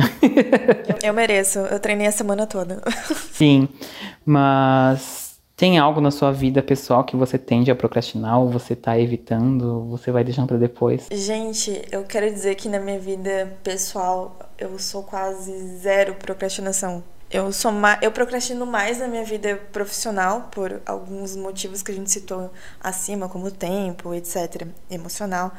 eu 1.04 1.14
mereço. 1.14 1.60
Eu 1.60 1.82
treinei 1.82 2.08
a 2.08 2.12
semana 2.14 2.48
toda. 2.48 2.82
Sim, 3.34 3.68
mas 4.26 5.38
tem 5.58 5.78
algo 5.78 6.00
na 6.00 6.12
sua 6.12 6.32
vida 6.32 6.64
pessoal 6.64 7.04
que 7.04 7.18
você 7.18 7.38
tende 7.38 7.70
a 7.70 7.76
procrastinar 7.76 8.40
ou 8.40 8.50
você 8.50 8.74
tá 8.74 8.98
evitando, 8.98 9.86
você 9.90 10.10
vai 10.10 10.24
deixando 10.24 10.48
para 10.48 10.58
depois? 10.58 11.10
Gente, 11.12 11.82
eu 11.92 12.04
quero 12.04 12.32
dizer 12.32 12.56
que 12.56 12.70
na 12.70 12.80
minha 12.80 12.98
vida 12.98 13.58
pessoal 13.62 14.40
eu 14.58 14.80
sou 14.80 15.04
quase 15.04 15.52
zero 15.80 16.14
procrastinação. 16.14 17.04
Eu 17.32 17.52
sou 17.54 17.72
eu 18.02 18.12
procrastino 18.12 18.66
mais 18.66 18.98
na 18.98 19.08
minha 19.08 19.24
vida 19.24 19.56
profissional 19.72 20.50
por 20.52 20.82
alguns 20.84 21.36
motivos 21.36 21.84
que 21.84 21.92
a 21.92 21.94
gente 21.94 22.10
citou 22.10 22.50
acima, 22.82 23.30
como 23.30 23.52
tempo, 23.52 24.16
etc, 24.16 24.68
emocional. 24.90 25.52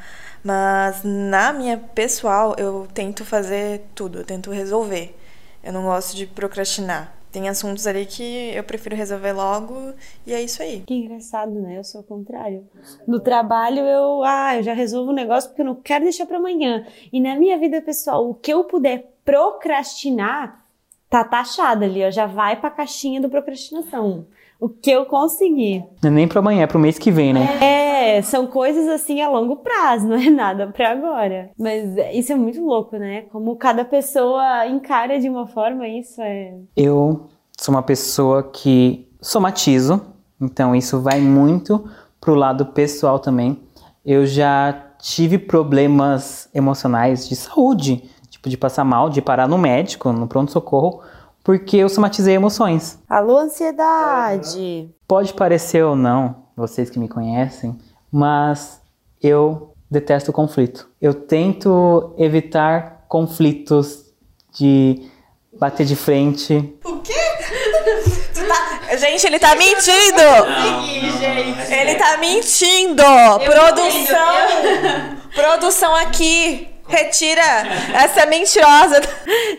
Mas 0.42 1.02
na 1.04 1.52
minha 1.52 1.78
pessoal, 1.78 2.56
eu 2.58 2.88
tento 2.92 3.24
fazer 3.24 3.82
tudo, 3.94 4.18
eu 4.18 4.24
tento 4.24 4.50
resolver. 4.50 5.16
Eu 5.62 5.72
não 5.72 5.84
gosto 5.84 6.16
de 6.16 6.26
procrastinar. 6.26 7.14
Tem 7.30 7.48
assuntos 7.48 7.86
ali 7.86 8.04
que 8.06 8.52
eu 8.52 8.64
prefiro 8.64 8.96
resolver 8.96 9.32
logo 9.32 9.92
e 10.26 10.32
é 10.32 10.42
isso 10.42 10.60
aí. 10.60 10.82
Que 10.84 10.94
engraçado, 10.94 11.52
né? 11.52 11.78
Eu 11.78 11.84
sou 11.84 12.00
o 12.00 12.04
contrário. 12.04 12.68
No 13.06 13.20
trabalho 13.20 13.82
eu, 13.82 14.24
ah, 14.24 14.56
eu 14.56 14.64
já 14.64 14.72
resolvo 14.72 15.12
o 15.12 15.14
negócio 15.14 15.48
porque 15.50 15.62
eu 15.62 15.66
não 15.66 15.76
quero 15.76 16.02
deixar 16.02 16.26
para 16.26 16.38
amanhã. 16.38 16.84
E 17.12 17.20
na 17.20 17.36
minha 17.36 17.56
vida 17.56 17.80
pessoal, 17.80 18.28
o 18.28 18.34
que 18.34 18.52
eu 18.52 18.64
puder 18.64 19.12
procrastinar, 19.24 20.59
tá 21.10 21.24
taxada 21.24 21.84
ali, 21.84 22.06
ó, 22.06 22.10
já 22.10 22.26
vai 22.26 22.54
pra 22.54 22.70
caixinha 22.70 23.20
do 23.20 23.28
procrastinação. 23.28 24.26
O 24.60 24.68
que 24.68 24.90
eu 24.90 25.06
conseguir. 25.06 25.84
Não 26.02 26.10
é 26.10 26.12
nem 26.12 26.28
para 26.28 26.38
amanhã, 26.38 26.62
é 26.62 26.66
pro 26.66 26.78
mês 26.78 26.98
que 26.98 27.10
vem, 27.10 27.32
né? 27.32 27.58
É, 27.62 28.22
são 28.22 28.46
coisas 28.46 28.86
assim 28.88 29.20
a 29.20 29.28
longo 29.28 29.56
prazo, 29.56 30.06
não 30.08 30.16
é 30.16 30.30
nada 30.30 30.68
para 30.68 30.92
agora. 30.92 31.50
Mas 31.58 31.96
isso 32.12 32.32
é 32.32 32.36
muito 32.36 32.64
louco, 32.64 32.96
né? 32.96 33.22
Como 33.32 33.56
cada 33.56 33.84
pessoa 33.84 34.66
encara 34.66 35.18
de 35.18 35.28
uma 35.28 35.46
forma 35.46 35.88
isso 35.88 36.20
é. 36.22 36.54
Eu 36.76 37.26
sou 37.58 37.74
uma 37.74 37.82
pessoa 37.82 38.42
que 38.42 39.08
somatizo, 39.20 40.00
então 40.40 40.76
isso 40.76 41.00
vai 41.00 41.20
muito 41.20 41.90
pro 42.20 42.34
lado 42.34 42.66
pessoal 42.66 43.18
também. 43.18 43.58
Eu 44.04 44.26
já 44.26 44.72
tive 45.00 45.38
problemas 45.38 46.50
emocionais 46.54 47.26
de 47.28 47.34
saúde 47.34 48.09
tipo, 48.40 48.48
de 48.48 48.56
passar 48.56 48.84
mal, 48.84 49.10
de 49.10 49.20
parar 49.20 49.46
no 49.46 49.58
médico, 49.58 50.12
no 50.12 50.26
pronto-socorro, 50.26 51.02
porque 51.44 51.76
eu 51.76 51.88
somatizei 51.88 52.34
emoções. 52.34 52.98
Alô, 53.08 53.38
ansiedade! 53.38 54.90
Pode 55.06 55.34
parecer 55.34 55.84
ou 55.84 55.94
não, 55.94 56.44
vocês 56.56 56.88
que 56.90 56.98
me 56.98 57.08
conhecem, 57.08 57.78
mas 58.10 58.80
eu 59.22 59.74
detesto 59.90 60.32
conflito. 60.32 60.88
Eu 61.00 61.14
tento 61.14 62.14
evitar 62.16 63.04
conflitos 63.08 64.06
de 64.52 65.08
bater 65.58 65.84
de 65.84 65.96
frente. 65.96 66.78
O 66.84 66.98
quê? 66.98 67.12
Tá... 68.48 68.96
Gente, 68.96 69.26
ele 69.26 69.38
tá 69.38 69.54
mentindo! 69.54 70.16
Não, 70.16 70.46
não, 70.46 70.86
ele 71.72 71.94
tá 71.94 72.16
mentindo! 72.16 73.02
Eu 73.02 73.52
Produção! 73.52 75.20
Produção 75.34 75.94
aqui! 75.94 76.69
Retira 76.90 77.42
essa 77.94 78.26
mentirosa. 78.26 79.00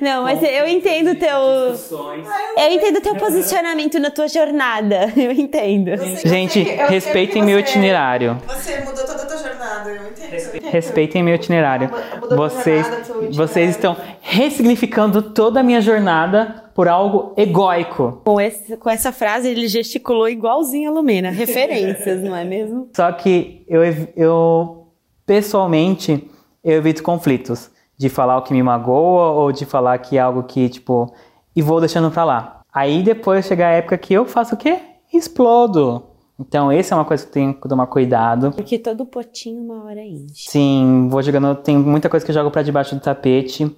Não, 0.02 0.24
mas 0.24 0.42
eu 0.44 0.68
entendo 0.68 1.16
teu. 1.16 1.38
Eu 1.38 2.72
entendo 2.72 3.02
teu 3.02 3.16
posicionamento 3.16 4.00
na 4.00 4.12
tua 4.12 4.28
jornada. 4.28 5.12
Eu 5.16 5.32
entendo. 5.32 5.92
Gente, 6.26 6.62
respeitem 6.62 7.44
meu 7.44 7.60
itinerário. 7.60 8.38
Você 8.48 8.80
mudou 8.80 9.06
toda 9.06 9.24
a 9.24 9.26
tua 9.26 9.38
jornada, 9.38 9.90
eu 9.90 10.08
entendo. 10.08 10.72
Respeitem 10.72 11.24
meu 11.24 11.36
itinerário. 11.36 11.90
Vocês, 12.36 12.86
vocês 13.32 13.70
estão 13.72 13.96
ressignificando 14.22 15.22
toda 15.22 15.60
a 15.60 15.64
minha 15.64 15.82
jornada 15.82 16.66
por 16.74 16.88
algo 16.88 17.34
egóico. 17.38 18.22
Com, 18.24 18.40
esse, 18.40 18.78
com 18.78 18.90
essa 18.90 19.12
frase, 19.12 19.50
ele 19.50 19.68
gesticulou 19.68 20.28
igualzinho 20.28 20.90
a 20.90 20.94
Lumena. 20.94 21.30
Referências, 21.30 22.22
não 22.22 22.36
é 22.36 22.44
mesmo? 22.44 22.90
Só 22.96 23.12
que 23.12 23.64
eu, 23.68 23.82
eu 24.16 24.88
pessoalmente 25.26 26.30
eu 26.64 26.78
evito 26.78 27.04
conflitos. 27.04 27.70
De 27.98 28.10
falar 28.10 28.38
o 28.38 28.42
que 28.42 28.54
me 28.54 28.64
magoa 28.64 29.32
ou 29.32 29.52
de 29.52 29.64
falar 29.64 29.98
que 30.00 30.18
é 30.18 30.22
algo 30.22 30.44
que, 30.44 30.70
tipo, 30.70 31.14
e 31.56 31.62
vou 31.62 31.80
deixando 31.80 32.10
pra 32.10 32.24
lá. 32.24 32.62
Aí 32.74 33.04
depois 33.04 33.46
chega 33.46 33.68
a 33.68 33.72
época 33.72 33.98
que 33.98 34.14
eu 34.14 34.26
faço 34.26 34.56
o 34.56 34.58
quê? 34.58 34.80
Explodo. 35.14 36.04
Então, 36.40 36.72
essa 36.72 36.96
é 36.96 36.98
uma 36.98 37.06
coisa 37.06 37.24
que 37.24 37.30
eu 37.30 37.34
tenho 37.34 37.54
que 37.54 37.70
tomar 37.70 37.86
cuidado. 37.86 38.52
Porque 38.54 38.80
todo 38.80 39.06
potinho 39.06 39.62
uma 39.62 39.84
hora 39.84 40.02
enche. 40.02 40.50
Sim, 40.50 41.08
vou 41.12 41.22
jogando. 41.22 41.56
Tem 41.56 41.78
muita 41.78 42.10
coisa 42.10 42.26
que 42.26 42.32
eu 42.32 42.36
jogo 42.36 42.50
para 42.50 42.64
debaixo 42.64 42.96
do 42.96 43.02
tapete. 43.02 43.76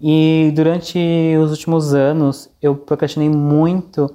E 0.00 0.50
durante 0.54 0.98
os 1.38 1.50
últimos 1.50 1.92
anos, 1.92 2.50
eu 2.62 2.74
procrastinei 2.74 3.28
muito 3.28 4.10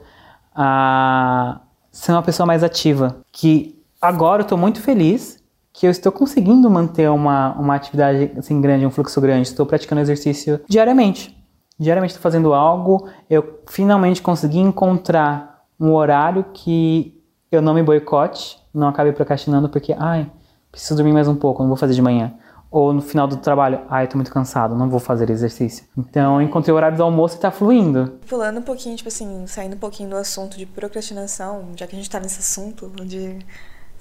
a 0.55 1.61
ser 1.91 2.13
uma 2.13 2.24
pessoa 2.24 2.47
mais 2.47 2.63
ativa. 2.63 3.17
Que 3.32 3.80
agora 4.01 4.41
eu 4.41 4.47
tô 4.47 4.57
muito 4.57 4.82
feliz 4.82 5.40
que 5.74 5.88
eu 5.88 5.91
estou 5.91 6.11
conseguindo 6.11 6.69
manter 6.69 7.09
uma, 7.09 7.53
uma 7.53 7.76
atividade 7.76 8.32
assim 8.38 8.59
grande, 8.59 8.86
um 8.86 8.91
fluxo 8.91 9.19
grande. 9.22 9.47
Estou 9.47 9.65
praticando 9.65 10.01
exercício 10.01 10.59
diariamente. 10.67 11.38
Diariamente 11.80 12.11
estou 12.11 12.22
fazendo 12.22 12.53
algo. 12.53 13.07
Eu 13.30 13.61
finalmente 13.67 14.22
consegui 14.22 14.59
encontrar 14.59 15.65
um 15.80 15.93
horário 15.93 16.45
que 16.53 17.19
eu 17.51 17.61
não 17.61 17.74
me 17.74 17.82
boicote, 17.82 18.59
não 18.74 18.88
acabe 18.88 19.11
procrastinando 19.11 19.67
porque, 19.67 19.95
ai, 19.97 20.30
preciso 20.72 20.95
dormir 20.95 21.11
mais 21.11 21.28
um 21.28 21.36
pouco, 21.36 21.61
não 21.61 21.69
vou 21.69 21.78
fazer 21.78 21.93
de 21.93 22.01
manhã. 22.01 22.34
Ou 22.69 22.93
no 22.93 23.01
final 23.01 23.28
do 23.28 23.36
trabalho, 23.36 23.82
ai, 23.89 24.07
tô 24.07 24.15
muito 24.15 24.32
cansado, 24.32 24.76
não 24.76 24.89
vou 24.89 24.99
fazer 24.99 25.30
exercício. 25.30 25.86
Então, 25.97 26.41
encontrei 26.41 26.72
o 26.72 26.78
horário 26.78 26.95
do 26.95 27.03
almoço 27.03 27.36
e 27.36 27.39
tá 27.39 27.51
fluindo. 27.51 28.19
Pulando 28.30 28.59
um 28.59 28.63
pouquinho, 28.63 28.95
tipo 28.95 29.09
assim, 29.09 29.45
saindo 29.45 29.76
um 29.76 29.80
pouquinho 29.80 30.09
do 30.09 30.15
assunto 30.15 30.57
de 30.57 30.65
procrastinação, 30.65 31.72
já 31.76 31.86
que 31.86 31.93
a 31.93 31.97
gente 31.97 32.09
tá 32.09 32.17
nesse 32.22 32.39
assunto, 32.39 32.89
onde 33.01 33.39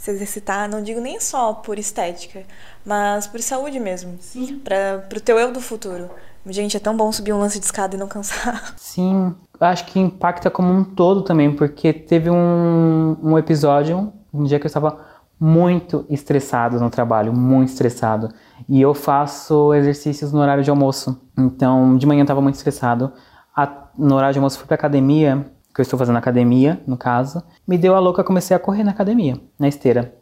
se 0.00 0.10
exercitar, 0.10 0.66
não 0.66 0.82
digo 0.82 0.98
nem 0.98 1.20
só 1.20 1.52
por 1.52 1.78
estética, 1.78 2.42
mas 2.86 3.26
por 3.26 3.38
saúde 3.42 3.78
mesmo. 3.78 4.16
Sim. 4.18 4.58
Para 4.64 5.06
o 5.14 5.20
teu 5.20 5.38
eu 5.38 5.52
do 5.52 5.60
futuro. 5.60 6.08
Gente, 6.46 6.74
é 6.74 6.80
tão 6.80 6.96
bom 6.96 7.12
subir 7.12 7.34
um 7.34 7.38
lance 7.38 7.58
de 7.58 7.66
escada 7.66 7.94
e 7.94 7.98
não 7.98 8.08
cansar. 8.08 8.72
Sim, 8.80 9.34
acho 9.60 9.84
que 9.84 10.00
impacta 10.00 10.50
como 10.50 10.72
um 10.72 10.82
todo 10.82 11.20
também, 11.20 11.54
porque 11.54 11.92
teve 11.92 12.30
um, 12.30 13.14
um 13.22 13.36
episódio, 13.36 14.10
um 14.32 14.44
dia 14.44 14.58
que 14.58 14.64
eu 14.64 14.68
estava 14.68 15.04
muito 15.38 16.06
estressado 16.08 16.80
no 16.80 16.88
trabalho, 16.88 17.30
muito 17.34 17.68
estressado. 17.68 18.30
E 18.66 18.80
eu 18.80 18.94
faço 18.94 19.74
exercícios 19.74 20.32
no 20.32 20.40
horário 20.40 20.64
de 20.64 20.70
almoço. 20.70 21.20
Então, 21.36 21.94
de 21.98 22.06
manhã 22.06 22.20
eu 22.20 22.24
estava 22.24 22.40
muito 22.40 22.54
estressado. 22.54 23.12
A, 23.54 23.70
no 23.98 24.14
horário 24.14 24.32
de 24.32 24.38
almoço 24.38 24.56
fui 24.56 24.66
pra 24.66 24.76
academia 24.76 25.46
que 25.80 25.82
eu 25.82 25.84
estou 25.84 25.98
fazendo 25.98 26.16
academia, 26.16 26.80
no 26.86 26.96
caso, 26.96 27.42
me 27.66 27.78
deu 27.78 27.94
a 27.94 27.98
louca, 27.98 28.22
comecei 28.22 28.54
a 28.54 28.60
correr 28.60 28.84
na 28.84 28.90
academia, 28.90 29.40
na 29.58 29.66
esteira. 29.66 30.14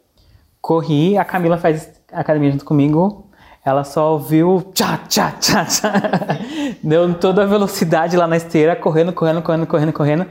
Corri, 0.61 1.18
a 1.18 1.24
Camila 1.24 1.59
faz 1.59 2.00
academia 2.12 2.52
junto 2.52 2.64
comigo, 2.64 3.26
ela 3.64 3.82
só 3.84 4.12
ouviu 4.12 4.70
tchá, 4.72 4.98
tchá, 5.09 5.32
tchá, 5.32 5.64
tchá. 5.64 5.92
Deu 6.82 7.12
toda 7.14 7.42
a 7.42 7.46
velocidade 7.46 8.16
lá 8.16 8.26
na 8.26 8.36
esteira, 8.36 8.76
correndo, 8.76 9.12
correndo, 9.12 9.42
correndo, 9.42 9.66
correndo, 9.66 9.92
correndo. 9.92 10.26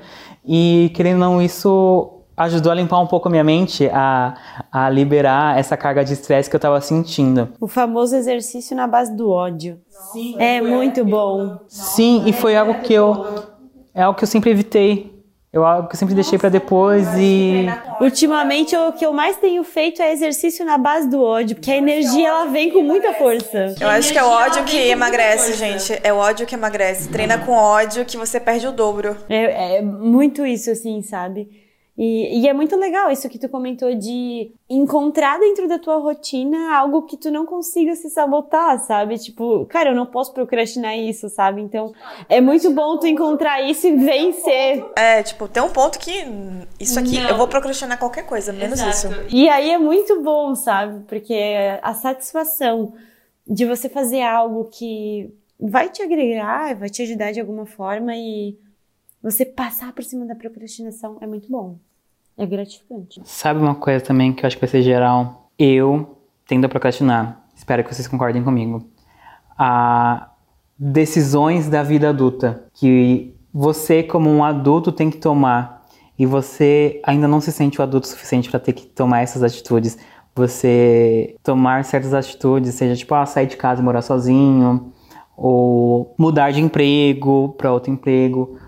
E 0.46 0.92
querendo 0.96 1.22
ou 1.22 1.32
não, 1.32 1.42
isso 1.42 2.24
ajudou 2.36 2.72
a 2.72 2.76
limpar 2.76 3.00
um 3.00 3.08
pouco 3.08 3.28
a 3.28 3.32
minha 3.32 3.44
mente, 3.44 3.90
a, 3.92 4.36
a 4.72 4.90
liberar 4.90 5.60
essa 5.60 5.76
carga 5.76 6.06
de 6.06 6.14
estresse 6.14 6.50
que 6.50 6.56
eu 6.56 6.60
estava 6.60 6.80
sentindo. 6.80 7.50
O 7.60 7.68
famoso 7.68 8.16
exercício 8.16 8.76
na 8.78 8.88
base 8.88 9.16
do 9.16 9.30
ódio. 9.30 9.80
Sim, 10.14 10.36
é 10.40 10.62
muito 10.62 11.04
bom. 11.04 11.60
Sim, 11.68 12.24
e 12.26 12.34
foi 12.34 12.56
algo 12.56 12.76
que 12.82 12.94
eu 12.94 13.58
é 13.98 14.04
algo 14.04 14.16
que 14.16 14.24
eu 14.24 14.28
sempre 14.28 14.52
evitei. 14.52 15.17
Eu 15.58 15.66
algo 15.66 15.88
que 15.88 15.96
eu 15.96 16.00
sempre 16.00 16.14
deixei 16.14 16.38
para 16.38 16.50
depois 16.50 17.08
e 17.18 17.66
ultimamente 18.00 18.76
o 18.76 18.94
que 18.94 19.04
eu 19.04 19.12
mais 19.12 19.38
tenho 19.38 19.64
feito 19.64 20.04
é 20.04 20.14
exercício 20.14 20.64
na 20.64 20.78
base 20.78 21.10
do 21.10 21.20
ódio, 21.20 21.56
porque 21.56 21.72
a 21.72 21.78
energia 21.78 22.28
ela 22.28 22.46
vem 22.46 22.70
com 22.70 22.84
muita 22.84 23.12
força. 23.14 23.74
Eu 23.82 23.90
acho 23.90 24.12
que 24.14 24.20
é 24.20 24.24
o 24.24 24.28
ódio 24.28 24.64
que 24.66 24.78
emagrece, 24.78 25.54
gente. 25.54 26.00
É 26.04 26.14
o 26.14 26.18
ódio 26.18 26.46
que 26.46 26.54
emagrece. 26.54 27.10
Treina 27.10 27.40
com 27.40 27.54
ódio 27.54 28.06
que 28.06 28.18
você 28.18 28.40
perde 28.40 28.68
o 28.68 28.72
dobro. 28.72 29.18
É, 29.28 29.78
é 29.78 29.82
muito 29.82 30.46
isso 30.46 30.70
assim, 30.70 31.02
sabe? 31.02 31.50
E, 31.98 32.42
e, 32.42 32.48
é 32.48 32.54
muito 32.54 32.76
legal 32.76 33.10
isso 33.10 33.28
que 33.28 33.40
tu 33.40 33.50
comentou 33.50 33.96
de 33.96 34.52
encontrar 34.70 35.40
dentro 35.40 35.68
da 35.68 35.80
tua 35.80 35.98
rotina 35.98 36.78
algo 36.78 37.02
que 37.08 37.18
tu 37.18 37.32
não 37.32 37.44
consiga 37.44 37.96
se 37.96 38.08
sabotar, 38.12 38.78
sabe? 38.86 39.18
Tipo, 39.18 39.66
cara, 39.66 39.90
eu 39.90 39.96
não 39.96 40.06
posso 40.06 40.32
procrastinar 40.32 40.96
isso, 40.96 41.28
sabe? 41.28 41.60
Então, 41.60 41.92
é 42.30 42.40
muito 42.40 42.70
bom 42.70 43.00
tu 43.00 43.08
encontrar 43.08 43.68
isso 43.68 43.88
e 43.88 43.96
vencer. 43.96 44.86
É, 44.96 45.24
tipo, 45.24 45.48
tem 45.48 45.64
um 45.64 45.72
ponto 45.72 45.98
que 45.98 46.12
isso 46.80 47.00
aqui, 47.00 47.20
não. 47.20 47.30
eu 47.30 47.38
vou 47.38 47.48
procrastinar 47.48 47.98
qualquer 47.98 48.28
coisa, 48.28 48.54
menos 48.54 48.80
Exato. 48.80 49.16
isso. 49.16 49.36
E 49.36 49.50
aí 49.50 49.72
é 49.72 49.80
muito 49.80 50.22
bom, 50.22 50.54
sabe? 50.54 51.04
Porque 51.08 51.36
a 51.82 51.96
satisfação 51.96 52.94
de 53.48 53.66
você 53.66 53.90
fazer 53.90 54.22
algo 54.22 54.66
que 54.66 55.34
vai 55.60 55.90
te 55.90 56.04
agregar, 56.04 56.76
vai 56.76 56.90
te 56.90 57.02
ajudar 57.02 57.32
de 57.32 57.40
alguma 57.40 57.66
forma 57.66 58.16
e 58.16 58.56
você 59.20 59.44
passar 59.44 59.94
por 59.94 60.04
cima 60.04 60.28
da 60.28 60.36
procrastinação 60.36 61.18
é 61.22 61.26
muito 61.26 61.50
bom. 61.50 61.80
É 62.38 62.46
gratificante. 62.46 63.20
Sabe 63.24 63.60
uma 63.60 63.74
coisa 63.74 64.04
também 64.04 64.32
que 64.32 64.46
eu 64.46 64.48
acho 64.48 64.56
que 64.56 64.62
vai 64.62 64.70
ser 64.70 64.82
geral? 64.84 65.50
Eu 65.58 66.18
tendo 66.48 66.66
a 66.66 66.70
procrastinar. 66.70 67.44
Espero 67.56 67.84
que 67.84 67.94
vocês 67.94 68.08
concordem 68.08 68.44
comigo. 68.44 68.88
A 69.58 70.30
decisões 70.78 71.68
da 71.68 71.82
vida 71.82 72.10
adulta 72.10 72.66
que 72.76 73.36
você 73.52 74.04
como 74.04 74.30
um 74.30 74.44
adulto 74.44 74.92
tem 74.92 75.10
que 75.10 75.18
tomar 75.18 75.84
e 76.18 76.26
você 76.26 77.02
ainda 77.04 77.28
não 77.28 77.42
se 77.42 77.52
sente 77.52 77.80
o 77.80 77.84
adulto 77.84 78.08
suficiente 78.08 78.50
para 78.50 78.60
ter 78.60 78.74
que 78.74 78.86
tomar 78.86 79.22
essas 79.22 79.42
atitudes. 79.42 79.98
Você 80.36 81.36
tomar 81.44 81.84
certas 81.84 82.14
atitudes, 82.14 82.76
seja 82.76 82.96
tipo, 82.96 83.16
ah, 83.16 83.26
sair 83.26 83.48
de 83.48 83.58
casa 83.58 83.82
e 83.82 83.84
morar 83.84 84.04
sozinho, 84.04 84.94
ou 85.36 86.14
mudar 86.18 86.52
de 86.52 86.62
emprego 86.62 87.56
para 87.58 87.72
outro 87.72 87.92
emprego, 87.92 88.60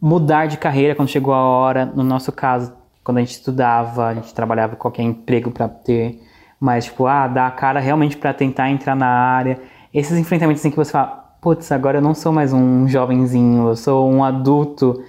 mudar 0.00 0.46
de 0.46 0.56
carreira 0.56 0.94
quando 0.94 1.08
chegou 1.08 1.34
a 1.34 1.42
hora. 1.42 1.84
No 1.84 2.04
nosso 2.04 2.30
caso, 2.30 2.72
quando 3.06 3.18
a 3.18 3.20
gente 3.20 3.34
estudava, 3.34 4.08
a 4.08 4.14
gente 4.14 4.34
trabalhava 4.34 4.74
qualquer 4.74 5.04
emprego 5.04 5.52
para 5.52 5.68
ter, 5.68 6.20
mas 6.58 6.86
tipo, 6.86 7.06
ah, 7.06 7.28
dar 7.28 7.46
a 7.46 7.52
cara 7.52 7.78
realmente 7.78 8.16
para 8.16 8.34
tentar 8.34 8.68
entrar 8.68 8.96
na 8.96 9.06
área. 9.06 9.60
Esses 9.94 10.18
enfrentamentos 10.18 10.60
assim 10.60 10.72
que 10.72 10.76
você 10.76 10.90
fala, 10.90 11.38
putz, 11.40 11.70
agora 11.70 11.98
eu 11.98 12.02
não 12.02 12.14
sou 12.14 12.32
mais 12.32 12.52
um 12.52 12.88
jovenzinho, 12.88 13.68
eu 13.68 13.76
sou 13.76 14.10
um 14.10 14.24
adulto. 14.24 15.00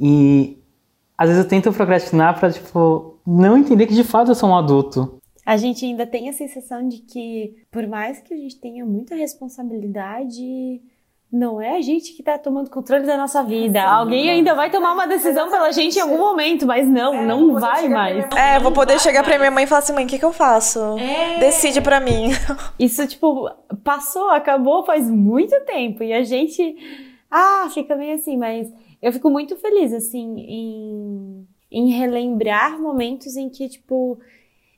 E 0.00 0.62
às 1.18 1.28
vezes 1.28 1.44
eu 1.44 1.48
tento 1.50 1.70
procrastinar 1.74 2.40
pra, 2.40 2.50
tipo, 2.50 3.18
não 3.26 3.58
entender 3.58 3.86
que 3.86 3.94
de 3.94 4.02
fato 4.02 4.30
eu 4.30 4.34
sou 4.34 4.48
um 4.48 4.56
adulto. 4.56 5.20
A 5.44 5.58
gente 5.58 5.84
ainda 5.84 6.06
tem 6.06 6.30
a 6.30 6.32
sensação 6.32 6.88
de 6.88 7.00
que, 7.00 7.54
por 7.70 7.86
mais 7.86 8.18
que 8.20 8.32
a 8.32 8.36
gente 8.38 8.58
tenha 8.58 8.86
muita 8.86 9.14
responsabilidade, 9.14 10.80
não 11.32 11.62
é 11.62 11.78
a 11.78 11.80
gente 11.80 12.12
que 12.12 12.22
tá 12.22 12.36
tomando 12.36 12.68
controle 12.68 13.06
da 13.06 13.16
nossa 13.16 13.42
vida. 13.42 13.82
Alguém 13.82 14.26
não. 14.26 14.32
ainda 14.32 14.54
vai 14.54 14.70
tomar 14.70 14.92
uma 14.92 15.06
decisão 15.06 15.50
pela 15.50 15.72
gente 15.72 15.96
em 15.96 16.02
algum 16.02 16.18
momento, 16.18 16.66
mas 16.66 16.86
não, 16.86 17.14
é, 17.14 17.24
não 17.24 17.58
vai 17.58 17.88
mais. 17.88 18.26
É, 18.36 18.60
vou 18.60 18.70
poder 18.70 19.00
chegar 19.00 19.24
pra 19.24 19.38
minha 19.38 19.50
mãe 19.50 19.64
e 19.64 19.66
falar 19.66 19.78
assim, 19.78 19.94
mãe, 19.94 20.04
o 20.04 20.08
que, 20.08 20.18
que 20.18 20.24
eu 20.24 20.32
faço? 20.32 20.78
É. 20.98 21.38
Decide 21.38 21.80
pra 21.80 22.00
mim. 22.00 22.28
Isso, 22.78 23.06
tipo, 23.06 23.50
passou, 23.82 24.28
acabou 24.28 24.84
faz 24.84 25.08
muito 25.08 25.58
tempo. 25.64 26.02
E 26.02 26.12
a 26.12 26.22
gente, 26.22 26.76
ah, 27.30 27.66
fica 27.72 27.96
meio 27.96 28.14
assim, 28.16 28.36
mas 28.36 28.70
eu 29.00 29.10
fico 29.10 29.30
muito 29.30 29.56
feliz, 29.56 29.94
assim, 29.94 30.38
em, 30.38 31.48
em 31.70 31.92
relembrar 31.92 32.78
momentos 32.78 33.38
em 33.38 33.48
que, 33.48 33.70
tipo, 33.70 34.18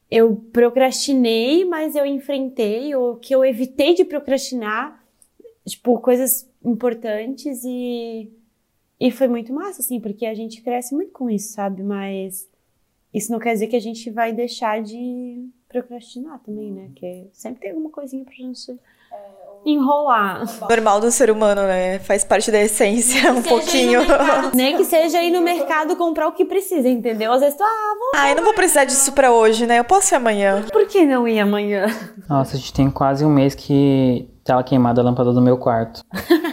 eu 0.09 0.37
procrastinei, 0.53 1.65
mas 1.65 1.97
eu 1.97 2.07
enfrentei, 2.07 2.95
ou 2.95 3.17
que 3.17 3.35
eu 3.35 3.45
evitei 3.45 3.93
de 3.93 4.05
procrastinar 4.05 5.04
tipo, 5.67 5.99
coisas 6.01 6.49
importantes 6.65 7.63
e, 7.65 8.31
e 9.01 9.11
foi 9.11 9.29
muito 9.29 9.53
massa, 9.53 9.81
assim, 9.81 10.01
porque 10.01 10.27
a 10.27 10.35
gente 10.35 10.63
cresce 10.63 10.95
muito 10.95 11.13
com 11.13 11.31
isso, 11.31 11.53
sabe? 11.53 11.83
Mas 11.83 12.49
isso 13.13 13.31
não 13.33 13.39
quer 13.39 13.53
dizer 13.55 13.69
que 13.69 13.77
a 13.77 13.81
gente 13.81 14.11
vai 14.11 14.33
deixar 14.33 14.83
de 14.83 15.49
procrastinar 15.69 16.41
também, 16.41 16.71
né? 16.71 16.91
Que 16.95 17.29
sempre 17.33 17.61
tem 17.61 17.71
alguma 17.71 17.91
coisinha 17.91 18.25
pra 18.25 18.35
gente 18.35 18.79
enrolar. 19.65 20.45
Normal 20.69 21.01
do 21.01 21.11
ser 21.11 21.31
humano, 21.31 21.63
né? 21.63 21.99
Faz 22.01 22.23
parte 22.23 22.51
da 22.51 22.61
essência 22.61 23.33
um 23.33 23.43
pouquinho. 23.43 24.01
Nem 24.55 24.77
que 24.77 24.85
seja 24.85 25.23
ir 25.23 25.31
no 25.31 25.41
mercado 25.41 25.97
comprar 25.97 26.29
o 26.29 26.33
que 26.33 26.45
precisa, 26.45 26.89
entendeu? 26.89 27.33
Às 27.33 27.41
vezes 27.41 27.57
tu, 27.57 27.63
ah, 27.63 27.95
vou. 27.99 28.21
Ah, 28.21 28.31
eu 28.31 28.37
não 28.37 28.45
vou 28.45 28.55
precisar 28.55 28.85
disso 28.85 29.13
pra 29.13 29.33
hoje, 29.33 29.67
né? 29.67 29.79
Eu 29.79 29.85
posso 29.85 30.15
ir 30.15 30.17
amanhã. 30.17 30.63
Por 30.71 30.87
que 30.87 31.07
não 31.07 31.27
ir 31.27 31.41
amanhã? 31.41 31.87
Nossa, 32.29 32.57
a 32.57 32.59
gente 32.59 32.73
tem 32.73 32.91
quase 32.91 33.25
um 33.25 33.31
mês 33.31 33.55
que 33.55 34.29
tava 34.45 34.63
queimada 34.63 35.01
a 35.01 35.05
lâmpada 35.05 35.33
do 35.33 35.41
meu 35.41 35.57
quarto. 35.57 36.05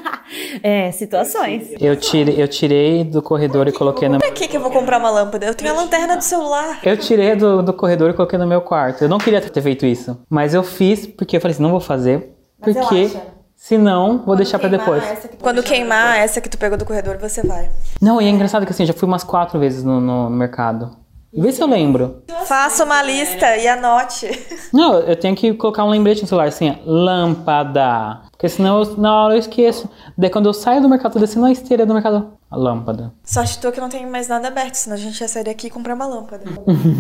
é, 0.64 0.92
situações. 0.92 1.70
Eu 1.80 1.96
tirei, 1.96 2.42
eu 2.42 2.48
tirei 2.48 3.04
do 3.04 3.22
corredor 3.22 3.68
e 3.68 3.72
coloquei 3.72 4.08
no. 4.08 4.18
Pra 4.18 4.32
que, 4.32 4.48
que 4.48 4.58
eu 4.58 4.62
vou 4.62 4.72
comprar 4.72 4.98
uma 4.98 5.10
lâmpada? 5.10 5.46
Eu 5.46 5.54
tenho 5.54 5.72
a 5.72 5.76
lanterna 5.76 6.16
do 6.16 6.24
celular. 6.24 6.80
Eu 6.84 6.98
tirei 6.98 7.36
do, 7.36 7.62
do 7.62 7.74
corredor 7.74 8.10
e 8.10 8.14
coloquei 8.14 8.40
no 8.40 8.48
meu 8.48 8.62
quarto. 8.62 9.04
Eu 9.04 9.10
não 9.10 9.18
queria 9.18 9.42
ter 9.42 9.62
feito 9.62 9.86
isso. 9.86 10.18
Mas 10.30 10.54
eu 10.54 10.64
fiz 10.64 11.06
porque 11.06 11.38
eu 11.38 11.42
falei 11.42 11.54
assim: 11.54 11.64
não 11.64 11.72
vou 11.72 11.82
fazer. 11.82 12.36
Mas 12.60 12.76
porque. 12.76 13.12
Se 13.56 13.78
não, 13.78 14.18
vou 14.18 14.26
Quando 14.26 14.38
deixar 14.38 14.58
para 14.58 14.70
depois. 14.70 15.04
Quando 15.40 15.62
queimar 15.62 16.18
essa 16.18 16.42
que 16.42 16.50
tu 16.50 16.58
pegou 16.58 16.80
do 16.80 16.84
corredor, 16.84 17.20
você 17.20 17.44
vai. 17.46 17.70
Não, 18.02 18.20
e 18.20 18.26
é 18.26 18.30
engraçado 18.30 18.66
que 18.66 18.72
assim, 18.72 18.88
já 18.88 18.94
fui 18.94 19.08
umas 19.08 19.24
quatro 19.24 19.60
vezes 19.60 19.84
no, 19.84 20.02
no 20.02 20.32
mercado. 20.32 20.98
Vê 21.34 21.52
se 21.52 21.64
eu 21.64 21.68
lembro. 21.68 22.24
Faça 22.46 22.84
uma 22.84 23.02
lista 23.02 23.56
e 23.56 23.66
anote. 23.66 24.28
Não, 24.74 25.00
eu 25.00 25.16
tenho 25.16 25.36
que 25.36 25.54
colocar 25.54 25.86
um 25.86 25.90
lembrete 25.90 26.22
no 26.22 26.28
celular, 26.28 26.48
assim, 26.48 26.78
lâmpada. 26.86 28.24
Porque 28.32 28.50
senão 28.50 28.82
eu, 28.82 28.98
na 28.98 29.24
hora 29.24 29.36
eu 29.36 29.40
esqueço. 29.40 29.90
Daí 30.18 30.30
quando 30.30 30.48
eu 30.48 30.54
saio 30.54 30.82
do 30.82 30.90
mercado, 30.90 31.14
tô 31.14 31.20
descendo 31.20 31.46
a 31.46 31.52
esteira 31.52 31.86
do 31.86 31.94
mercado. 31.94 32.38
A 32.50 32.58
lâmpada. 32.58 33.14
Sorte 33.24 33.60
tua 33.62 33.72
que 33.72 33.80
não 33.80 33.88
tem 33.88 34.06
mais 34.06 34.28
nada 34.28 34.50
aberto, 34.50 34.76
senão 34.76 34.96
a 34.98 35.00
gente 35.00 35.22
ia 35.22 35.28
sair 35.28 35.46
daqui 35.46 35.68
e 35.68 35.70
comprar 35.70 35.96
uma 35.96 36.06
lâmpada. 36.06 36.44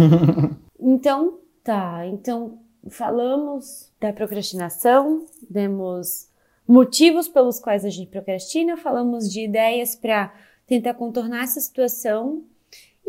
então, 0.79 1.39
tá. 1.61 2.05
Então, 2.05 2.59
falamos 2.89 3.91
da 3.99 4.13
procrastinação, 4.13 5.25
demos 5.49 6.29
motivos 6.65 7.27
pelos 7.27 7.59
quais 7.59 7.84
a 7.84 7.89
gente 7.89 8.09
procrastina, 8.09 8.77
falamos 8.77 9.29
de 9.29 9.43
ideias 9.43 9.93
para 9.93 10.32
tentar 10.65 10.93
contornar 10.93 11.43
essa 11.43 11.59
situação 11.59 12.43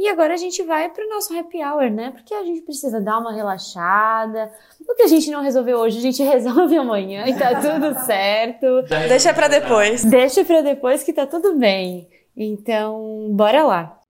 e 0.03 0.09
agora 0.09 0.34
a 0.34 0.36
gente 0.36 0.61
vai 0.64 0.88
pro 0.88 1.09
nosso 1.09 1.32
happy 1.32 1.62
hour, 1.62 1.88
né? 1.88 2.11
Porque 2.11 2.34
a 2.34 2.42
gente 2.42 2.62
precisa 2.62 3.00
dar 3.00 3.20
uma 3.20 3.32
relaxada. 3.32 4.50
O 4.80 4.96
que 4.96 5.05
a 5.05 5.07
gente 5.07 5.30
não 5.30 5.40
resolveu 5.40 5.78
hoje, 5.78 5.98
a 5.98 6.03
gente 6.03 6.20
resolve 6.26 6.76
amanhã 6.76 7.24
e 7.28 7.38
tá 7.38 7.61
tudo 7.61 7.94
certo. 8.05 8.82
Deixa 9.09 9.32
para 9.32 9.46
depois. 9.46 10.05
Deixa 10.05 10.44
para 10.44 10.61
depois 10.61 11.05
que 11.05 11.12
tá 11.12 11.24
tudo 11.24 11.57
bem. 11.57 12.09
Então, 12.36 13.28
bora 13.30 13.62
lá. 13.62 14.00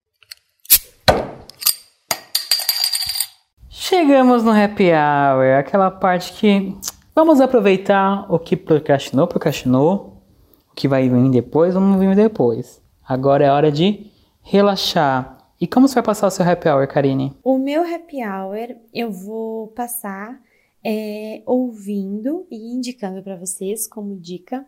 Chegamos 3.68 4.42
no 4.42 4.50
happy 4.50 4.90
hour, 4.92 5.58
aquela 5.58 5.90
parte 5.90 6.32
que 6.32 6.74
vamos 7.14 7.38
aproveitar 7.38 8.24
o 8.32 8.38
que 8.38 8.56
procrastinou, 8.56 9.26
procrastinou, 9.26 10.22
o 10.70 10.74
que 10.74 10.88
vai 10.88 11.06
vir 11.06 11.30
depois, 11.30 11.74
vamos 11.74 12.00
vir 12.00 12.16
depois. 12.16 12.80
Agora 13.06 13.44
é 13.44 13.50
hora 13.50 13.70
de 13.70 14.10
relaxar, 14.40 15.41
e 15.62 15.66
como 15.68 15.86
você 15.86 15.94
vai 15.94 16.02
passar 16.02 16.26
o 16.26 16.30
seu 16.32 16.44
happy 16.44 16.68
hour, 16.68 16.88
Karine? 16.88 17.36
O 17.44 17.56
meu 17.56 17.84
happy 17.84 18.16
hour 18.16 18.74
eu 18.92 19.12
vou 19.12 19.68
passar 19.68 20.42
é, 20.84 21.40
ouvindo 21.46 22.44
e 22.50 22.74
indicando 22.74 23.22
para 23.22 23.36
vocês, 23.36 23.86
como 23.86 24.16
dica, 24.16 24.66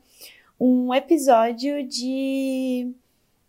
um 0.58 0.94
episódio 0.94 1.84
de 1.84 2.92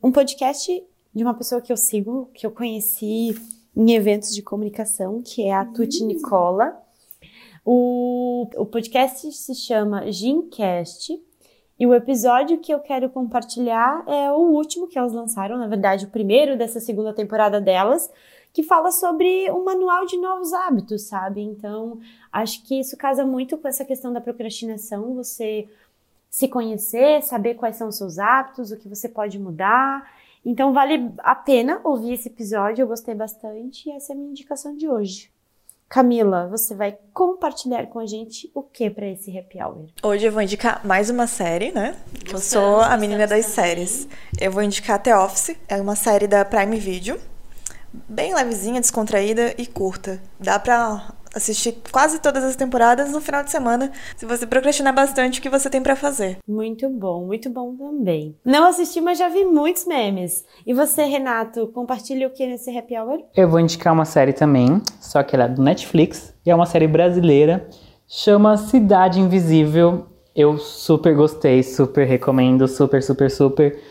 um 0.02 0.12
podcast 0.12 0.84
de 1.14 1.24
uma 1.24 1.36
pessoa 1.36 1.62
que 1.62 1.72
eu 1.72 1.78
sigo, 1.78 2.32
que 2.34 2.48
eu 2.48 2.52
conheci 2.52 3.40
em 3.78 3.94
eventos 3.94 4.34
de 4.34 4.42
comunicação, 4.42 5.22
que 5.22 5.44
é 5.44 5.54
a 5.54 5.66
Tuti 5.66 6.04
hum. 6.04 6.08
Nicola. 6.08 6.76
O, 7.64 8.50
o 8.58 8.66
podcast 8.66 9.32
se 9.32 9.54
chama 9.54 10.12
Gincast 10.12 11.14
e 11.78 11.86
o 11.86 11.94
episódio 11.94 12.58
que 12.58 12.74
eu 12.74 12.80
quero 12.80 13.10
compartilhar 13.10 14.04
é 14.08 14.32
o 14.32 14.38
último 14.38 14.88
que 14.88 14.98
elas 14.98 15.12
lançaram, 15.12 15.58
na 15.58 15.68
verdade, 15.68 16.06
o 16.06 16.10
primeiro 16.10 16.58
dessa 16.58 16.80
segunda 16.80 17.14
temporada 17.14 17.60
delas, 17.60 18.10
que 18.54 18.64
fala 18.64 18.90
sobre 18.92 19.52
um 19.52 19.66
manual 19.66 20.06
de 20.06 20.18
novos 20.18 20.54
hábitos, 20.54 21.04
sabe? 21.04 21.42
Então, 21.42 22.00
acho 22.32 22.64
que 22.64 22.80
isso 22.80 22.96
casa 22.96 23.26
muito 23.26 23.58
com 23.58 23.68
essa 23.68 23.84
questão 23.84 24.14
da 24.14 24.22
procrastinação, 24.22 25.14
você 25.14 25.68
se 26.30 26.48
conhecer, 26.48 27.22
saber 27.22 27.56
quais 27.56 27.76
são 27.76 27.90
os 27.90 27.98
seus 27.98 28.18
hábitos, 28.18 28.72
o 28.72 28.78
que 28.78 28.88
você 28.88 29.10
pode 29.10 29.38
mudar. 29.38 30.10
Então, 30.46 30.72
vale 30.72 31.12
a 31.18 31.36
pena 31.36 31.82
ouvir 31.84 32.14
esse 32.14 32.30
episódio, 32.30 32.84
eu 32.84 32.88
gostei 32.88 33.14
bastante 33.14 33.90
e 33.90 33.92
essa 33.92 34.14
é 34.14 34.16
a 34.16 34.18
minha 34.18 34.30
indicação 34.30 34.78
de 34.78 34.88
hoje. 34.88 35.35
Camila, 35.88 36.48
você 36.48 36.74
vai 36.74 36.98
compartilhar 37.14 37.86
com 37.88 38.00
a 38.00 38.06
gente 38.06 38.52
o 38.54 38.64
que 38.64 38.90
para 38.90 39.08
esse 39.08 39.38
happy 39.38 39.62
hour? 39.62 39.86
Hoje 40.04 40.26
eu 40.26 40.32
vou 40.32 40.42
indicar 40.42 40.86
mais 40.86 41.10
uma 41.10 41.28
série, 41.28 41.72
né? 41.72 41.96
eu 42.30 42.40
sou 42.40 42.82
a 42.82 42.98
menina 42.98 43.28
das 43.28 43.46
séries. 43.46 44.08
Eu 44.40 44.52
vou 44.52 44.64
indicar 44.64 45.02
The 45.02 45.16
Office, 45.16 45.56
é 45.68 45.80
uma 45.80 45.96
série 45.96 46.28
da 46.28 46.44
Prime 46.44 46.78
Video, 46.80 47.20
bem 47.94 48.34
levezinha, 48.34 48.82
descontraída 48.82 49.54
e 49.58 49.66
curta. 49.68 50.20
Dá 50.40 50.60
pra 50.60 51.14
assistir 51.36 51.76
quase 51.92 52.20
todas 52.20 52.44
as 52.44 52.56
temporadas 52.56 53.12
no 53.12 53.20
final 53.20 53.44
de 53.44 53.52
semana, 53.52 53.92
se 54.16 54.26
você 54.26 54.48
procrastinar 54.48 54.96
bastante 54.96 55.40
o 55.40 55.42
que 55.42 55.50
você 55.50 55.70
tem 55.70 55.82
para 55.82 55.96
fazer. 55.96 56.38
Muito 56.48 56.90
bom, 56.90 57.26
muito 57.26 57.50
bom 57.50 57.76
também. 57.76 58.38
Não 58.46 58.66
assisti, 58.66 59.02
mas 59.02 59.20
já 59.20 59.28
vi 59.28 59.44
muitos 59.44 59.86
memes. 59.86 60.46
E 60.66 60.74
você, 60.74 61.04
Renato, 61.04 61.68
compartilha 61.68 62.28
o 62.28 62.32
que 62.32 62.48
nesse 62.48 62.76
happy 62.76 62.98
hour? 62.98 63.20
Eu 63.36 63.50
vou 63.50 63.60
indicar 63.60 63.94
uma 63.94 64.06
série 64.06 64.32
também, 64.32 64.82
só 65.02 65.22
que 65.22 65.36
ela 65.36 65.46
é 65.46 65.50
do 65.50 65.62
Netflix, 65.62 66.34
e 66.46 66.50
é 66.50 66.56
uma 66.56 66.66
série 66.66 66.88
brasileira, 66.88 67.68
chama 68.08 68.56
Cidade 68.56 69.20
Invisível. 69.20 70.08
Eu 70.34 70.58
super 70.58 71.16
gostei, 71.16 71.64
super 71.64 72.06
recomendo, 72.06 72.68
super, 72.68 73.02
super, 73.02 73.30
super. 73.30 73.82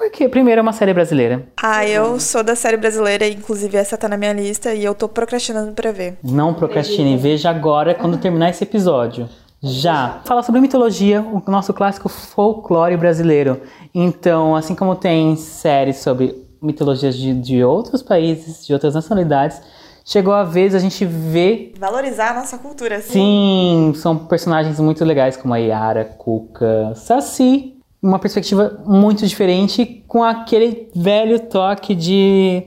Porque, 0.00 0.30
primeiro, 0.30 0.60
é 0.60 0.62
uma 0.62 0.72
série 0.72 0.94
brasileira. 0.94 1.46
Ah, 1.62 1.86
eu 1.86 2.18
sou 2.18 2.42
da 2.42 2.56
série 2.56 2.78
brasileira, 2.78 3.28
inclusive 3.28 3.76
essa 3.76 3.98
tá 3.98 4.08
na 4.08 4.16
minha 4.16 4.32
lista 4.32 4.72
e 4.72 4.82
eu 4.82 4.94
tô 4.94 5.06
procrastinando 5.06 5.72
pra 5.72 5.92
ver. 5.92 6.16
Não 6.24 6.54
procrastine, 6.54 7.18
veja 7.18 7.50
agora 7.50 7.94
quando 7.94 8.16
terminar 8.16 8.48
esse 8.48 8.64
episódio. 8.64 9.28
Já. 9.62 10.22
Fala 10.24 10.42
sobre 10.42 10.58
mitologia, 10.58 11.20
o 11.20 11.42
nosso 11.50 11.74
clássico 11.74 12.08
folclore 12.08 12.96
brasileiro. 12.96 13.60
Então, 13.94 14.56
assim 14.56 14.74
como 14.74 14.96
tem 14.96 15.36
séries 15.36 15.98
sobre 15.98 16.34
mitologias 16.62 17.14
de, 17.14 17.34
de 17.34 17.62
outros 17.62 18.02
países, 18.02 18.66
de 18.66 18.72
outras 18.72 18.94
nacionalidades, 18.94 19.60
chegou 20.02 20.32
a 20.32 20.44
vez 20.44 20.74
a 20.74 20.78
gente 20.78 21.04
ver. 21.04 21.74
Valorizar 21.78 22.30
a 22.30 22.34
nossa 22.36 22.56
cultura, 22.56 22.96
assim. 22.96 23.12
Sim, 23.12 23.92
são 23.96 24.16
personagens 24.16 24.80
muito 24.80 25.04
legais 25.04 25.36
como 25.36 25.52
a 25.52 25.58
Yara, 25.58 26.06
Cuca, 26.06 26.94
Saci. 26.94 27.79
Uma 28.02 28.18
perspectiva 28.18 28.82
muito 28.86 29.26
diferente 29.26 30.02
com 30.08 30.22
aquele 30.22 30.88
velho 30.94 31.38
toque 31.38 31.94
de 31.94 32.62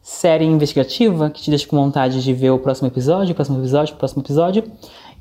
série 0.00 0.44
investigativa 0.44 1.28
que 1.30 1.42
te 1.42 1.50
deixa 1.50 1.66
com 1.66 1.76
vontade 1.76 2.22
de 2.22 2.32
ver 2.32 2.50
o 2.50 2.58
próximo 2.58 2.88
episódio, 2.88 3.32
o 3.32 3.34
próximo 3.34 3.58
episódio, 3.58 3.94
o 3.94 3.98
próximo 3.98 4.22
episódio. 4.22 4.64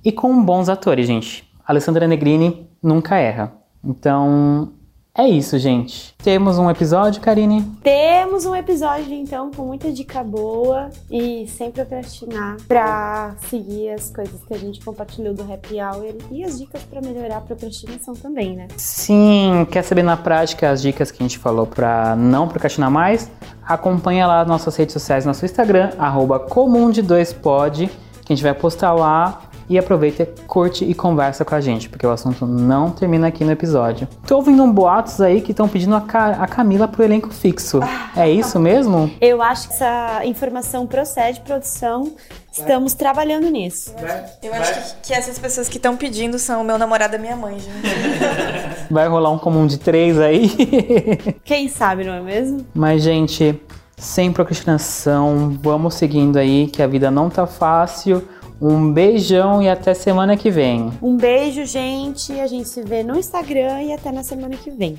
E 0.06 0.12
com 0.12 0.44
bons 0.44 0.70
atores, 0.70 1.08
gente. 1.08 1.44
Alessandra 1.66 2.08
Negrini 2.08 2.70
nunca 2.82 3.18
erra. 3.18 3.54
Então, 3.84 4.72
é 5.18 5.28
isso, 5.28 5.58
gente. 5.58 6.14
Temos 6.24 6.60
um 6.60 6.70
episódio, 6.70 7.20
Karine? 7.22 7.64
Temos 7.82 8.46
um 8.46 8.56
episódio, 8.56 9.14
então, 9.14 9.50
com 9.50 9.64
muita 9.64 9.92
dica 9.92 10.24
boa 10.24 10.90
e 11.10 11.48
sem 11.48 11.72
procrastinar 11.72 12.58
pra 12.68 13.36
seguir 13.50 13.90
as 13.90 14.10
coisas 14.12 14.40
que 14.48 14.54
a 14.54 14.58
gente 14.58 14.84
compartilhou 14.86 15.34
do 15.34 15.42
Happy 15.42 15.82
Hour 15.82 16.16
e 16.32 16.44
as 16.44 16.60
dicas 16.60 16.84
para 16.84 17.02
melhorar 17.02 17.38
a 17.38 17.42
procrastinação 17.42 18.14
também, 18.14 18.56
né? 18.56 18.68
Sim, 18.78 19.68
quer 19.72 19.82
saber 19.84 20.04
na 20.04 20.16
prática 20.16 20.70
as 20.70 20.82
dicas 20.82 21.10
que 21.10 21.24
a 21.24 21.26
gente 21.26 21.40
falou 21.40 21.66
pra 21.66 22.16
não 22.16 22.48
procrastinar 22.48 22.92
mais? 22.92 23.32
Acompanha 23.64 24.28
lá 24.28 24.46
nossas 24.46 24.76
redes 24.76 24.94
sociais, 24.94 25.26
nosso 25.26 25.44
Instagram, 25.44 25.92
arroba 25.98 26.40
comum 26.40 26.92
de 26.92 27.02
dois 27.02 27.34
pod, 27.34 27.88
que 28.24 28.34
a 28.34 28.36
gente 28.36 28.44
vai 28.44 28.54
postar 28.54 28.94
lá 28.94 29.47
e 29.70 29.78
aproveita, 29.78 30.28
curte 30.48 30.86
e 30.86 30.94
conversa 30.94 31.44
com 31.44 31.56
a 31.56 31.62
gente, 31.62 31.90
porque 31.90 32.06
o 32.06 32.12
assunto 32.12 32.46
não 32.46 32.90
termina 32.90 33.28
aqui 33.28 33.44
no 33.44 33.52
episódio. 33.52 34.08
Tô 34.26 34.38
ouvindo 34.38 34.64
um 34.64 34.72
boatos 34.72 35.20
aí 35.20 35.42
que 35.42 35.52
estão 35.52 35.68
pedindo 35.68 35.96
a, 35.96 36.02
Ca 36.02 36.38
a 36.42 36.48
Camila 36.48 36.88
pro 36.88 37.04
elenco 37.04 37.30
fixo. 37.30 37.80
É 38.16 38.30
isso 38.30 38.60
mesmo? 38.60 39.12
Eu 39.20 39.42
acho 39.42 39.68
que 39.68 39.74
essa 39.74 40.22
informação 40.26 40.88
procede, 40.88 41.42
produção. 41.42 42.14
Estamos 42.52 42.96
trabalhando 42.96 43.50
nisso. 43.52 43.94
Eu 44.42 44.52
acho 44.54 44.74
que, 44.74 45.08
que 45.08 45.14
essas 45.14 45.38
pessoas 45.38 45.70
que 45.70 45.78
estão 45.78 45.96
pedindo 45.96 46.40
são 46.40 46.62
o 46.62 46.64
meu 46.64 46.78
namorado 46.78 47.16
e 47.16 47.20
minha 47.20 47.36
mãe, 47.36 47.60
gente. 47.60 48.88
Vai 48.90 49.08
rolar 49.08 49.30
um 49.30 49.38
comum 49.38 49.68
de 49.68 49.78
três 49.78 50.20
aí? 50.20 50.50
Quem 51.46 51.68
sabe, 51.68 52.04
não 52.04 52.14
é 52.14 52.22
mesmo? 52.22 52.66
Mas, 52.74 53.04
gente, 53.04 53.62
sem 53.96 54.32
procrastinação, 54.32 55.58
vamos 55.62 55.96
seguindo 55.96 56.38
aí, 56.38 56.68
que 56.68 56.82
a 56.82 56.88
vida 56.88 57.12
não 57.12 57.30
tá 57.30 57.46
fácil. 57.46 58.28
Um 58.60 58.92
beijão 58.92 59.62
e 59.62 59.70
até 59.70 59.94
semana 59.94 60.36
que 60.36 60.50
vem. 60.50 60.92
Um 61.02 61.16
beijo, 61.16 61.66
gente. 61.66 62.32
A 62.40 62.48
gente 62.48 62.68
se 62.68 62.82
vê 62.82 63.04
no 63.04 63.18
Instagram 63.18 63.84
e 63.84 63.94
até 63.94 64.12
na 64.12 64.24
semana 64.24 64.56
que 64.56 64.72
vem. 64.72 64.98